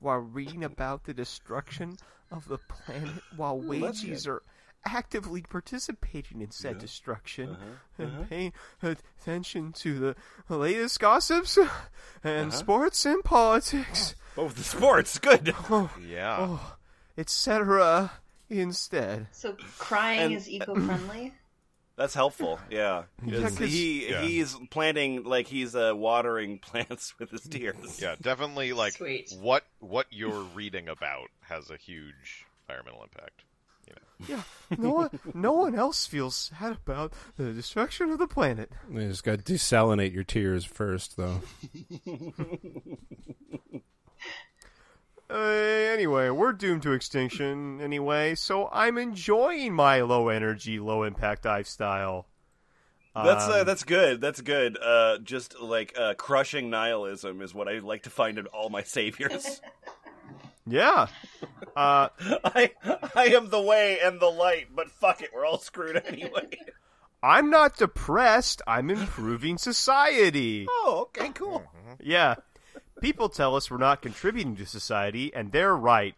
while 0.00 0.18
reading 0.18 0.64
about 0.64 1.04
the 1.04 1.14
destruction 1.14 1.96
of 2.30 2.48
the 2.48 2.58
planet 2.58 3.22
while 3.36 3.58
wages 3.60 4.26
are 4.26 4.42
actively 4.86 5.42
participating 5.42 6.40
in 6.40 6.50
said 6.50 6.78
destruction 6.78 7.50
Uh-huh. 7.50 8.02
and 8.04 8.28
paying 8.30 8.52
attention 8.82 9.72
to 9.72 10.14
the 10.48 10.56
latest 10.56 11.00
gossips 11.00 11.56
and 11.56 12.48
Uh-huh. 12.48 12.50
sports 12.50 13.04
and 13.04 13.22
politics, 13.24 14.14
Oh, 14.38 14.48
the 14.48 14.62
sports, 14.64 15.18
good. 15.18 15.54
Yeah. 16.00 16.36
oh, 16.40 16.76
etc. 17.18 18.12
Instead, 18.48 19.26
So 19.32 19.56
crying 19.78 20.20
And- 20.20 20.34
is 20.34 20.48
eco-friendly. 20.48 21.34
That's 21.96 22.12
helpful. 22.14 22.60
Yeah, 22.70 23.04
Yeah, 23.24 23.40
'cause- 23.48 23.56
he 23.56 24.10
yeah. 24.10 24.20
he's 24.20 24.54
planting 24.70 25.24
like 25.24 25.46
he's 25.48 25.74
uh, 25.74 25.92
watering 25.94 26.58
plants 26.68 27.18
with 27.18 27.30
his 27.30 27.40
tears. 27.48 27.98
Yeah, 28.00 28.14
definitely 28.20 28.74
like 28.74 28.92
Sweet. 28.92 29.32
what 29.40 29.64
what 29.80 30.06
you're 30.10 30.42
reading 30.54 30.88
about 30.90 31.30
has 31.40 31.70
a 31.70 31.78
huge 31.78 32.44
environmental 32.68 33.02
impact. 33.02 33.42
You 34.18 34.36
know. 34.36 34.42
yeah, 34.70 34.76
no 34.78 34.90
one, 34.92 35.20
no 35.34 35.52
one 35.52 35.74
else 35.74 36.06
feels 36.06 36.50
sad 36.58 36.72
about 36.72 37.12
the 37.36 37.52
destruction 37.52 38.10
of 38.10 38.18
the 38.18 38.26
planet. 38.26 38.70
You 38.90 39.08
just 39.08 39.24
got 39.24 39.44
to 39.44 39.52
desalinate 39.52 40.14
your 40.14 40.24
tears 40.24 40.64
first, 40.64 41.16
though. 41.16 41.40
Uh, 45.28 45.34
anyway, 45.38 46.30
we're 46.30 46.52
doomed 46.52 46.82
to 46.82 46.92
extinction 46.92 47.80
anyway, 47.80 48.34
so 48.36 48.68
I'm 48.72 48.96
enjoying 48.96 49.74
my 49.74 50.02
low 50.02 50.28
energy, 50.28 50.78
low 50.78 51.02
impact 51.02 51.44
lifestyle. 51.44 52.26
That's 53.14 53.48
uh, 53.48 53.60
Um, 53.60 53.66
that's 53.66 53.82
good. 53.82 54.20
That's 54.20 54.40
good. 54.40 54.78
Uh, 54.80 55.18
just 55.18 55.58
like 55.60 55.94
uh, 55.98 56.14
crushing 56.14 56.70
nihilism 56.70 57.42
is 57.42 57.52
what 57.54 57.66
I 57.66 57.78
like 57.80 58.04
to 58.04 58.10
find 58.10 58.38
in 58.38 58.46
all 58.46 58.68
my 58.68 58.82
saviors. 58.82 59.60
yeah. 60.66 61.06
Uh, 61.76 62.08
I 62.42 62.70
I 63.14 63.26
am 63.34 63.50
the 63.50 63.60
way 63.60 63.98
and 64.02 64.18
the 64.18 64.30
light, 64.30 64.68
but 64.74 64.90
fuck 64.90 65.20
it, 65.20 65.28
we're 65.34 65.44
all 65.44 65.58
screwed 65.58 66.02
anyway. 66.06 66.48
I'm 67.22 67.50
not 67.50 67.76
depressed. 67.76 68.62
I'm 68.66 68.88
improving 68.88 69.58
society. 69.58 70.66
oh, 70.70 71.08
okay, 71.08 71.28
cool. 71.34 71.62
Yeah. 72.00 72.36
People 73.02 73.28
tell 73.28 73.56
us 73.56 73.70
we're 73.70 73.76
not 73.76 74.00
contributing 74.00 74.56
to 74.56 74.64
society, 74.64 75.34
and 75.34 75.52
they're 75.52 75.76
right. 75.76 76.14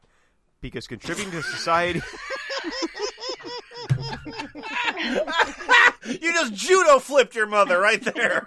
Because 0.60 0.86
contributing 0.86 1.32
to 1.32 1.42
society. 1.42 2.02
You 6.08 6.32
just 6.32 6.54
judo 6.54 6.98
flipped 6.98 7.34
your 7.34 7.46
mother 7.46 7.78
right 7.80 8.02
there. 8.02 8.46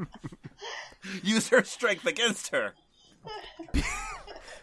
Use 1.22 1.48
her 1.48 1.62
strength 1.64 2.06
against 2.06 2.48
her. 2.48 2.72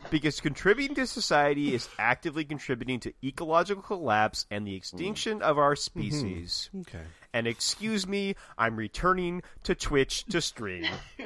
Because 0.10 0.39
contributing 0.41 0.95
to 0.95 1.07
society 1.07 1.74
is 1.74 1.88
actively 1.97 2.45
contributing 2.45 2.99
to 3.01 3.14
ecological 3.24 3.82
collapse 3.84 4.45
and 4.51 4.66
the 4.66 4.76
extinction 4.76 5.41
of 5.41 5.57
our 5.57 5.76
species. 5.76 6.70
Okay. 6.82 7.03
And 7.34 7.47
excuse 7.47 8.07
me, 8.07 8.36
I'm 8.57 8.76
returning 8.76 9.43
to 9.64 9.76
Twitch 9.76 10.26
to 10.26 10.41
stream. 10.41 10.86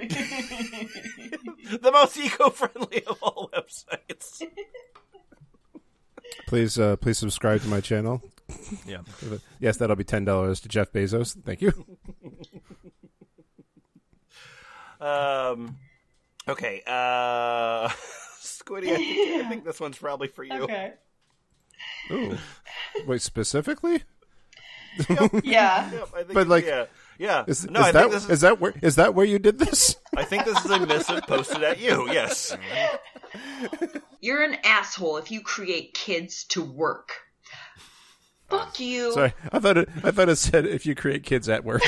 The 1.82 1.92
most 1.92 2.18
eco-friendly 2.18 3.04
of 3.08 3.18
all 3.24 3.50
websites. 3.54 4.44
Please, 6.46 6.78
uh, 6.78 6.98
please 6.98 7.18
subscribe 7.18 7.62
to 7.62 7.68
my 7.68 7.80
channel. 7.82 8.22
Yeah. 8.86 9.00
Yes, 9.60 9.78
that'll 9.78 9.96
be 9.96 10.04
ten 10.04 10.26
dollars 10.26 10.60
to 10.62 10.68
Jeff 10.68 10.92
Bezos. 10.92 11.42
Thank 11.44 11.62
you. 11.62 11.72
Um. 15.02 15.78
Okay. 16.48 16.82
Uh. 16.88 17.90
Squiddy, 18.44 18.92
I 18.92 18.96
think, 18.98 19.46
I 19.46 19.50
think 19.50 19.64
this 19.66 19.80
one's 19.80 19.98
probably 19.98 20.28
for 20.28 20.44
you. 20.44 20.64
Okay. 20.64 20.94
Ooh. 22.12 22.38
Wait, 23.08 23.22
specifically? 23.22 24.04
Yeah. 25.44 25.92
Yep, 25.92 26.10
I 26.14 26.18
think, 26.18 26.34
But, 26.34 26.48
like, 26.48 26.68
yeah, 26.68 26.86
yeah. 27.18 27.46
Is, 27.48 27.68
no, 27.68 27.80
is 27.80 27.86
I 27.88 27.92
that 27.94 28.00
think 28.02 28.12
this 28.14 28.24
is, 28.26 28.30
is 28.30 28.42
that 28.42 28.60
where 28.60 28.74
is 28.84 28.96
that 28.98 29.16
where 29.16 29.26
you 29.26 29.40
did 29.40 29.58
this? 29.58 29.96
I 30.16 30.24
think 30.24 30.46
this 30.46 30.64
is 30.64 30.70
a 30.70 30.86
missive 30.86 31.24
posted 31.24 31.64
at 31.64 31.80
you. 31.80 32.12
Yes. 32.12 32.56
You're 34.22 34.44
an 34.44 34.58
asshole 34.64 35.18
if 35.18 35.32
you 35.32 35.42
create 35.42 35.96
kids 35.96 36.44
to 36.50 36.64
work. 36.64 37.10
Fuck 38.50 38.76
uh, 38.80 38.84
you. 38.84 39.14
Sorry, 39.14 39.34
I 39.52 39.58
thought 39.58 39.78
it. 39.78 39.90
I 40.04 40.12
thought 40.12 40.30
it 40.30 40.36
said 40.36 40.68
if 40.68 40.86
you 40.86 40.94
create 40.94 41.24
kids 41.24 41.50
at 41.50 41.64
work. 41.66 41.82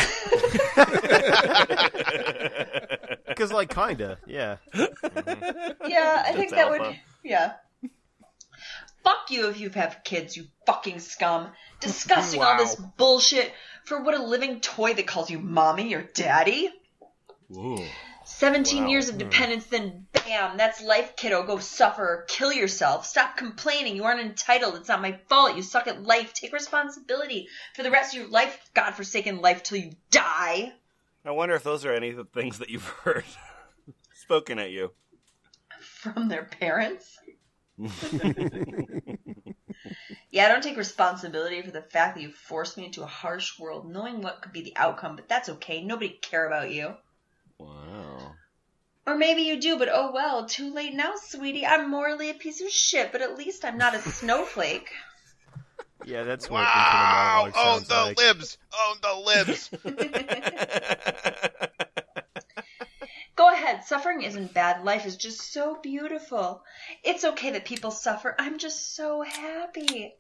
Because, 3.35 3.51
like, 3.51 3.73
kinda, 3.73 4.17
yeah. 4.25 4.57
Mm-hmm. 4.73 5.89
Yeah, 5.89 6.23
I 6.25 6.31
think 6.33 6.51
That's 6.51 6.63
that 6.63 6.67
alpha. 6.71 6.83
would. 6.89 6.99
Yeah. 7.23 7.53
Fuck 9.03 9.29
you 9.29 9.49
if 9.49 9.59
you 9.59 9.69
have 9.69 10.01
kids, 10.03 10.35
you 10.35 10.45
fucking 10.65 10.99
scum. 10.99 11.49
Discussing 11.79 12.41
all 12.41 12.57
this 12.57 12.75
bullshit 12.75 13.53
for 13.83 14.01
what 14.01 14.15
a 14.15 14.23
living 14.23 14.61
toy 14.61 14.93
that 14.93 15.05
calls 15.05 15.29
you 15.29 15.39
mommy 15.39 15.93
or 15.93 16.01
daddy. 16.01 16.69
17 18.25 18.89
years 18.89 19.09
of 19.09 19.15
hmm. 19.15 19.19
dependence, 19.19 19.65
then 19.67 20.07
bam, 20.11 20.57
that's 20.57 20.81
life, 20.81 21.15
kiddo. 21.15 21.43
Go 21.43 21.59
suffer 21.59 22.01
or 22.01 22.25
kill 22.27 22.51
yourself. 22.51 23.05
Stop 23.05 23.37
complaining. 23.37 23.95
You 23.95 24.05
aren't 24.05 24.21
entitled. 24.21 24.75
It's 24.75 24.89
not 24.89 25.01
my 25.01 25.19
fault. 25.29 25.55
You 25.55 25.61
suck 25.61 25.87
at 25.87 26.01
life. 26.01 26.33
Take 26.33 26.51
responsibility 26.51 27.47
for 27.75 27.83
the 27.83 27.91
rest 27.91 28.15
of 28.15 28.21
your 28.21 28.29
life, 28.29 28.57
godforsaken 28.73 29.41
life, 29.41 29.61
till 29.61 29.77
you 29.77 29.91
die. 30.09 30.73
I 31.25 31.31
wonder 31.31 31.55
if 31.55 31.63
those 31.63 31.85
are 31.85 31.93
any 31.93 32.09
of 32.09 32.17
the 32.17 32.25
things 32.25 32.59
that 32.59 32.69
you've 32.69 32.87
heard 32.87 33.25
spoken 34.13 34.59
at 34.59 34.69
you. 34.69 34.91
from 35.79 36.29
their 36.29 36.43
parents. 36.43 37.17
yeah, 37.77 37.89
I 40.45 40.47
don't 40.47 40.61
take 40.61 40.77
responsibility 40.77 41.61
for 41.61 41.71
the 41.71 41.81
fact 41.81 42.15
that 42.15 42.21
you 42.21 42.31
forced 42.31 42.77
me 42.77 42.85
into 42.85 43.03
a 43.03 43.07
harsh 43.07 43.59
world, 43.59 43.91
knowing 43.91 44.21
what 44.21 44.41
could 44.41 44.53
be 44.53 44.61
the 44.61 44.75
outcome, 44.75 45.15
but 45.15 45.27
that's 45.27 45.49
okay. 45.49 45.83
Nobody 45.83 46.09
care 46.09 46.45
about 46.45 46.71
you. 46.71 46.93
Wow. 47.57 48.33
Or 49.07 49.17
maybe 49.17 49.43
you 49.43 49.59
do, 49.59 49.77
but 49.77 49.89
oh 49.91 50.11
well, 50.13 50.45
too 50.45 50.73
late 50.73 50.93
now, 50.93 51.13
sweetie. 51.15 51.65
I'm 51.65 51.89
morally 51.89 52.29
a 52.29 52.35
piece 52.35 52.61
of 52.61 52.69
shit, 52.69 53.11
but 53.11 53.21
at 53.21 53.37
least 53.37 53.65
I'm 53.65 53.77
not 53.77 53.95
a 53.95 53.99
snowflake. 54.11 54.89
Yeah, 56.05 56.23
that's 56.23 56.49
what 56.49 56.63
Wow! 56.63 56.67
internal 56.67 57.15
monologue 57.15 57.57
Own 57.57 57.85
sounds 57.85 57.87
the 57.87 57.95
like. 57.95 58.17
libs! 58.17 58.57
Own 58.87 58.97
the 59.01 59.15
libs! 59.25 59.69
Go 63.35 63.51
ahead, 63.51 63.83
suffering 63.83 64.21
isn't 64.21 64.53
bad. 64.53 64.85
Life 64.85 65.05
is 65.05 65.17
just 65.17 65.51
so 65.51 65.77
beautiful. 65.81 66.63
It's 67.03 67.25
okay 67.25 67.51
that 67.51 67.65
people 67.65 67.91
suffer. 67.91 68.33
I'm 68.39 68.57
just 68.59 68.95
so 68.95 69.23
happy. 69.23 70.13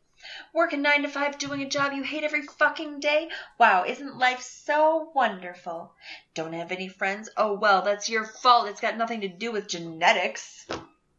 Working 0.53 0.81
nine 0.81 1.03
to 1.03 1.07
five, 1.07 1.37
doing 1.37 1.61
a 1.61 1.69
job 1.69 1.93
you 1.93 2.01
hate 2.01 2.23
every 2.23 2.41
fucking 2.41 2.99
day. 2.99 3.29
Wow, 3.59 3.83
isn't 3.85 4.17
life 4.17 4.41
so 4.41 5.11
wonderful? 5.13 5.93
Don't 6.33 6.53
have 6.53 6.71
any 6.71 6.87
friends? 6.87 7.29
Oh 7.37 7.53
well, 7.53 7.83
that's 7.83 8.09
your 8.09 8.25
fault. 8.25 8.67
It's 8.67 8.81
got 8.81 8.97
nothing 8.97 9.21
to 9.21 9.27
do 9.27 9.51
with 9.51 9.67
genetics. 9.67 10.65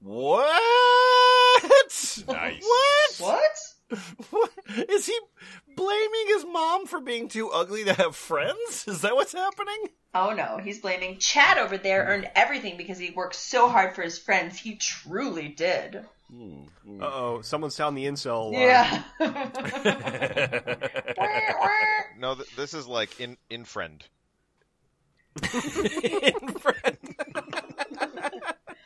What? 0.00 0.50
Nice. 2.26 2.26
What? 2.26 3.14
What? 3.18 3.58
What? 4.30 4.51
Is 4.89 5.07
he 5.07 5.16
blaming 5.76 6.26
his 6.26 6.45
mom 6.45 6.87
for 6.87 7.01
being 7.01 7.28
too 7.28 7.51
ugly 7.51 7.84
to 7.84 7.93
have 7.95 8.16
friends? 8.16 8.84
Is 8.89 9.03
that 9.03 9.14
what's 9.14 9.32
happening? 9.32 9.91
Oh 10.14 10.32
no, 10.32 10.59
he's 10.59 10.80
blaming 10.80 11.18
Chad 11.18 11.59
over 11.59 11.78
there 11.78 12.05
earned 12.05 12.28
everything 12.34 12.76
because 12.76 12.99
he 12.99 13.11
worked 13.11 13.37
so 13.37 13.68
hard 13.68 13.95
for 13.95 14.03
his 14.03 14.18
friends. 14.18 14.59
He 14.59 14.74
truly 14.76 15.49
did. 15.49 16.05
Uh 16.32 16.64
oh, 17.01 17.41
someone's 17.43 17.76
sound 17.76 17.97
the 17.97 18.07
incel 18.07 18.53
alarm. 18.53 18.55
Yeah. 18.55 19.03
No, 22.18 22.34
th- 22.34 22.57
this 22.57 22.72
is 22.72 22.87
like 22.87 23.20
in 23.20 23.37
in 23.51 23.64
friend. 23.64 24.03
In 25.45 26.49
friend. 26.49 26.97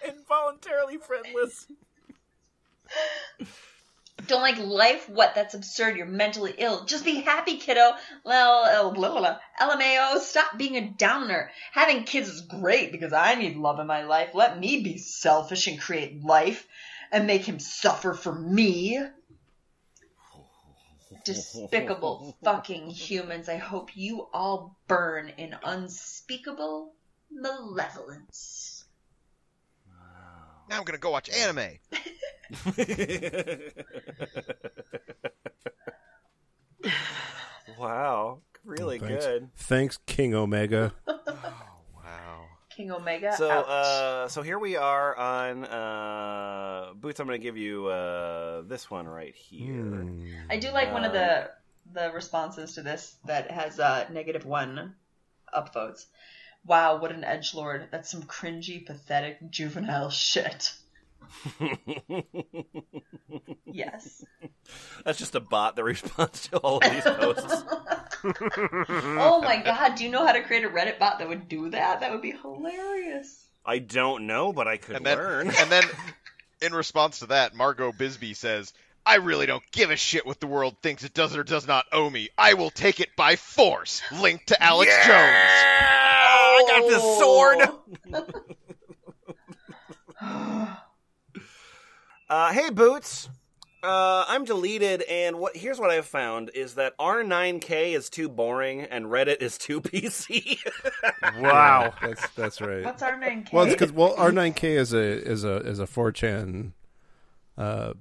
Involuntarily 0.04 0.98
friendless. 0.98 1.68
Don't 4.26 4.42
like 4.42 4.58
life? 4.58 5.08
What? 5.08 5.34
That's 5.34 5.54
absurd. 5.54 5.96
You're 5.96 6.06
mentally 6.06 6.54
ill. 6.58 6.84
Just 6.84 7.04
be 7.04 7.20
happy, 7.20 7.56
kiddo. 7.56 7.92
Well, 8.24 8.64
uh, 8.64 8.90
blah, 8.90 9.10
blah, 9.10 9.20
blah. 9.20 9.38
LMAO, 9.60 10.18
stop 10.18 10.58
being 10.58 10.76
a 10.76 10.88
downer. 10.88 11.50
Having 11.72 12.04
kids 12.04 12.28
is 12.28 12.40
great 12.42 12.92
because 12.92 13.12
I 13.12 13.34
need 13.34 13.56
love 13.56 13.78
in 13.80 13.86
my 13.86 14.04
life. 14.04 14.30
Let 14.34 14.58
me 14.58 14.82
be 14.82 14.98
selfish 14.98 15.66
and 15.66 15.80
create 15.80 16.24
life 16.24 16.66
and 17.12 17.26
make 17.26 17.44
him 17.44 17.58
suffer 17.58 18.14
for 18.14 18.34
me. 18.34 19.00
Despicable 21.24 22.36
fucking 22.44 22.90
humans. 22.90 23.48
I 23.48 23.56
hope 23.56 23.96
you 23.96 24.28
all 24.32 24.76
burn 24.86 25.32
in 25.36 25.54
unspeakable 25.62 26.94
malevolence. 27.30 28.84
Now 30.68 30.78
I'm 30.78 30.84
gonna 30.84 30.98
go 30.98 31.10
watch 31.10 31.28
anime. 31.28 31.78
wow. 37.78 38.38
Really 38.64 38.98
Thanks. 38.98 39.24
good. 39.24 39.48
Thanks, 39.56 39.98
King 40.06 40.34
Omega. 40.34 40.92
Wow. 42.02 42.46
King 42.70 42.92
Omega. 42.92 43.34
So, 43.36 43.50
ouch. 43.50 43.66
uh, 43.66 44.28
so 44.28 44.42
here 44.42 44.58
we 44.58 44.76
are 44.76 45.16
on 45.16 45.64
uh, 45.64 46.92
Boots, 46.94 47.20
I'm 47.20 47.26
going 47.26 47.38
to 47.38 47.42
give 47.42 47.56
you 47.56 47.86
uh, 47.86 48.62
this 48.62 48.90
one 48.90 49.06
right 49.06 49.34
here. 49.34 50.06
I 50.48 50.56
do 50.56 50.70
like 50.70 50.92
one 50.92 51.04
of 51.04 51.12
the 51.12 51.50
the 51.92 52.10
responses 52.12 52.74
to 52.74 52.82
this 52.82 53.16
that 53.26 53.50
has 53.50 53.80
uh, 53.80 54.06
negative 54.10 54.44
one 54.44 54.94
upvotes. 55.54 56.06
Wow, 56.66 57.00
what 57.00 57.12
an 57.12 57.24
edge 57.24 57.54
lord! 57.54 57.88
That's 57.90 58.10
some 58.10 58.22
cringy, 58.22 58.84
pathetic, 58.84 59.50
juvenile 59.50 60.10
shit. 60.28 60.72
Yes. 63.66 64.24
That's 65.04 65.18
just 65.18 65.34
a 65.34 65.40
bot 65.40 65.76
that 65.76 65.84
responds 65.84 66.48
to 66.48 66.58
all 66.58 66.78
of 66.78 66.90
these 66.90 67.02
posts. 67.02 67.64
Oh 68.22 69.40
my 69.42 69.62
god, 69.64 69.94
do 69.94 70.04
you 70.04 70.10
know 70.10 70.26
how 70.26 70.32
to 70.32 70.42
create 70.42 70.62
a 70.62 70.68
Reddit 70.68 70.98
bot 70.98 71.20
that 71.20 71.28
would 71.28 71.48
do 71.48 71.70
that? 71.70 72.00
That 72.00 72.12
would 72.12 72.20
be 72.20 72.32
hilarious. 72.32 73.46
I 73.64 73.78
don't 73.78 74.26
know, 74.26 74.52
but 74.52 74.68
I 74.68 74.76
could 74.76 74.96
And 74.96 75.06
then, 75.06 75.16
learn. 75.16 75.50
and 75.50 75.70
then, 75.72 75.84
in 76.60 76.74
response 76.74 77.20
to 77.20 77.26
that, 77.28 77.54
Margot 77.54 77.92
Bisbee 77.92 78.34
says, 78.34 78.74
"I 79.06 79.14
really 79.16 79.46
don't 79.46 79.62
give 79.72 79.90
a 79.90 79.96
shit 79.96 80.26
what 80.26 80.38
the 80.38 80.46
world 80.48 80.76
thinks 80.82 81.02
it 81.02 81.14
does 81.14 81.34
or 81.34 81.42
does 81.44 81.66
not 81.66 81.86
owe 81.92 82.10
me. 82.10 82.28
I 82.36 82.52
will 82.54 82.68
take 82.70 83.00
it 83.00 83.08
by 83.16 83.36
force." 83.36 84.02
Linked 84.20 84.48
to 84.48 84.62
Alex 84.62 84.92
Jones. 85.06 85.08
Oh, 85.08 86.56
I 86.58 86.64
got 86.68 86.88
this 86.90 87.02
sword. 87.18 88.54
Uh, 92.30 92.52
hey, 92.52 92.70
Boots. 92.70 93.28
Uh, 93.82 94.24
I'm 94.28 94.44
deleted, 94.44 95.02
and 95.02 95.40
what 95.40 95.56
here's 95.56 95.80
what 95.80 95.90
I've 95.90 96.06
found 96.06 96.52
is 96.54 96.74
that 96.74 96.96
R9K 96.98 97.96
is 97.96 98.08
too 98.08 98.28
boring 98.28 98.82
and 98.82 99.06
Reddit 99.06 99.42
is 99.42 99.58
too 99.58 99.80
PC. 99.80 100.58
Wow. 101.40 101.92
That's 102.00 102.28
that's 102.30 102.60
right. 102.60 102.84
What's 102.84 103.02
our 103.02 103.18
name? 103.18 103.46
Well, 103.52 103.64
it's 103.64 103.74
because 103.74 103.90
well, 103.90 104.14
R 104.16 104.30
nine 104.30 104.52
K 104.52 104.76
is 104.76 104.92
a 104.92 105.00
is 105.00 105.42
a 105.42 105.56
is 105.56 105.80
a 105.80 105.88
four 105.88 106.12
chan 106.12 106.72
uh, 107.58 107.94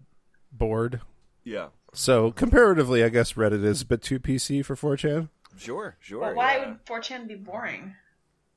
board. 0.51 1.01
yeah, 1.43 1.69
So 1.93 2.31
comparatively, 2.31 3.03
I 3.03 3.09
guess 3.09 3.33
Reddit 3.33 3.63
is 3.63 3.81
a 3.81 3.85
bit 3.85 4.03
too 4.03 4.19
PC 4.19 4.63
for 4.63 4.75
four 4.75 4.95
chan. 4.95 5.29
sure, 5.57 5.97
sure. 5.99 6.21
But 6.21 6.35
why 6.35 6.57
yeah. 6.57 6.67
would 6.67 6.85
4chan 6.85 7.27
be 7.27 7.35
boring? 7.35 7.95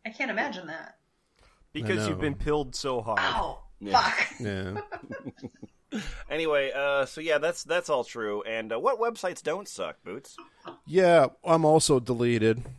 I 0.04 0.10
can't 0.10 0.30
imagine 0.30 0.66
that. 0.66 0.98
Because 1.72 2.06
you've 2.06 2.20
been 2.20 2.34
pilled 2.34 2.74
so 2.74 3.00
hard. 3.00 3.20
Ow! 3.20 3.62
Yeah. 3.83 4.01
Fuck. 4.01 4.41
Yeah. 4.41 4.80
Anyway, 6.30 6.72
uh, 6.74 7.05
so 7.05 7.20
yeah, 7.20 7.37
that's 7.37 7.64
that's 7.64 7.91
all 7.91 8.03
true. 8.03 8.43
And 8.45 8.72
uh, 8.72 8.80
what 8.80 8.99
websites 8.99 9.43
don't 9.43 9.68
suck, 9.68 10.03
Boots? 10.03 10.39
Yeah, 10.87 11.26
I'm 11.45 11.66
also 11.66 12.01
deleted. 12.01 12.62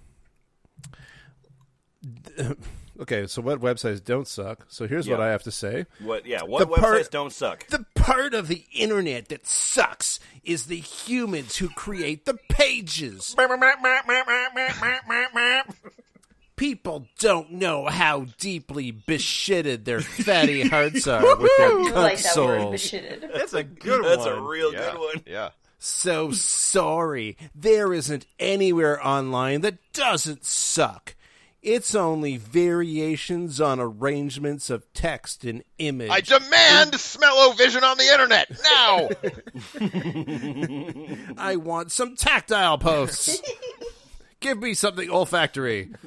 Okay, 3.02 3.26
so 3.26 3.42
what 3.42 3.60
websites 3.60 4.04
don't 4.04 4.28
suck? 4.28 4.66
So 4.70 4.88
here's 4.88 5.10
what 5.10 5.20
I 5.20 5.32
have 5.32 5.42
to 5.44 5.52
say. 5.52 5.88
What? 6.00 6.28
Yeah, 6.28 6.44
what 6.44 6.60
The 6.60 6.68
websites 6.68 6.80
part- 6.80 7.12
don't 7.12 7.34
suck? 7.34 7.66
The 7.68 7.86
part 7.96 8.36
of 8.36 8.48
the 8.48 8.66
internet 8.72 9.30
that 9.30 9.48
sucks 9.48 10.20
is 10.44 10.68
the 10.68 10.78
humans 10.78 11.58
who 11.58 11.70
create 11.70 12.26
the 12.26 12.36
pages. 12.50 13.36
People 16.64 17.08
don't 17.20 17.52
know 17.52 17.88
how 17.88 18.26
deeply 18.38 18.94
beshitted 18.94 19.84
their 19.84 20.00
fatty 20.24 20.66
hearts 20.66 21.06
are 21.08 21.36
with 21.36 21.52
their 21.58 21.68
I 21.68 21.72
cunt 21.90 21.94
like 21.94 22.22
that 22.22 22.38
word, 22.38 22.62
souls. 22.62 22.76
beshitted. 22.76 23.34
That's 23.34 23.54
a 23.54 23.64
good 23.66 24.00
one. 24.02 24.10
That's 24.10 24.26
one. 24.26 24.38
a 24.38 24.42
real 24.42 24.72
Yeah, 24.72 24.92
good 24.92 25.00
one. 25.00 25.24
yeah. 25.26 25.50
So 25.80 26.32
sorry. 26.32 27.36
There 27.54 27.94
isn't 27.94 28.26
anywhere 28.40 29.06
online 29.06 29.60
that 29.62 29.78
doesn't 29.92 30.46
suck. 30.46 31.16
It's 31.62 31.94
only 31.96 32.38
variations 32.38 33.60
on 33.60 33.82
arrangements 33.82 34.70
of 34.70 34.86
text 34.94 35.44
and 35.44 35.66
image. 35.80 36.12
I 36.12 36.22
demand 36.22 36.96
smell-o-vision 36.98 37.84
on 37.84 37.98
the 37.98 38.10
internet 38.10 38.52
now. 38.64 39.10
I 41.44 41.58
want 41.58 41.92
some 41.92 42.16
tactile 42.16 42.78
posts. 42.78 43.42
Give 44.44 44.62
me 44.62 44.74
something 44.74 45.10
olfactory. 45.10 45.90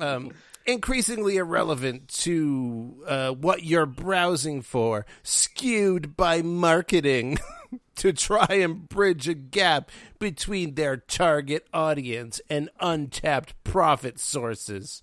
Um, 0.00 0.32
increasingly 0.66 1.36
irrelevant 1.36 2.08
to 2.08 3.02
uh, 3.06 3.30
what 3.30 3.62
you're 3.62 3.86
browsing 3.86 4.60
for, 4.62 5.06
skewed 5.22 6.16
by 6.16 6.42
marketing 6.42 7.38
to 7.96 8.12
try 8.12 8.46
and 8.50 8.86
bridge 8.88 9.28
a 9.28 9.34
gap 9.34 9.90
between 10.18 10.74
their 10.74 10.96
target 10.96 11.66
audience 11.72 12.40
and 12.50 12.68
untapped 12.80 13.54
profit 13.64 14.18
sources. 14.18 15.02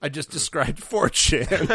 I 0.00 0.08
just 0.08 0.30
described 0.30 0.80
4chan. 0.80 1.68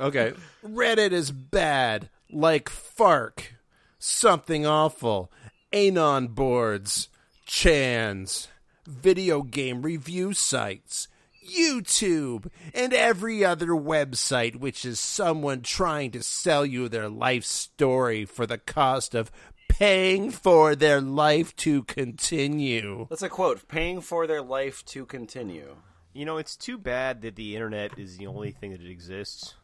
okay. 0.00 0.32
Reddit 0.64 1.12
is 1.12 1.30
bad, 1.30 2.08
like 2.32 2.68
Fark, 2.68 3.54
something 4.00 4.66
awful, 4.66 5.30
Anon 5.72 6.28
boards, 6.28 7.08
Chans, 7.46 8.48
video 8.86 9.42
game 9.42 9.82
review 9.82 10.32
sites, 10.32 11.06
YouTube, 11.46 12.50
and 12.74 12.92
every 12.92 13.44
other 13.44 13.68
website 13.68 14.56
which 14.56 14.84
is 14.84 14.98
someone 14.98 15.62
trying 15.62 16.10
to 16.12 16.22
sell 16.22 16.66
you 16.66 16.88
their 16.88 17.08
life 17.08 17.44
story 17.44 18.24
for 18.24 18.46
the 18.46 18.58
cost 18.58 19.14
of 19.14 19.30
paying 19.68 20.30
for 20.30 20.74
their 20.74 21.00
life 21.00 21.54
to 21.56 21.82
continue. 21.84 23.06
That's 23.10 23.22
a 23.22 23.28
quote: 23.28 23.68
"Paying 23.68 24.00
for 24.00 24.26
their 24.26 24.42
life 24.42 24.84
to 24.86 25.06
continue." 25.06 25.76
You 26.12 26.24
know, 26.24 26.38
it's 26.38 26.56
too 26.56 26.76
bad 26.76 27.22
that 27.22 27.36
the 27.36 27.54
internet 27.54 27.98
is 27.98 28.16
the 28.16 28.26
only 28.26 28.50
thing 28.50 28.72
that 28.72 28.84
exists. 28.84 29.54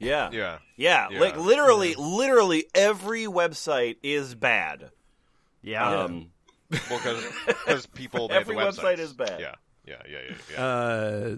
Yeah, 0.00 0.30
yeah. 0.32 0.58
yeah. 0.76 1.08
Yeah. 1.10 1.20
Like 1.20 1.36
literally, 1.36 1.94
literally 1.94 2.64
every 2.74 3.26
website 3.26 3.96
is 4.02 4.34
bad. 4.34 4.90
Yeah. 5.62 5.88
Um, 5.88 6.30
Well, 6.88 7.00
because 7.58 7.86
people 7.94 8.28
made 8.28 8.36
Every 8.36 8.54
website 8.54 8.98
is 8.98 9.12
bad. 9.12 9.40
Yeah, 9.40 9.54
yeah, 9.84 10.02
yeah, 10.08 10.18
yeah. 10.28 10.34
yeah. 10.52 10.64
Uh, 10.64 11.36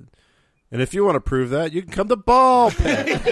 and 0.70 0.82
if 0.82 0.94
you 0.94 1.04
want 1.04 1.16
to 1.16 1.20
prove 1.20 1.50
that, 1.50 1.72
you 1.72 1.82
can 1.82 1.90
come 1.90 2.08
to 2.08 2.16
Ball 2.16 2.70
Pit. 2.70 3.08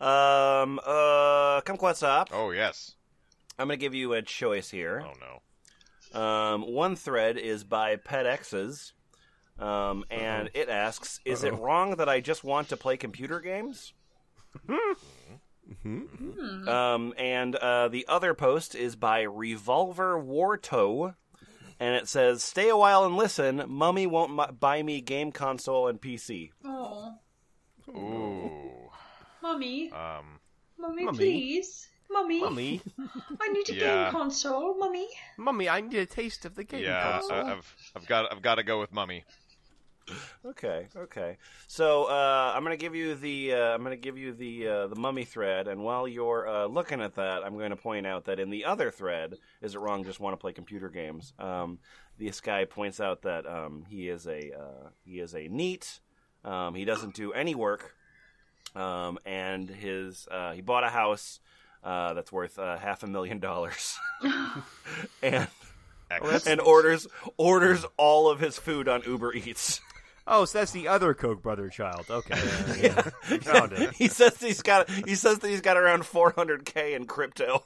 um, 0.00 0.80
uh, 0.84 1.60
Kumquatxop? 1.62 2.28
oh 2.32 2.50
yes. 2.52 2.94
I'm 3.58 3.68
gonna 3.68 3.76
give 3.76 3.94
you 3.94 4.12
a 4.12 4.22
choice 4.22 4.70
here. 4.70 5.04
Oh 5.04 5.14
no. 5.20 6.20
Um, 6.20 6.62
one 6.72 6.94
thread 6.96 7.36
is 7.36 7.64
by 7.64 7.96
PetX's, 7.96 8.92
um, 9.58 10.04
and 10.10 10.50
it 10.54 10.68
asks, 10.68 11.20
"Is 11.24 11.44
it 11.44 11.54
wrong 11.54 11.96
that 11.96 12.08
I 12.08 12.20
just 12.20 12.44
want 12.44 12.68
to 12.70 12.76
play 12.76 12.96
computer 12.96 13.40
games?" 13.40 13.92
um, 16.66 17.14
and 17.16 17.56
uh, 17.56 17.88
the 17.88 18.06
other 18.08 18.34
post 18.34 18.74
is 18.74 18.96
by 18.96 19.22
Revolver 19.22 20.18
Wartoe, 20.18 21.14
and 21.80 21.94
it 21.94 22.08
says, 22.08 22.42
"Stay 22.42 22.68
a 22.68 22.76
while 22.76 23.04
and 23.04 23.16
listen. 23.16 23.64
Mummy 23.68 24.06
won't 24.06 24.38
m- 24.38 24.54
buy 24.58 24.82
me 24.82 25.00
game 25.00 25.32
console 25.32 25.88
and 25.88 26.00
PC." 26.00 26.50
Oh, 26.64 27.14
Ooh. 27.88 28.90
mommy, 29.42 29.90
Um. 29.92 30.40
mommy, 30.78 31.04
Mummy. 31.04 31.16
please, 31.18 31.88
mommy, 32.10 32.40
Mummy, 32.40 32.80
I 33.40 33.48
need 33.48 33.68
a 33.70 33.74
Yeah. 33.74 34.04
game 34.04 34.12
console, 34.12 34.76
mommy. 34.78 35.08
mummy, 35.36 35.68
I 35.68 35.80
need 35.80 35.96
a 35.96 36.06
taste 36.06 36.44
of 36.44 36.54
the 36.54 36.64
game 36.64 36.82
Yeah. 36.84 37.12
console. 37.12 37.36
I, 37.36 37.52
I've 37.52 37.74
I've 37.94 38.06
got 38.06 38.32
I've 38.32 38.42
got 38.42 38.56
to 38.56 38.62
go 38.62 38.80
with 38.80 38.92
mummy. 38.92 39.24
Okay, 40.44 40.86
okay. 40.96 41.36
So 41.66 42.04
uh, 42.04 42.52
I'm 42.54 42.62
gonna 42.62 42.76
give 42.76 42.94
you 42.94 43.14
the 43.16 43.54
uh, 43.54 43.74
I'm 43.74 43.82
gonna 43.82 43.96
give 43.96 44.16
you 44.16 44.32
the 44.32 44.68
uh, 44.68 44.86
the 44.86 44.94
mummy 44.96 45.24
thread, 45.24 45.66
and 45.66 45.82
while 45.82 46.06
you're 46.06 46.48
uh, 46.48 46.66
looking 46.66 47.00
at 47.00 47.16
that, 47.16 47.44
I'm 47.44 47.58
going 47.58 47.70
to 47.70 47.76
point 47.76 48.06
out 48.06 48.26
that 48.26 48.38
in 48.38 48.50
the 48.50 48.64
other 48.64 48.90
thread, 48.90 49.34
is 49.60 49.74
it 49.74 49.78
wrong 49.80 50.04
just 50.04 50.20
want 50.20 50.34
to 50.34 50.36
play 50.36 50.52
computer 50.52 50.88
games? 50.88 51.32
Um, 51.38 51.78
this 52.18 52.40
guy 52.40 52.64
points 52.64 53.00
out 53.00 53.22
that 53.22 53.46
um, 53.46 53.84
he 53.88 54.08
is 54.08 54.26
a 54.26 54.52
uh, 54.56 54.88
he 55.04 55.18
is 55.18 55.34
a 55.34 55.48
NEET. 55.48 56.00
Um, 56.44 56.74
he 56.74 56.84
doesn't 56.84 57.14
do 57.14 57.32
any 57.32 57.56
work, 57.56 57.94
um, 58.76 59.18
and 59.26 59.68
his 59.68 60.28
uh, 60.30 60.52
he 60.52 60.60
bought 60.60 60.84
a 60.84 60.88
house 60.90 61.40
uh, 61.82 62.14
that's 62.14 62.30
worth 62.30 62.58
uh, 62.58 62.78
half 62.78 63.02
a 63.02 63.06
million 63.08 63.40
dollars, 63.40 63.96
and 65.22 65.48
Excellent. 66.08 66.46
and 66.46 66.60
orders 66.60 67.08
orders 67.36 67.84
all 67.96 68.30
of 68.30 68.38
his 68.38 68.56
food 68.58 68.88
on 68.88 69.02
Uber 69.04 69.34
Eats. 69.34 69.80
Oh, 70.26 70.44
so 70.44 70.58
that's 70.58 70.72
the 70.72 70.88
other 70.88 71.14
Koch 71.14 71.42
brother 71.42 71.68
child. 71.68 72.06
Okay. 72.10 72.34
yeah. 72.80 73.02
Found 73.42 73.72
it. 73.72 73.92
he 73.96 74.08
says 74.08 74.38
he's 74.40 74.62
got 74.62 74.88
he 74.90 75.14
says 75.14 75.38
that 75.40 75.48
he's 75.48 75.60
got 75.60 75.76
around 75.76 76.02
400k 76.02 76.94
in 76.94 77.06
crypto. 77.06 77.64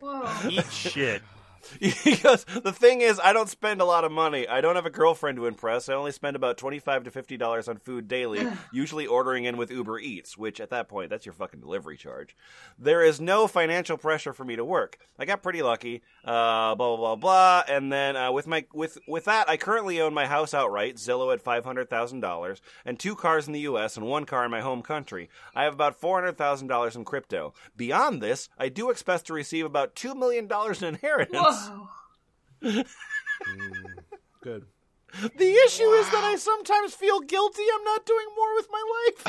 Whoa. 0.00 0.28
Eat 0.48 0.70
shit. 0.72 1.22
goes, 2.22 2.44
the 2.44 2.72
thing 2.72 3.00
is, 3.00 3.20
I 3.22 3.32
don't 3.32 3.48
spend 3.48 3.80
a 3.80 3.84
lot 3.84 4.04
of 4.04 4.12
money. 4.12 4.46
I 4.46 4.60
don't 4.60 4.76
have 4.76 4.86
a 4.86 4.90
girlfriend 4.90 5.36
to 5.36 5.46
impress. 5.46 5.88
I 5.88 5.94
only 5.94 6.12
spend 6.12 6.36
about 6.36 6.58
twenty-five 6.58 7.04
to 7.04 7.10
fifty 7.10 7.36
dollars 7.36 7.68
on 7.68 7.78
food 7.78 8.08
daily, 8.08 8.46
usually 8.72 9.06
ordering 9.06 9.44
in 9.44 9.56
with 9.56 9.70
Uber 9.70 9.98
Eats, 9.98 10.36
which 10.36 10.60
at 10.60 10.70
that 10.70 10.88
point, 10.88 11.10
that's 11.10 11.26
your 11.26 11.32
fucking 11.32 11.60
delivery 11.60 11.96
charge. 11.96 12.36
There 12.78 13.04
is 13.04 13.20
no 13.20 13.46
financial 13.46 13.96
pressure 13.96 14.32
for 14.32 14.44
me 14.44 14.56
to 14.56 14.64
work. 14.64 14.98
I 15.18 15.24
got 15.24 15.42
pretty 15.42 15.62
lucky. 15.62 16.02
Uh, 16.24 16.74
blah 16.74 16.96
blah 16.96 16.96
blah 16.96 17.16
blah. 17.16 17.62
And 17.68 17.92
then 17.92 18.16
uh, 18.16 18.32
with 18.32 18.46
my 18.46 18.64
with 18.72 18.98
with 19.06 19.24
that, 19.26 19.48
I 19.48 19.56
currently 19.56 20.00
own 20.00 20.14
my 20.14 20.26
house 20.26 20.54
outright, 20.54 20.96
Zillow 20.96 21.32
at 21.32 21.42
five 21.42 21.64
hundred 21.64 21.90
thousand 21.90 22.20
dollars, 22.20 22.60
and 22.84 22.98
two 22.98 23.14
cars 23.14 23.46
in 23.46 23.52
the 23.52 23.60
U.S. 23.60 23.96
and 23.96 24.06
one 24.06 24.24
car 24.24 24.44
in 24.44 24.50
my 24.50 24.60
home 24.60 24.82
country. 24.82 25.28
I 25.54 25.64
have 25.64 25.74
about 25.74 26.00
four 26.00 26.18
hundred 26.18 26.36
thousand 26.36 26.68
dollars 26.68 26.96
in 26.96 27.04
crypto. 27.04 27.54
Beyond 27.76 28.22
this, 28.22 28.48
I 28.58 28.68
do 28.68 28.90
expect 28.90 29.26
to 29.26 29.32
receive 29.34 29.64
about 29.66 29.94
two 29.94 30.14
million 30.14 30.46
dollars 30.46 30.82
in 30.82 30.88
inheritance. 30.88 31.38
Whoa. 31.38 31.49
Mm, 32.62 32.84
good. 34.42 34.66
The 35.12 35.52
issue 35.66 35.90
is 35.90 36.08
that 36.10 36.22
I 36.24 36.36
sometimes 36.36 36.94
feel 36.94 37.20
guilty 37.20 37.62
I'm 37.74 37.84
not 37.84 38.06
doing 38.06 38.26
more 38.36 38.54
with 38.54 38.68
my 38.70 38.82
life. 38.96 39.24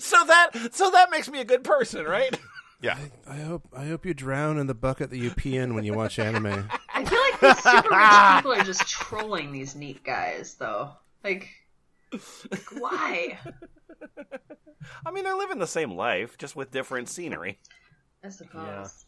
so 0.00 0.16
that 0.26 0.50
so 0.72 0.90
that 0.90 1.10
makes 1.10 1.30
me 1.30 1.40
a 1.40 1.44
good 1.44 1.62
person, 1.62 2.04
right? 2.04 2.36
Yeah. 2.82 2.98
I 3.28 3.36
hope 3.36 3.68
I 3.74 3.86
hope 3.86 4.04
you 4.04 4.12
drown 4.12 4.58
in 4.58 4.66
the 4.66 4.74
bucket 4.74 5.10
that 5.10 5.18
you 5.18 5.30
pee 5.30 5.56
in 5.56 5.74
when 5.74 5.84
you 5.84 5.94
watch 5.94 6.18
anime. 6.18 6.68
I 6.94 7.04
feel 7.04 7.20
like 7.20 7.40
these 7.40 7.62
super 7.62 7.96
rich 7.96 8.36
people 8.36 8.52
are 8.52 8.64
just 8.64 8.88
trolling 8.88 9.52
these 9.52 9.74
NEET 9.74 10.04
guys, 10.04 10.54
though. 10.54 10.90
Like, 11.22 11.48
like 12.12 12.70
why? 12.78 13.38
I 15.06 15.10
mean, 15.10 15.24
they're 15.24 15.36
living 15.36 15.58
the 15.58 15.66
same 15.66 15.92
life, 15.92 16.36
just 16.36 16.56
with 16.56 16.70
different 16.70 17.08
scenery. 17.08 17.58
I 18.22 18.28
suppose. 18.28 19.03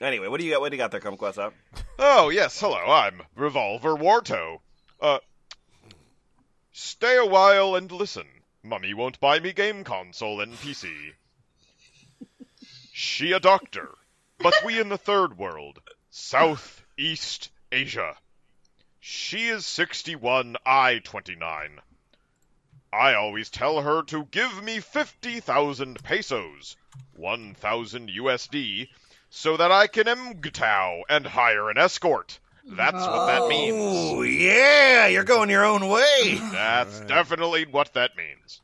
Anyway, 0.00 0.28
what 0.28 0.40
do 0.40 0.46
you 0.46 0.52
got? 0.52 0.62
What 0.62 0.70
do 0.70 0.76
you 0.76 0.82
got 0.82 0.90
there, 0.92 1.00
Kumquatxop? 1.00 1.52
Oh, 1.98 2.30
yes, 2.30 2.58
hello, 2.58 2.90
I'm 2.90 3.20
Revolver 3.36 3.94
Warto. 3.94 4.60
Uh, 4.98 5.18
stay 6.72 7.18
a 7.18 7.26
while 7.26 7.74
and 7.74 7.92
listen. 7.92 8.26
Mummy 8.62 8.94
won't 8.94 9.20
buy 9.20 9.40
me 9.40 9.52
game 9.52 9.84
console 9.84 10.40
and 10.40 10.54
PC. 10.54 11.12
She 12.92 13.32
a 13.32 13.40
doctor, 13.40 13.90
but 14.38 14.54
we 14.64 14.80
in 14.80 14.88
the 14.88 14.96
third 14.96 15.36
world, 15.36 15.80
South 16.10 16.82
East 16.96 17.50
Asia. 17.70 18.16
She 19.00 19.48
is 19.48 19.66
61, 19.66 20.56
I 20.64 21.00
29. 21.04 21.80
I 22.92 23.14
always 23.14 23.50
tell 23.50 23.82
her 23.82 24.02
to 24.04 24.24
give 24.24 24.62
me 24.62 24.80
50,000 24.80 26.02
pesos, 26.02 26.76
1,000 27.12 28.08
USD, 28.08 28.88
so 29.30 29.56
that 29.56 29.70
I 29.72 29.86
can 29.86 30.06
MGTOW 30.06 31.02
and 31.08 31.24
hire 31.24 31.70
an 31.70 31.78
escort. 31.78 32.38
That's 32.66 32.94
what 32.94 33.26
that 33.26 33.42
oh, 33.42 33.48
means. 33.48 33.76
Oh 33.78 34.22
yeah, 34.22 35.06
you're 35.06 35.24
going 35.24 35.50
your 35.50 35.64
own 35.64 35.88
way. 35.88 36.38
That's 36.52 37.00
definitely 37.00 37.64
what 37.64 37.94
that 37.94 38.10
means. 38.16 38.60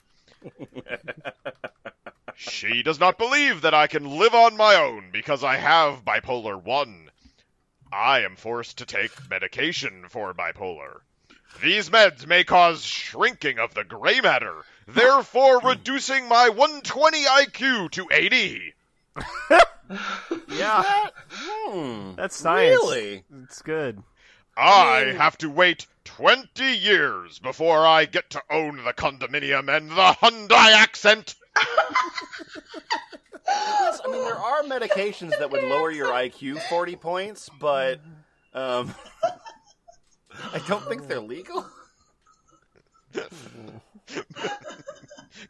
she 2.36 2.82
does 2.82 3.00
not 3.00 3.16
believe 3.18 3.62
that 3.62 3.74
I 3.74 3.86
can 3.86 4.18
live 4.18 4.34
on 4.34 4.56
my 4.56 4.74
own 4.76 5.10
because 5.12 5.42
I 5.42 5.56
have 5.56 6.04
bipolar 6.04 6.62
1. 6.62 7.10
I 7.92 8.20
am 8.20 8.36
forced 8.36 8.78
to 8.78 8.86
take 8.86 9.30
medication 9.30 10.04
for 10.08 10.34
bipolar. 10.34 11.00
These 11.62 11.90
meds 11.90 12.26
may 12.26 12.44
cause 12.44 12.84
shrinking 12.84 13.58
of 13.58 13.72
the 13.72 13.84
gray 13.84 14.20
matter, 14.20 14.64
therefore 14.86 15.60
reducing 15.64 16.28
my 16.28 16.50
120 16.50 17.24
IQ 17.24 17.90
to 17.92 18.06
80. 18.10 18.74
Yeah, 20.48 20.82
Hmm. 21.30 22.14
that's 22.16 22.34
science. 22.36 22.70
Really? 22.82 23.22
It's 23.44 23.62
good. 23.62 24.02
I 24.56 25.14
have 25.16 25.38
to 25.38 25.48
wait 25.50 25.86
20 26.04 26.64
years 26.76 27.38
before 27.38 27.86
I 27.86 28.04
get 28.06 28.30
to 28.30 28.42
own 28.50 28.78
the 28.84 28.92
condominium 28.92 29.68
and 29.74 29.90
the 29.90 30.16
Hyundai 30.20 30.72
accent. 30.74 31.34
Yes, 33.46 34.00
I 34.04 34.10
mean 34.10 34.22
there 34.24 34.34
are 34.34 34.62
medications 34.64 35.38
that 35.38 35.50
would 35.52 35.62
lower 35.62 35.90
your 35.92 36.08
IQ 36.08 36.60
40 36.68 36.96
points, 36.96 37.48
but 37.60 38.00
um, 38.54 38.92
I 40.52 40.58
don't 40.66 40.84
think 40.88 41.06
they're 41.06 41.20
legal. 41.20 41.64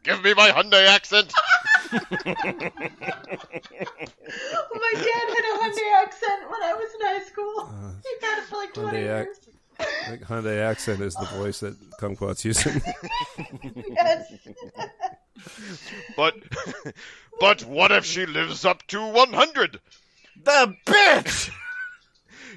Give 0.03 0.21
me 0.23 0.33
my 0.33 0.49
Hyundai 0.49 0.87
accent. 0.87 1.31
My 1.91 2.01
dad 4.93 5.27
had 5.29 5.45
a 5.45 5.57
Hyundai 5.57 6.03
accent 6.03 6.49
when 6.49 6.61
I 6.63 6.73
was 6.73 6.89
in 6.93 7.01
high 7.07 7.23
school. 7.25 7.59
Uh, 7.59 7.91
he 8.03 8.25
had 8.25 8.39
it 8.39 8.45
for 8.49 8.55
like 8.57 8.73
20 8.73 8.89
Hyundai 8.89 8.99
ac- 8.99 9.25
years. 9.25 9.37
I 9.79 10.09
think 10.09 10.21
Hyundai 10.23 10.59
accent 10.61 11.01
is 11.01 11.15
the 11.15 11.25
voice 11.25 11.59
that 11.61 11.75
Kumquat's 11.99 12.43
using. 12.45 12.81
Yes. 13.89 14.33
But 16.15 16.33
but 17.39 17.63
what 17.65 17.91
if 17.91 18.05
she 18.05 18.25
lives 18.25 18.65
up 18.65 18.85
to 18.87 18.99
100? 18.99 19.79
The 20.43 20.75
bitch. 20.85 21.51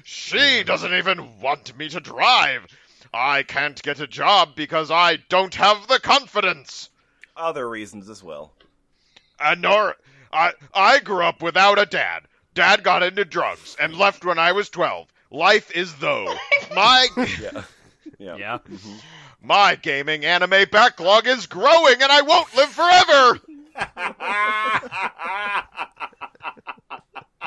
She 0.03 0.63
doesn't 0.63 0.93
even 0.93 1.39
want 1.39 1.77
me 1.77 1.89
to 1.89 1.99
drive. 1.99 2.65
I 3.13 3.43
can't 3.43 3.81
get 3.83 3.99
a 3.99 4.07
job 4.07 4.55
because 4.55 4.89
I 4.89 5.17
don't 5.29 5.53
have 5.55 5.87
the 5.87 5.99
confidence. 5.99 6.89
Other 7.41 7.67
reasons 7.67 8.07
as 8.07 8.23
well. 8.23 8.53
And 9.39 9.61
nor 9.63 9.95
I 10.31 10.53
I 10.73 10.99
grew 10.99 11.23
up 11.23 11.41
without 11.41 11.79
a 11.79 11.87
dad. 11.87 12.23
Dad 12.53 12.83
got 12.83 13.01
into 13.01 13.25
drugs 13.25 13.75
and 13.79 13.95
left 13.95 14.23
when 14.23 14.37
I 14.37 14.51
was 14.51 14.69
12. 14.69 15.07
Life 15.31 15.71
is 15.75 15.95
though. 15.95 16.33
My 16.75 17.07
Yeah. 17.41 17.63
Yeah. 18.19 18.35
Yeah. 18.35 18.57
Mm-hmm. 18.59 18.97
my 19.41 19.73
gaming 19.75 20.25
anime 20.25 20.65
backlog 20.71 21.25
is 21.25 21.47
growing 21.47 21.95
and 21.99 22.11
I 22.11 22.21
won't 22.21 22.55
live 22.55 22.69
forever. 22.69 23.39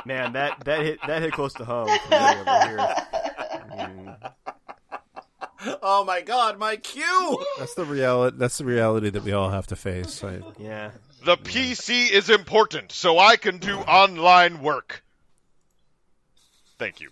Man, 0.05 0.32
that 0.32 0.64
that 0.64 0.82
hit 0.82 0.99
that 1.07 1.22
hit 1.22 1.32
close 1.32 1.53
to 1.55 1.64
home 1.64 1.86
for 2.09 2.11
me 2.11 2.16
over 2.16 2.66
here. 2.66 4.18
Oh 5.83 6.05
my 6.05 6.21
god, 6.21 6.59
my 6.59 6.77
cue! 6.77 7.45
That's 7.59 7.75
the 7.75 7.85
reality. 7.85 8.37
That's 8.39 8.59
the 8.59 8.65
reality 8.65 9.11
that 9.11 9.23
we 9.25 9.33
all 9.33 9.51
have 9.51 9.67
to 9.69 9.77
face. 9.77 10.23
I, 10.25 10.41
Yeah. 10.59 10.91
The 11.25 11.37
PC 11.39 12.11
is 12.11 12.29
important 12.29 12.93
so 12.93 13.19
I 13.19 13.37
can 13.37 13.57
do 13.59 13.79
online 13.79 14.61
work. 14.61 15.03
Thank 16.79 17.01
you. 17.01 17.11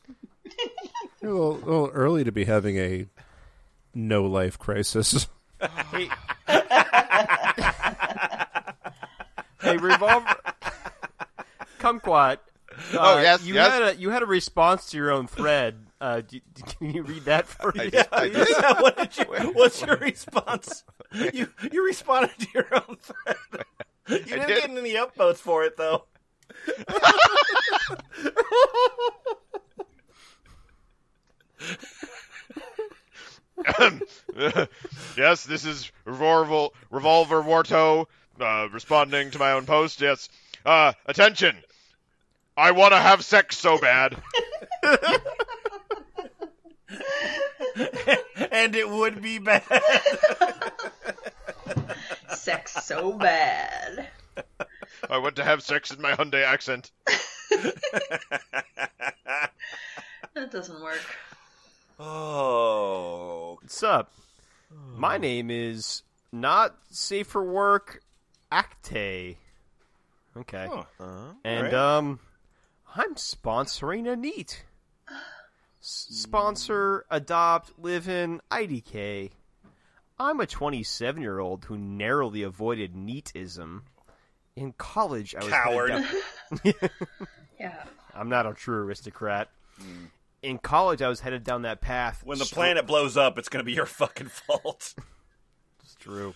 a, 1.23 1.27
little, 1.27 1.53
a 1.53 1.65
little 1.65 1.91
early 1.95 2.25
to 2.25 2.33
be 2.33 2.45
having 2.45 2.77
a 2.77 3.07
no 3.95 4.25
life 4.25 4.59
crisis. 4.59 5.27
Hey, 5.93 6.09
hey, 9.61 9.77
revolver, 9.77 10.35
kumquat. 11.79 12.39
Uh, 12.93 12.99
Oh, 12.99 13.21
yes, 13.21 13.45
you 13.45 13.55
yes. 13.55 13.71
had 13.71 13.83
a 13.83 13.97
you 13.97 14.11
had 14.11 14.23
a 14.23 14.27
response 14.27 14.91
to 14.91 14.97
your 14.97 15.13
own 15.13 15.27
thread. 15.29 15.87
Uh, 16.03 16.21
do, 16.21 16.41
do- 16.53 16.63
can 16.79 16.91
you 16.91 17.03
read 17.05 17.25
that 17.27 17.47
for 17.47 17.71
me? 17.77 17.83
I 18.11 18.29
did. 18.29 18.49
Yeah, 18.51 18.83
what 18.83 18.97
did 18.97 19.17
you, 19.17 19.53
what's 19.53 19.81
your 19.81 19.97
response? 19.99 20.83
You 21.33 21.49
you 21.71 21.87
responded 21.87 22.37
to 22.41 22.49
your 22.53 22.67
own 22.75 22.97
thread. 23.01 23.37
You 24.09 24.19
didn't 24.19 24.49
did. 24.49 24.61
get 24.63 24.71
any 24.71 24.95
upvotes 24.95 25.37
for 25.37 25.63
it 25.65 25.77
though. 25.77 26.05
yes, 35.17 35.45
this 35.45 35.65
is 35.65 35.91
Revolver, 36.05 36.69
Revolver 36.91 37.43
Warto 37.43 38.07
uh, 38.41 38.69
responding 38.73 39.31
to 39.31 39.39
my 39.39 39.53
own 39.53 39.67
post. 39.67 40.01
Yes. 40.01 40.29
Uh, 40.65 40.93
attention. 41.07 41.57
I 42.57 42.73
want 42.73 42.93
to 42.93 42.99
have 42.99 43.25
sex 43.25 43.57
so 43.57 43.79
bad. 43.79 44.17
and 48.51 48.75
it 48.75 48.89
would 48.89 49.23
be 49.23 49.39
bad. 49.39 49.63
Sex 52.35 52.85
so 52.85 53.13
bad. 53.13 54.09
I 55.09 55.19
want 55.19 55.37
to 55.37 55.45
have 55.45 55.63
sex 55.63 55.91
in 55.91 56.01
my 56.01 56.13
Hyundai 56.13 56.45
accent. 56.45 56.91
That 60.35 60.51
doesn't 60.51 60.81
work. 60.83 61.03
Oh, 62.01 63.59
What's 63.61 63.83
up? 63.83 64.11
My 64.97 65.19
name 65.19 65.51
is 65.51 66.03
not 66.33 66.75
safe 66.91 67.27
for 67.27 67.45
work. 67.45 68.03
Acte. 68.51 69.37
Okay. 70.35 70.69
And 71.45 71.45
alright. 71.47 71.75
um, 71.75 72.19
I'm 72.97 73.15
sponsoring 73.17 74.11
a 74.11 74.17
NEET. 74.17 74.65
S- 75.83 76.07
sponsor, 76.11 77.05
adopt, 77.11 77.73
live 77.79 78.09
in 78.09 78.41
IDK. 78.51 79.33
I'm 80.19 80.39
a 80.41 80.47
27 80.47 81.21
year 81.21 81.41
old 81.41 81.65
who 81.65 81.77
narrowly 81.77 82.43
avoided 82.43 82.95
NEETism 82.95 83.83
In 84.55 84.73
college, 84.79 85.35
I 85.35 85.41
was 85.43 85.49
Coward. 85.53 85.91
headed 85.91 86.81
down- 86.81 86.91
Yeah. 87.59 87.83
I'm 88.15 88.29
not 88.29 88.47
a 88.47 88.55
true 88.55 88.85
aristocrat. 88.85 89.49
Hmm. 89.81 90.05
In 90.43 90.59
college, 90.59 91.03
I 91.03 91.09
was 91.09 91.21
headed 91.21 91.45
down 91.45 91.63
that 91.63 91.81
path. 91.81 92.23
When 92.25 92.39
the 92.39 92.45
str- 92.45 92.55
planet 92.55 92.87
blows 92.87 93.17
up, 93.17 93.39
it's 93.39 93.49
going 93.49 93.61
to 93.61 93.65
be 93.65 93.73
your 93.73 93.87
fucking 93.87 94.29
fault. 94.29 94.95
It's 95.85 95.97
true. 95.97 96.35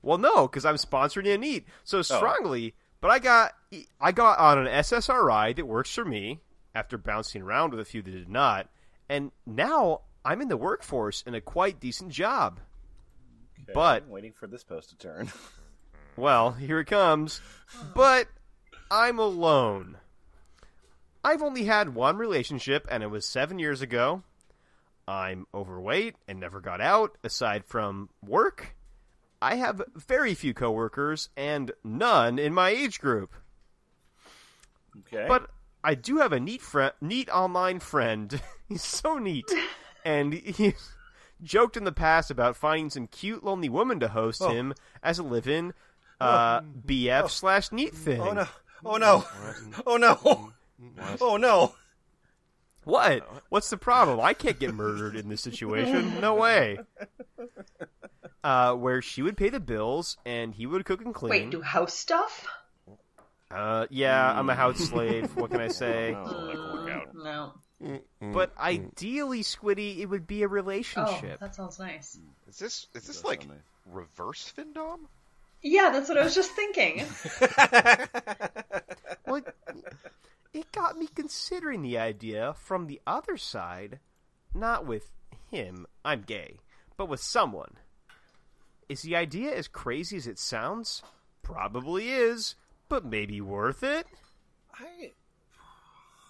Well, 0.00 0.16
no, 0.18 0.46
because 0.46 0.64
I'm 0.64 0.76
sponsoring 0.76 1.34
a 1.34 1.36
NEET 1.36 1.66
so 1.82 1.98
oh. 1.98 2.02
strongly. 2.02 2.74
But 3.00 3.10
I 3.10 3.18
got 3.18 3.52
I 4.00 4.12
got 4.12 4.38
on 4.38 4.58
an 4.58 4.66
SSRI 4.66 5.56
that 5.56 5.66
works 5.66 5.92
for 5.92 6.04
me 6.04 6.38
after 6.74 6.98
bouncing 6.98 7.42
around 7.42 7.70
with 7.70 7.80
a 7.80 7.84
few 7.84 8.02
that 8.02 8.10
did 8.10 8.28
not, 8.28 8.68
and 9.08 9.32
now 9.46 10.02
I'm 10.24 10.40
in 10.40 10.48
the 10.48 10.56
workforce 10.56 11.22
in 11.22 11.34
a 11.34 11.40
quite 11.40 11.80
decent 11.80 12.10
job. 12.12 12.60
But 13.72 14.04
I'm 14.04 14.10
waiting 14.10 14.32
for 14.32 14.46
this 14.46 14.64
post 14.64 14.90
to 14.90 14.96
turn. 14.96 15.30
well, 16.16 16.52
here 16.52 16.80
it 16.80 16.86
comes. 16.86 17.40
But 17.94 18.28
I'm 18.90 19.18
alone. 19.18 19.96
I've 21.22 21.42
only 21.42 21.64
had 21.64 21.94
one 21.94 22.16
relationship, 22.16 22.86
and 22.90 23.02
it 23.02 23.08
was 23.08 23.26
seven 23.26 23.58
years 23.58 23.82
ago. 23.82 24.22
I'm 25.06 25.46
overweight 25.54 26.16
and 26.28 26.40
never 26.40 26.60
got 26.60 26.80
out, 26.80 27.16
aside 27.22 27.64
from 27.64 28.08
work. 28.24 28.74
I 29.42 29.56
have 29.56 29.82
very 29.94 30.34
few 30.34 30.54
coworkers 30.54 31.30
and 31.36 31.72
none 31.82 32.38
in 32.38 32.52
my 32.54 32.70
age 32.70 33.00
group. 33.00 33.34
Okay. 34.98 35.26
But 35.26 35.50
I 35.82 35.94
do 35.94 36.18
have 36.18 36.32
a 36.32 36.40
NEET 36.40 36.60
friend, 36.62 36.92
NEET 37.00 37.28
online 37.30 37.80
friend. 37.80 38.40
He's 38.68 38.82
so 38.82 39.18
neat, 39.18 39.50
and 40.04 40.32
he's 40.34 40.92
joked 41.42 41.76
in 41.76 41.84
the 41.84 41.92
past 41.92 42.30
about 42.30 42.54
finding 42.56 42.90
some 42.90 43.06
cute, 43.08 43.42
lonely 43.42 43.68
woman 43.68 43.98
to 44.00 44.08
host 44.08 44.42
him 44.44 44.74
as 45.02 45.18
a 45.18 45.22
live-in 45.24 45.72
uh, 46.20 46.60
BF 46.60 47.28
slash 47.30 47.72
NEET 47.72 47.94
thing. 47.94 48.20
oh 48.20 48.32
no! 48.32 48.46
Oh 48.84 48.96
no! 48.96 49.26
Oh 49.86 49.96
no! 49.96 50.52
Oh 51.20 51.36
no! 51.36 51.74
What? 52.84 53.28
What's 53.48 53.70
the 53.70 53.76
problem? 53.76 54.20
I 54.20 54.34
can't 54.34 54.58
get 54.58 54.72
murdered 54.72 55.16
in 55.16 55.28
this 55.28 55.40
situation. 55.40 56.14
No 56.20 56.34
way. 56.34 56.78
Uh, 58.42 58.74
where 58.74 59.02
she 59.02 59.20
would 59.20 59.36
pay 59.36 59.50
the 59.50 59.60
bills 59.60 60.16
and 60.24 60.54
he 60.54 60.64
would 60.66 60.84
cook 60.84 61.02
and 61.02 61.14
clean. 61.14 61.30
Wait, 61.30 61.50
do 61.50 61.60
house 61.60 61.92
stuff? 61.94 62.46
Uh, 63.50 63.86
yeah, 63.90 64.38
I'm 64.38 64.48
a 64.48 64.54
house 64.54 64.78
slave. 64.78 65.34
What 65.36 65.50
can 65.50 65.60
I 65.60 65.68
say? 65.82 66.14
Oh, 66.16 66.46
that 66.46 66.56
could 66.56 66.72
work 66.72 66.90
out. 66.90 67.14
No. 67.14 67.52
But 68.20 68.52
ideally, 68.58 69.40
Squiddy, 69.42 69.98
it 70.00 70.06
would 70.06 70.26
be 70.26 70.42
a 70.42 70.46
Oh, 70.46 70.50
relationship. 70.50 71.40
that 71.40 71.54
sounds 71.54 71.78
nice. 71.78 72.18
Is 72.48 72.58
this 72.58 72.86
is 72.94 73.06
this 73.06 73.24
like 73.24 73.46
reverse 73.86 74.52
Findom? 74.56 75.00
Yeah, 75.62 75.90
that's 75.90 76.08
what 76.08 76.18
I 76.18 76.24
was 76.24 76.34
just 76.34 76.52
thinking. 76.52 77.04
Well, 79.26 79.36
it, 79.36 79.54
it 80.52 80.72
got 80.72 80.98
me 80.98 81.06
considering 81.14 81.82
the 81.82 81.98
idea 81.98 82.54
from 82.58 82.86
the 82.86 83.00
other 83.06 83.36
side, 83.36 84.00
not 84.54 84.84
with 84.86 85.10
him, 85.50 85.86
I'm 86.04 86.22
gay, 86.22 86.58
but 86.96 87.08
with 87.08 87.20
someone. 87.20 87.74
Is 88.88 89.02
the 89.02 89.14
idea 89.14 89.54
as 89.54 89.68
crazy 89.68 90.16
as 90.16 90.26
it 90.26 90.38
sounds? 90.40 91.02
Probably 91.42 92.08
is, 92.10 92.56
but 92.90 93.06
maybe 93.06 93.40
worth 93.40 93.82
it? 93.82 94.06
I. 94.78 95.12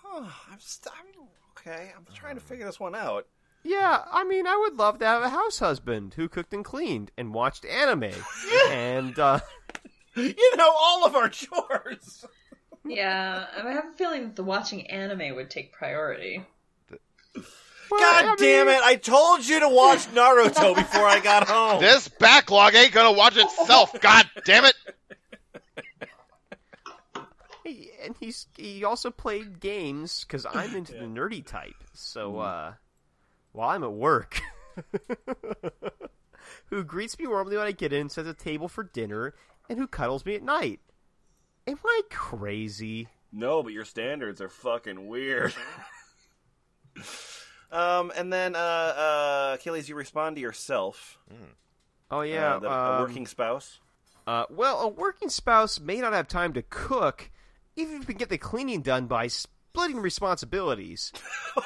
Oh, 0.04 0.32
I'm, 0.52 0.58
st- 0.60 0.94
I'm 0.96 1.26
okay. 1.58 1.92
I'm 1.96 2.06
trying 2.14 2.36
to 2.36 2.40
figure 2.40 2.66
this 2.66 2.78
one 2.78 2.94
out. 2.94 3.26
Yeah, 3.64 4.04
I 4.10 4.24
mean, 4.24 4.46
I 4.46 4.56
would 4.56 4.78
love 4.78 4.98
to 5.00 5.06
have 5.06 5.22
a 5.22 5.28
house 5.28 5.58
husband 5.58 6.14
who 6.14 6.28
cooked 6.28 6.54
and 6.54 6.64
cleaned 6.64 7.10
and 7.18 7.34
watched 7.34 7.64
anime. 7.66 8.12
and, 8.70 9.18
uh, 9.18 9.40
You 10.14 10.56
know 10.56 10.72
all 10.76 11.04
of 11.06 11.14
our 11.14 11.28
chores. 11.28 12.24
yeah, 12.86 13.46
I 13.56 13.70
have 13.72 13.84
a 13.92 13.96
feeling 13.96 14.24
that 14.24 14.36
the 14.36 14.42
watching 14.44 14.86
anime 14.90 15.34
would 15.36 15.50
take 15.50 15.72
priority. 15.72 16.44
well, 16.90 18.00
God 18.00 18.24
I 18.24 18.34
damn 18.36 18.66
mean- 18.66 18.76
it! 18.76 18.82
I 18.82 18.96
told 18.96 19.46
you 19.46 19.60
to 19.60 19.68
watch 19.68 20.06
Naruto 20.14 20.74
before 20.74 21.06
I 21.06 21.20
got 21.20 21.46
home. 21.48 21.80
This 21.80 22.08
backlog 22.08 22.74
ain't 22.74 22.92
gonna 22.92 23.12
watch 23.12 23.36
itself. 23.36 23.92
God 24.00 24.28
damn 24.44 24.64
it! 24.64 24.74
He- 27.64 27.90
and 28.04 28.09
he's 28.20 28.46
he 28.56 28.84
also 28.84 29.10
played 29.10 29.58
games 29.58 30.24
because 30.24 30.46
I'm 30.46 30.76
into 30.76 30.92
the 30.92 31.06
nerdy 31.06 31.44
type. 31.44 31.82
So 31.92 32.38
uh, 32.38 32.74
while 33.52 33.70
I'm 33.70 33.82
at 33.82 33.92
work, 33.92 34.40
who 36.66 36.84
greets 36.84 37.18
me 37.18 37.26
warmly 37.26 37.56
when 37.56 37.66
I 37.66 37.72
get 37.72 37.92
in, 37.92 38.08
sets 38.08 38.28
a 38.28 38.34
table 38.34 38.68
for 38.68 38.84
dinner, 38.84 39.34
and 39.68 39.78
who 39.78 39.86
cuddles 39.86 40.24
me 40.24 40.36
at 40.36 40.42
night. 40.42 40.80
Am 41.66 41.78
I 41.84 42.02
crazy? 42.10 43.08
No, 43.32 43.62
but 43.62 43.72
your 43.72 43.84
standards 43.84 44.40
are 44.40 44.48
fucking 44.48 45.08
weird. 45.08 45.54
um, 47.72 48.12
and 48.16 48.32
then 48.32 48.54
uh, 48.54 48.58
uh, 48.58 49.56
Achilles, 49.58 49.88
you 49.88 49.94
respond 49.94 50.36
to 50.36 50.42
yourself. 50.42 51.18
Oh 52.10 52.22
yeah, 52.22 52.56
uh, 52.56 52.58
the, 52.58 52.70
um, 52.70 52.96
a 52.96 53.00
working 53.02 53.26
spouse. 53.26 53.78
Uh, 54.26 54.44
well, 54.50 54.80
a 54.80 54.88
working 54.88 55.28
spouse 55.28 55.80
may 55.80 56.00
not 56.00 56.12
have 56.12 56.28
time 56.28 56.52
to 56.52 56.62
cook, 56.62 57.30
even 57.76 57.96
if 58.02 58.08
we 58.08 58.14
can 58.14 58.18
get 58.18 58.28
the 58.28 58.38
cleaning 58.38 58.82
done 58.82 59.06
by 59.06 59.26
splitting 59.28 59.98
responsibilities. 60.00 61.12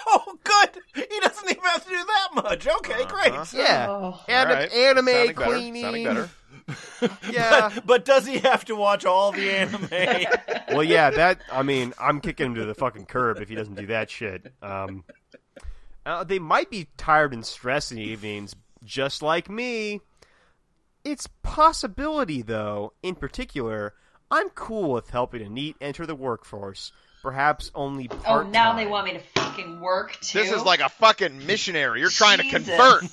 Oh, 0.07 0.39
good. 0.45 0.71
He 0.95 1.21
doesn't 1.21 1.51
even 1.51 1.63
have 1.63 1.85
to 1.85 1.91
do 1.91 1.97
that 1.97 2.29
much. 2.35 2.67
Okay, 2.67 3.05
great. 3.05 3.35
Yeah, 3.53 3.87
Oh. 3.91 4.19
An- 4.29 4.49
All 4.49 4.55
right. 4.55 4.73
anime 4.73 5.07
Sounding 5.07 5.35
better. 5.35 5.51
cleaning. 5.51 5.83
Sounding 5.83 6.05
better. 6.05 6.31
Yeah. 7.31 7.71
But, 7.75 7.87
but 7.87 8.05
does 8.07 8.27
he 8.27 8.39
have 8.39 8.65
to 8.67 8.77
watch 8.77 9.05
all 9.05 9.33
the 9.33 9.51
anime? 9.51 10.25
well, 10.73 10.83
yeah, 10.83 11.11
that. 11.11 11.41
I 11.53 11.63
mean, 11.63 11.93
I'm 12.01 12.21
kicking 12.23 12.47
him 12.47 12.55
to 12.55 12.65
the 12.65 12.75
fucking 12.75 13.05
curb 13.07 13.41
if 13.43 13.51
he 13.51 13.55
doesn't 13.55 13.75
do 13.75 13.87
that 13.89 14.09
shit. 14.11 14.55
Um, 14.63 15.05
uh, 16.07 16.25
they 16.25 16.39
might 16.39 16.71
be 16.71 16.87
tired 16.97 17.35
and 17.35 17.45
stressed 17.45 17.93
in 17.93 17.99
the 17.99 18.05
evenings, 18.05 18.57
just 18.83 19.21
like 19.23 19.51
me. 19.51 20.01
It's 21.05 21.27
possibility, 21.43 22.41
though. 22.41 22.95
In 23.03 23.15
particular, 23.17 23.93
I'm 24.35 24.49
cool 24.51 24.91
with 24.91 25.11
helping 25.11 25.43
a 25.43 25.49
NEET 25.49 25.77
enter 25.81 26.07
the 26.07 26.15
workforce. 26.17 26.91
Perhaps 27.23 27.71
only 27.73 28.09
part. 28.09 28.47
Oh, 28.47 28.51
now 28.51 28.75
they 28.75 28.85
want 28.85 29.07
me 29.07 29.13
to 29.13 29.21
fucking 29.37 29.81
work 29.81 30.19
too. 30.21 30.41
This 30.41 30.51
is 30.51 30.65
like 30.65 30.81
a 30.81 30.89
fucking 30.89 31.47
missionary. 31.47 32.01
You're 32.01 32.11
trying 32.11 32.39
to 32.39 32.51
convert. 32.51 33.05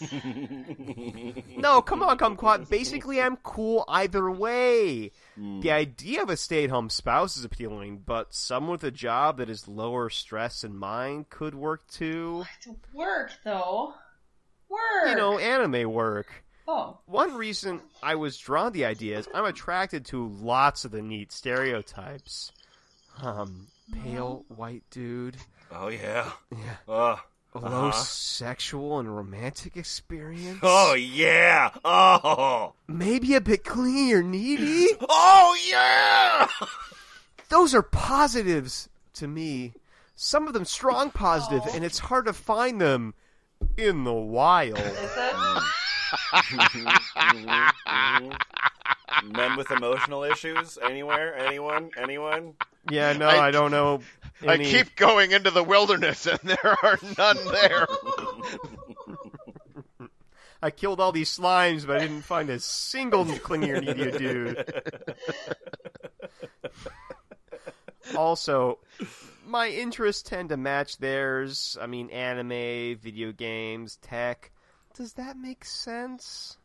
No, 1.61 1.79
come 1.79 2.01
on, 2.01 2.17
Kumquat. 2.17 2.69
Basically, 2.69 3.21
I'm 3.21 3.37
cool 3.37 3.85
either 3.87 4.31
way. 4.31 5.11
The 5.37 5.41
hmm. 5.41 5.67
idea 5.67 6.23
of 6.23 6.29
a 6.31 6.35
stay-at-home 6.35 6.89
spouse 6.89 7.37
is 7.37 7.45
appealing, 7.45 8.01
but 8.03 8.33
someone 8.33 8.71
with 8.71 8.83
a 8.83 8.89
job 8.89 9.37
that 9.37 9.47
is 9.47 9.67
lower 9.67 10.09
stress 10.09 10.61
than 10.61 10.75
mine 10.75 11.27
could 11.29 11.53
work 11.53 11.87
too. 11.87 12.45
work 12.93 13.31
though. 13.43 13.93
Work. 14.69 15.09
You 15.09 15.15
know, 15.15 15.37
anime 15.37 15.91
work. 15.91 16.43
Oh, 16.67 16.99
One 17.05 17.33
reason 17.35 17.81
I 18.03 18.15
was 18.15 18.37
drawn 18.37 18.65
to 18.65 18.71
the 18.71 18.85
idea 18.85 19.17
is 19.19 19.27
I'm 19.33 19.45
attracted 19.45 20.05
to 20.07 20.27
lots 20.27 20.85
of 20.85 20.91
the 20.91 21.01
NEET 21.01 21.31
stereotypes. 21.31 22.51
Um, 23.21 23.67
pale 24.03 24.45
white 24.47 24.83
dude, 24.89 25.37
oh, 25.71 25.89
yeah. 25.89 26.31
Yeah. 26.51 26.75
Uh, 26.87 27.17
low 27.55 27.87
Uh-huh. 27.89 27.91
sexual 27.91 28.99
and 28.99 29.13
romantic 29.13 29.75
experience. 29.75 30.59
oh, 30.63 30.93
yeah. 30.93 31.71
Oh. 31.83 32.73
maybe 32.87 33.35
a 33.35 33.41
bit 33.41 33.63
clingy 33.65 34.13
or 34.13 34.23
needy. 34.23 34.87
Oh, 35.09 35.57
yeah. 35.69 36.47
those 37.49 37.75
are 37.75 37.81
positives 37.83 38.87
to 39.15 39.27
me. 39.27 39.73
Some 40.15 40.47
of 40.47 40.53
them 40.53 40.65
strong 40.65 41.09
positive, 41.11 41.63
and 41.73 41.83
it's 41.83 41.99
hard 41.99 42.25
to 42.27 42.33
find 42.33 42.79
them 42.79 43.13
in 43.75 44.03
the 44.05 44.13
wild. 44.13 44.77
is 44.77 44.85
it? 45.17 45.60
Mm-hmm. 46.11 48.31
Men 49.31 49.57
with 49.57 49.71
emotional 49.71 50.23
issues? 50.23 50.77
Anywhere? 50.81 51.35
Anyone? 51.37 51.91
Anyone? 51.97 52.53
Yeah, 52.89 53.13
no, 53.13 53.27
I- 53.27 53.47
I, 53.47 53.51
don't 53.51 53.71
know. 53.71 54.01
I 54.47 54.57
keep 54.57 54.95
going 54.95 55.31
into 55.31 55.51
the 55.51 55.63
wilderness 55.63 56.25
and 56.25 56.39
there 56.39 56.77
are 56.83 56.97
none 57.17 57.37
there. 57.51 57.87
I 60.63 60.69
killed 60.69 60.99
all 60.99 61.11
these 61.11 61.35
slimes, 61.35 61.87
but 61.87 61.97
I 61.97 61.99
didn't 61.99 62.21
find 62.21 62.49
a 62.49 62.59
single 62.59 63.25
clingy 63.25 63.71
or 63.71 63.81
needy 63.81 64.11
dude. 64.11 64.83
also, 68.15 68.77
my 69.45 69.69
interests 69.69 70.21
tend 70.21 70.49
to 70.49 70.57
match 70.57 70.97
theirs. 70.97 71.77
I 71.81 71.87
mean, 71.87 72.11
anime, 72.11 72.95
video 72.97 73.31
games, 73.31 73.97
tech. 74.03 74.51
Does 74.93 75.13
that 75.13 75.37
make 75.37 75.65
sense? 75.65 76.57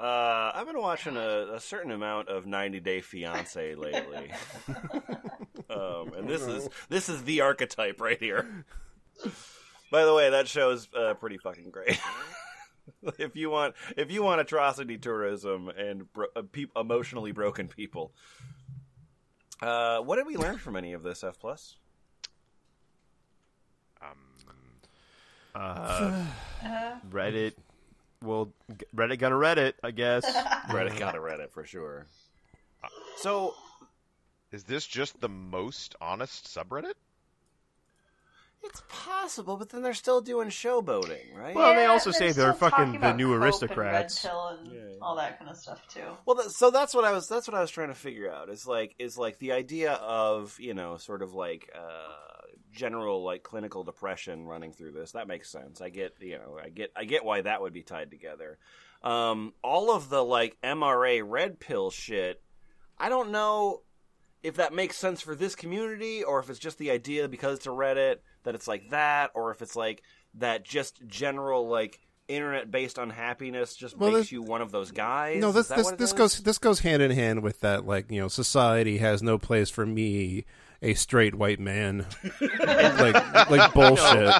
Uh, 0.00 0.52
I've 0.54 0.66
been 0.66 0.80
watching 0.80 1.16
a, 1.16 1.54
a 1.54 1.60
certain 1.60 1.90
amount 1.90 2.28
of 2.28 2.46
90 2.46 2.78
Day 2.80 3.00
Fiance 3.00 3.74
lately, 3.74 4.30
um, 5.70 6.12
and 6.16 6.28
this 6.28 6.42
is 6.42 6.68
this 6.88 7.08
is 7.08 7.24
the 7.24 7.40
archetype 7.40 8.00
right 8.00 8.18
here. 8.20 8.64
By 9.90 10.04
the 10.04 10.14
way, 10.14 10.30
that 10.30 10.46
show 10.46 10.70
is 10.70 10.88
uh, 10.96 11.14
pretty 11.14 11.38
fucking 11.38 11.70
great. 11.70 11.98
if 13.18 13.34
you 13.34 13.50
want, 13.50 13.74
if 13.96 14.12
you 14.12 14.22
want 14.22 14.40
atrocity 14.40 14.98
tourism 14.98 15.68
and 15.68 16.12
bro- 16.12 16.26
uh, 16.36 16.42
peop 16.52 16.70
emotionally 16.76 17.32
broken 17.32 17.66
people, 17.68 18.12
Uh, 19.60 19.98
what 19.98 20.16
did 20.16 20.26
we 20.28 20.36
learn 20.36 20.58
from 20.58 20.76
any 20.76 20.92
of 20.92 21.02
this, 21.02 21.24
F 21.24 21.40
plus? 21.40 21.76
Uh, 25.54 26.24
Uh, 26.64 26.96
Reddit. 27.10 27.54
Well, 28.22 28.52
Reddit 28.94 29.18
gonna 29.18 29.36
Reddit, 29.36 29.74
I 29.82 29.90
guess. 29.92 30.24
Reddit 30.70 30.98
got 30.98 31.14
a 31.14 31.18
Reddit 31.18 31.50
for 31.52 31.64
sure. 31.64 32.06
So 33.18 33.54
Is 34.52 34.64
this 34.64 34.86
just 34.86 35.20
the 35.20 35.28
most 35.28 35.94
honest 36.00 36.46
subreddit? 36.46 36.94
it's 38.64 38.82
possible, 38.88 39.56
but 39.56 39.70
then 39.70 39.82
they're 39.82 39.94
still 39.94 40.20
doing 40.20 40.48
showboating, 40.48 41.32
right? 41.36 41.54
Well, 41.54 41.74
they 41.76 41.82
yeah, 41.82 41.90
also 41.90 42.10
say 42.10 42.32
they're 42.32 42.52
fucking 42.52 42.76
talking 42.76 42.92
the 42.92 42.98
about 42.98 43.16
new 43.16 43.26
Cope 43.26 43.34
and 43.36 43.44
aristocrats. 43.44 44.24
Red 44.24 44.30
Pill 44.30 44.48
and 44.48 45.02
all 45.02 45.14
that 45.14 45.38
kind 45.38 45.48
of 45.48 45.56
stuff 45.56 45.86
too. 45.86 46.00
Well, 46.26 46.36
th- 46.36 46.48
so 46.48 46.70
that's 46.72 46.92
what 46.92 47.04
I 47.04 47.12
was. 47.12 47.28
That's 47.28 47.46
what 47.46 47.54
I 47.56 47.60
was 47.60 47.70
trying 47.70 47.88
to 47.88 47.94
figure 47.94 48.30
out. 48.32 48.48
Is 48.48 48.66
like 48.66 48.96
is 48.98 49.16
like 49.16 49.38
the 49.38 49.52
idea 49.52 49.92
of 49.92 50.58
you 50.58 50.74
know 50.74 50.96
sort 50.96 51.22
of 51.22 51.34
like 51.34 51.70
uh, 51.72 52.37
general 52.72 53.22
like 53.22 53.42
clinical 53.42 53.84
depression 53.84 54.46
running 54.46 54.72
through 54.72 54.92
this. 54.92 55.12
That 55.12 55.28
makes 55.28 55.50
sense. 55.50 55.80
I 55.80 55.88
get 55.88 56.14
you 56.20 56.38
know 56.38 56.58
I 56.62 56.68
get 56.68 56.92
I 56.96 57.04
get 57.04 57.24
why 57.24 57.40
that 57.42 57.60
would 57.60 57.72
be 57.72 57.82
tied 57.82 58.10
together. 58.10 58.58
Um, 59.02 59.54
all 59.62 59.94
of 59.94 60.08
the 60.08 60.24
like 60.24 60.56
MRA 60.62 61.22
red 61.24 61.60
pill 61.60 61.90
shit. 61.90 62.42
I 62.98 63.08
don't 63.08 63.30
know 63.30 63.82
if 64.42 64.56
that 64.56 64.72
makes 64.72 64.96
sense 64.96 65.20
for 65.20 65.34
this 65.34 65.54
community 65.54 66.22
or 66.22 66.40
if 66.40 66.50
it's 66.50 66.58
just 66.58 66.78
the 66.78 66.90
idea 66.90 67.28
because 67.28 67.58
it's 67.58 67.66
a 67.66 67.70
Reddit 67.70 68.16
that 68.44 68.54
it's 68.54 68.68
like 68.68 68.90
that, 68.90 69.30
or 69.34 69.50
if 69.50 69.62
it's 69.62 69.76
like 69.76 70.02
that 70.34 70.64
just 70.64 71.06
general 71.06 71.68
like 71.68 72.00
internet 72.28 72.70
based 72.70 72.98
unhappiness 72.98 73.74
just 73.74 73.96
Well, 73.96 74.12
makes 74.12 74.30
you 74.30 74.42
one 74.42 74.60
of 74.60 74.70
those 74.70 74.90
guys. 74.90 75.40
No, 75.40 75.50
this 75.50 75.68
this 75.68 75.90
this 75.92 76.12
goes 76.12 76.40
this 76.40 76.58
goes 76.58 76.80
hand 76.80 77.02
in 77.02 77.10
hand 77.10 77.42
with 77.42 77.60
that. 77.60 77.86
Like 77.86 78.10
you 78.10 78.20
know, 78.20 78.28
society 78.28 78.98
has 78.98 79.22
no 79.22 79.38
place 79.38 79.70
for 79.70 79.86
me, 79.86 80.44
a 80.82 80.94
straight 80.94 81.34
white 81.34 81.60
man. 81.60 82.06
like 82.40 83.50
like 83.50 83.72
bullshit. 83.74 84.34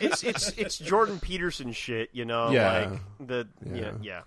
it's 0.00 0.22
it's 0.24 0.48
it's 0.50 0.78
Jordan 0.78 1.18
Peterson 1.20 1.72
shit, 1.72 2.10
you 2.12 2.24
know. 2.24 2.50
Yeah. 2.50 2.90
Like 2.90 3.00
the 3.28 3.48
yeah 3.64 3.76
Yeah. 3.76 3.92
yeah. 4.02 4.20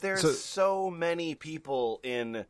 There's 0.00 0.20
So- 0.22 0.30
so, 0.32 0.90
many 0.90 1.34
people 1.34 2.00
in 2.02 2.46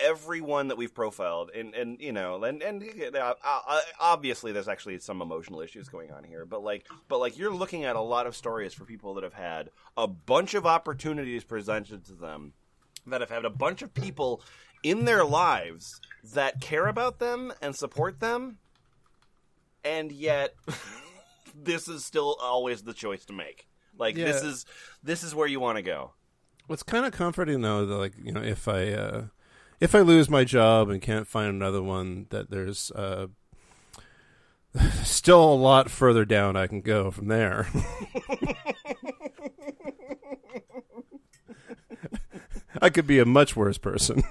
everyone 0.00 0.68
that 0.68 0.76
we've 0.76 0.94
profiled, 0.94 1.50
and 1.54 1.74
and 1.74 2.00
you 2.00 2.12
know, 2.12 2.42
and 2.44 2.62
and 2.62 2.82
uh, 3.16 3.34
uh, 3.44 3.80
obviously 3.98 4.52
there's 4.52 4.68
actually 4.68 4.98
some 5.00 5.20
emotional 5.20 5.60
issues 5.60 5.88
going 5.88 6.12
on 6.12 6.22
here, 6.24 6.44
but 6.46 6.62
like, 6.62 6.86
but 7.08 7.18
like 7.18 7.36
you're 7.36 7.52
looking 7.52 7.84
at 7.84 7.96
a 7.96 8.00
lot 8.00 8.26
of 8.28 8.36
stories 8.36 8.72
for 8.72 8.84
people 8.84 9.14
that 9.14 9.24
have 9.24 9.34
had 9.34 9.70
a 9.96 10.06
bunch 10.06 10.54
of 10.54 10.66
opportunities 10.66 11.42
presented 11.42 12.04
to 12.06 12.12
them, 12.12 12.52
that 13.08 13.20
have 13.20 13.30
had 13.30 13.44
a 13.44 13.50
bunch 13.50 13.82
of 13.82 13.92
people 13.92 14.40
in 14.82 15.04
their 15.04 15.24
lives 15.24 16.00
that 16.34 16.60
care 16.60 16.86
about 16.86 17.18
them 17.18 17.52
and 17.62 17.74
support 17.74 18.20
them, 18.20 18.58
and 19.84 20.12
yet 20.12 20.54
this 21.54 21.88
is 21.88 22.04
still 22.04 22.36
always 22.40 22.82
the 22.82 22.94
choice 22.94 23.24
to 23.26 23.32
make. 23.32 23.66
Like 23.98 24.14
this 24.14 24.42
is 24.42 24.64
this 25.02 25.22
is 25.22 25.34
where 25.34 25.48
you 25.48 25.60
want 25.60 25.76
to 25.76 25.82
go. 25.82 26.12
What's 26.66 26.82
kind 26.82 27.06
of 27.06 27.12
comforting 27.12 27.62
though, 27.62 27.86
that, 27.86 27.94
like 27.94 28.12
you 28.22 28.32
know, 28.32 28.42
if 28.42 28.68
I 28.68 28.88
uh, 28.92 29.24
if 29.80 29.94
I 29.94 30.00
lose 30.00 30.28
my 30.28 30.44
job 30.44 30.90
and 30.90 31.00
can't 31.00 31.26
find 31.26 31.48
another 31.48 31.82
one, 31.82 32.26
that 32.30 32.50
there's 32.50 32.90
uh, 32.92 33.28
still 35.02 35.42
a 35.42 35.54
lot 35.54 35.90
further 35.90 36.24
down 36.24 36.56
I 36.56 36.66
can 36.66 36.80
go 36.80 37.10
from 37.10 37.28
there. 37.28 37.68
I 42.80 42.90
could 42.90 43.08
be 43.08 43.18
a 43.18 43.24
much 43.24 43.56
worse 43.56 43.78
person. 43.78 44.22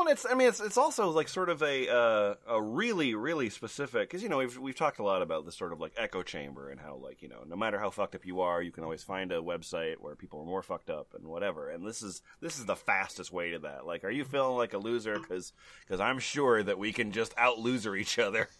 Well, 0.00 0.08
and 0.08 0.16
it's 0.16 0.24
I 0.24 0.32
mean 0.32 0.48
it's 0.48 0.60
it's 0.60 0.78
also 0.78 1.10
like 1.10 1.28
sort 1.28 1.50
of 1.50 1.62
a 1.62 1.86
uh, 1.94 2.34
a 2.48 2.62
really 2.62 3.14
really 3.14 3.50
specific 3.50 4.08
because 4.08 4.22
you 4.22 4.30
know 4.30 4.38
we've 4.38 4.56
we've 4.56 4.74
talked 4.74 4.98
a 4.98 5.02
lot 5.02 5.20
about 5.20 5.44
this 5.44 5.58
sort 5.58 5.74
of 5.74 5.80
like 5.80 5.92
echo 5.98 6.22
chamber 6.22 6.70
and 6.70 6.80
how 6.80 6.96
like 6.96 7.20
you 7.20 7.28
know 7.28 7.44
no 7.46 7.54
matter 7.54 7.78
how 7.78 7.90
fucked 7.90 8.14
up 8.14 8.24
you 8.24 8.40
are 8.40 8.62
you 8.62 8.72
can 8.72 8.82
always 8.82 9.02
find 9.02 9.30
a 9.30 9.42
website 9.42 9.96
where 10.00 10.14
people 10.14 10.40
are 10.40 10.46
more 10.46 10.62
fucked 10.62 10.88
up 10.88 11.08
and 11.14 11.26
whatever. 11.26 11.68
And 11.68 11.86
this 11.86 12.00
is 12.00 12.22
this 12.40 12.58
is 12.58 12.64
the 12.64 12.76
fastest 12.76 13.30
way 13.30 13.50
to 13.50 13.58
that. 13.58 13.84
Like 13.84 14.02
are 14.02 14.10
you 14.10 14.24
feeling 14.24 14.56
like 14.56 14.72
a 14.72 14.78
loser? 14.78 15.18
Because 15.18 15.52
because 15.86 16.00
I'm 16.00 16.18
sure 16.18 16.62
that 16.62 16.78
we 16.78 16.94
can 16.94 17.12
just 17.12 17.34
out 17.36 17.58
loser 17.58 17.94
each 17.94 18.18
other. 18.18 18.48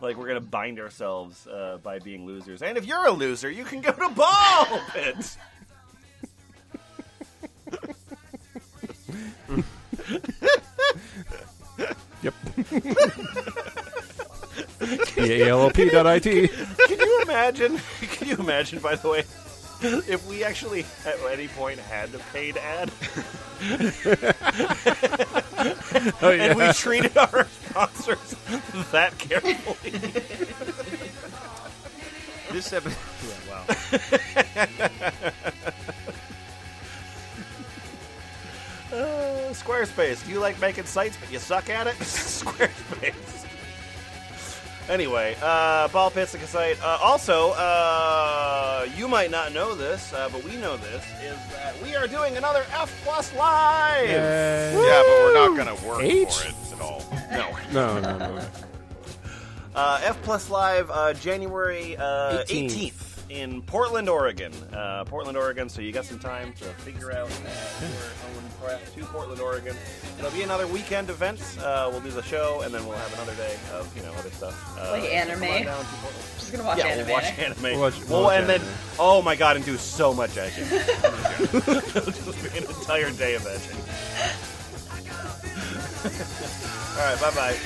Like 0.00 0.16
we're 0.16 0.28
gonna 0.28 0.40
bind 0.40 0.80
ourselves 0.80 1.46
uh, 1.46 1.76
by 1.82 1.98
being 1.98 2.24
losers. 2.24 2.62
And 2.62 2.78
if 2.78 2.86
you're 2.86 3.04
a 3.04 3.10
loser 3.10 3.50
you 3.50 3.64
can 3.64 3.82
go 3.82 3.92
to 3.92 4.08
ball 4.08 4.80
pit. 4.94 5.36
Yep. 12.22 12.34
B-A-L-O-P.it. 15.16 16.50
Can 16.86 16.98
you 17.00 17.22
imagine? 17.22 17.80
Can 18.02 18.28
you 18.28 18.36
imagine, 18.36 18.80
by 18.80 18.96
the 18.96 19.08
way, 19.08 19.24
if 19.80 20.26
we 20.28 20.44
actually 20.44 20.84
at 21.06 21.16
any 21.32 21.48
point 21.48 21.78
had 21.78 22.14
a 22.14 22.18
paid 22.34 22.58
ad 22.58 22.92
Oh, 26.22 26.30
and 26.30 26.56
we 26.58 26.72
treated 26.72 27.16
our 27.16 27.46
sponsors 27.68 28.34
that 28.92 29.16
carefully? 29.18 29.90
This 32.52 32.72
episode. 32.72 32.96
Yeah, 33.26 33.38
wow. 33.50 33.64
Uh, 39.00 39.52
Squarespace. 39.52 40.24
Do 40.24 40.32
you 40.32 40.40
like 40.40 40.60
making 40.60 40.84
sites 40.84 41.16
but 41.18 41.32
you 41.32 41.38
suck 41.38 41.70
at 41.70 41.86
it? 41.86 41.94
Squarespace. 42.00 43.46
Anyway, 44.88 45.36
uh, 45.40 45.86
Ball 45.88 46.10
Pits 46.10 46.32
the 46.32 46.38
site. 46.40 46.76
Uh, 46.82 46.98
also, 47.00 47.50
uh, 47.52 48.86
you 48.96 49.06
might 49.06 49.30
not 49.30 49.52
know 49.52 49.74
this, 49.74 50.12
uh, 50.12 50.28
but 50.32 50.42
we 50.42 50.56
know 50.56 50.76
this, 50.78 51.04
is 51.22 51.38
that 51.52 51.80
we 51.80 51.94
are 51.94 52.08
doing 52.08 52.36
another 52.36 52.64
F 52.72 53.00
Plus 53.04 53.32
Live! 53.36 54.08
Yeah, 54.10 54.72
but 54.74 55.06
we're 55.06 55.34
not 55.34 55.56
gonna 55.56 55.88
work 55.88 56.02
H? 56.02 56.34
for 56.34 56.48
it 56.48 56.54
at 56.72 56.80
all. 56.80 57.04
No. 57.30 57.56
No, 57.72 58.00
no, 58.00 58.18
no. 58.18 58.44
Uh, 59.76 60.00
F 60.02 60.20
Plus 60.22 60.50
Live, 60.50 60.90
uh, 60.90 61.14
January 61.14 61.96
uh, 61.96 62.42
18th. 62.48 62.70
18th. 62.72 63.09
In 63.30 63.62
Portland, 63.62 64.08
Oregon. 64.08 64.52
Uh, 64.72 65.04
Portland, 65.04 65.38
Oregon. 65.38 65.68
So 65.68 65.80
you 65.80 65.92
got 65.92 66.04
some 66.04 66.18
time 66.18 66.52
to 66.54 66.64
figure 66.82 67.12
out 67.12 67.30
uh, 67.30 67.80
your 67.80 67.90
own 68.34 68.42
path 68.60 68.92
to 68.96 69.04
Portland, 69.06 69.40
Oregon. 69.40 69.76
It'll 70.18 70.32
be 70.32 70.42
another 70.42 70.66
weekend 70.66 71.08
event. 71.10 71.40
Uh, 71.62 71.88
we'll 71.90 72.00
do 72.00 72.10
the 72.10 72.22
show, 72.22 72.62
and 72.62 72.74
then 72.74 72.84
we'll 72.86 72.96
have 72.98 73.14
another 73.14 73.34
day 73.36 73.56
of 73.72 73.88
you 73.96 74.02
know 74.02 74.12
other 74.14 74.30
stuff. 74.30 74.76
Uh, 74.78 74.90
Like 74.92 75.04
anime? 75.04 75.40
come 75.40 75.50
on 75.52 75.62
down. 75.64 75.84
Just 76.38 76.52
gonna 76.52 76.64
watch 76.64 76.78
yeah, 76.78 76.86
anime. 76.86 77.06
we'll 77.06 77.14
watch 77.14 77.38
anime. 77.38 77.62
We'll 77.62 77.80
watch- 77.80 77.98
Well, 78.00 78.08
we'll 78.08 78.22
watch 78.24 78.40
and 78.40 78.48
then 78.48 78.60
oh 78.98 79.22
my 79.22 79.36
god, 79.36 79.54
and 79.56 79.64
do 79.64 79.76
so 79.76 80.12
much 80.12 80.36
edging. 80.36 80.64
It'll 80.70 82.12
just 82.12 82.42
be 82.52 82.58
an 82.58 82.64
entire 82.64 83.10
day 83.12 83.34
of 83.36 83.46
edging. 83.46 83.76
All 86.98 87.04
right, 87.06 87.20
bye 87.20 87.30
bye. 87.34 87.56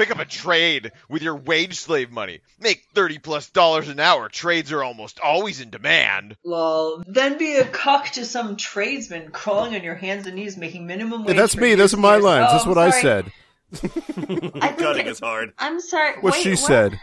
Pick 0.00 0.10
up 0.10 0.18
a 0.18 0.24
trade 0.24 0.92
with 1.10 1.20
your 1.22 1.36
wage 1.36 1.74
slave 1.78 2.10
money. 2.10 2.40
Make 2.58 2.84
30 2.94 3.18
plus 3.18 3.50
dollars 3.50 3.90
an 3.90 4.00
hour. 4.00 4.30
Trades 4.30 4.72
are 4.72 4.82
almost 4.82 5.20
always 5.20 5.60
in 5.60 5.68
demand. 5.68 6.38
Lol. 6.42 7.02
Then 7.06 7.36
be 7.36 7.56
a 7.56 7.66
cuck 7.66 8.06
to 8.12 8.24
some 8.24 8.56
tradesman 8.56 9.30
crawling 9.30 9.74
on 9.74 9.82
your 9.82 9.94
hands 9.96 10.26
and 10.26 10.36
knees 10.36 10.56
making 10.56 10.86
minimum 10.86 11.20
Yeah, 11.20 11.26
wage. 11.28 11.36
that's 11.36 11.54
me. 11.58 11.68
years 11.68 11.78
Those 11.78 11.92
are 11.94 11.98
my 11.98 12.14
years. 12.14 12.24
lines. 12.24 12.46
Oh, 12.48 12.52
That's 12.52 12.64
I'm 12.64 12.68
what 12.70 12.78
I 12.78 12.90
said. 13.02 13.32
I 13.74 14.68
think 14.68 14.78
Cutting 14.78 15.06
it- 15.06 15.10
is 15.10 15.20
hard. 15.20 15.52
I'm 15.58 15.78
sorry. 15.80 16.14
What 16.22 16.32
Wait, 16.32 16.42
she 16.44 16.56
said. 16.56 16.98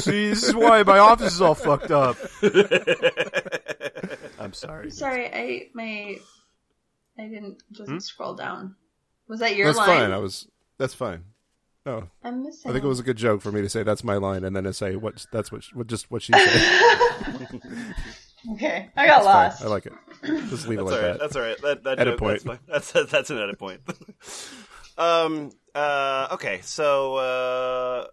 See, 0.00 0.30
this 0.30 0.42
is 0.42 0.54
why 0.54 0.82
my 0.82 0.98
office 0.98 1.34
is 1.34 1.40
all 1.40 1.54
fucked 1.54 1.90
up. 1.90 2.16
I'm 4.40 4.52
sorry. 4.52 4.90
Sorry, 4.90 5.26
I 5.32 5.68
my 5.74 6.18
I 7.18 7.22
didn't 7.22 7.62
doesn't 7.72 7.94
Hmm? 7.94 7.98
scroll 7.98 8.34
down. 8.34 8.76
Was 9.28 9.40
that 9.40 9.56
your 9.56 9.66
That's 9.66 9.78
line? 9.78 9.86
fine. 10.00 10.12
I 10.12 10.18
was. 10.18 10.48
That's 10.78 10.94
fine. 10.94 11.24
Oh, 11.84 12.04
I'm 12.22 12.44
missing. 12.44 12.70
I 12.70 12.72
think 12.72 12.84
it 12.84 12.88
was 12.88 13.00
a 13.00 13.02
good 13.02 13.16
joke 13.16 13.40
for 13.42 13.50
me 13.50 13.60
to 13.60 13.68
say 13.68 13.82
that's 13.82 14.04
my 14.04 14.14
line, 14.16 14.44
and 14.44 14.54
then 14.54 14.64
to 14.64 14.72
say 14.72 14.94
what 14.96 15.26
that's 15.32 15.50
what, 15.50 15.64
what 15.74 15.86
just 15.88 16.10
what 16.10 16.22
she 16.22 16.32
said. 16.32 17.48
okay. 18.52 18.90
I 18.96 19.06
got 19.06 19.24
Fine. 19.24 19.24
lost. 19.24 19.64
I 19.64 19.66
like 19.68 19.86
it. 19.86 19.92
Just 20.48 20.68
leave 20.68 20.78
it 20.78 20.84
That's 20.84 20.92
like 20.92 21.02
all 21.02 21.08
right. 21.08 21.12
that. 21.12 21.20
That's 21.20 21.36
all 21.36 21.42
right. 21.42 21.60
That, 21.62 21.84
that 21.84 21.98
Edit 21.98 22.12
joke, 22.14 22.18
point. 22.20 22.44
That's, 22.44 22.44
fine. 22.44 22.58
that's 23.02 23.10
that's 23.10 23.30
an 23.30 23.38
edit 23.38 23.58
point. 23.58 23.80
Um. 24.98 25.50
Uh. 25.74 26.28
Okay. 26.32 26.60
So. 26.62 27.16
Uh. 27.16 28.06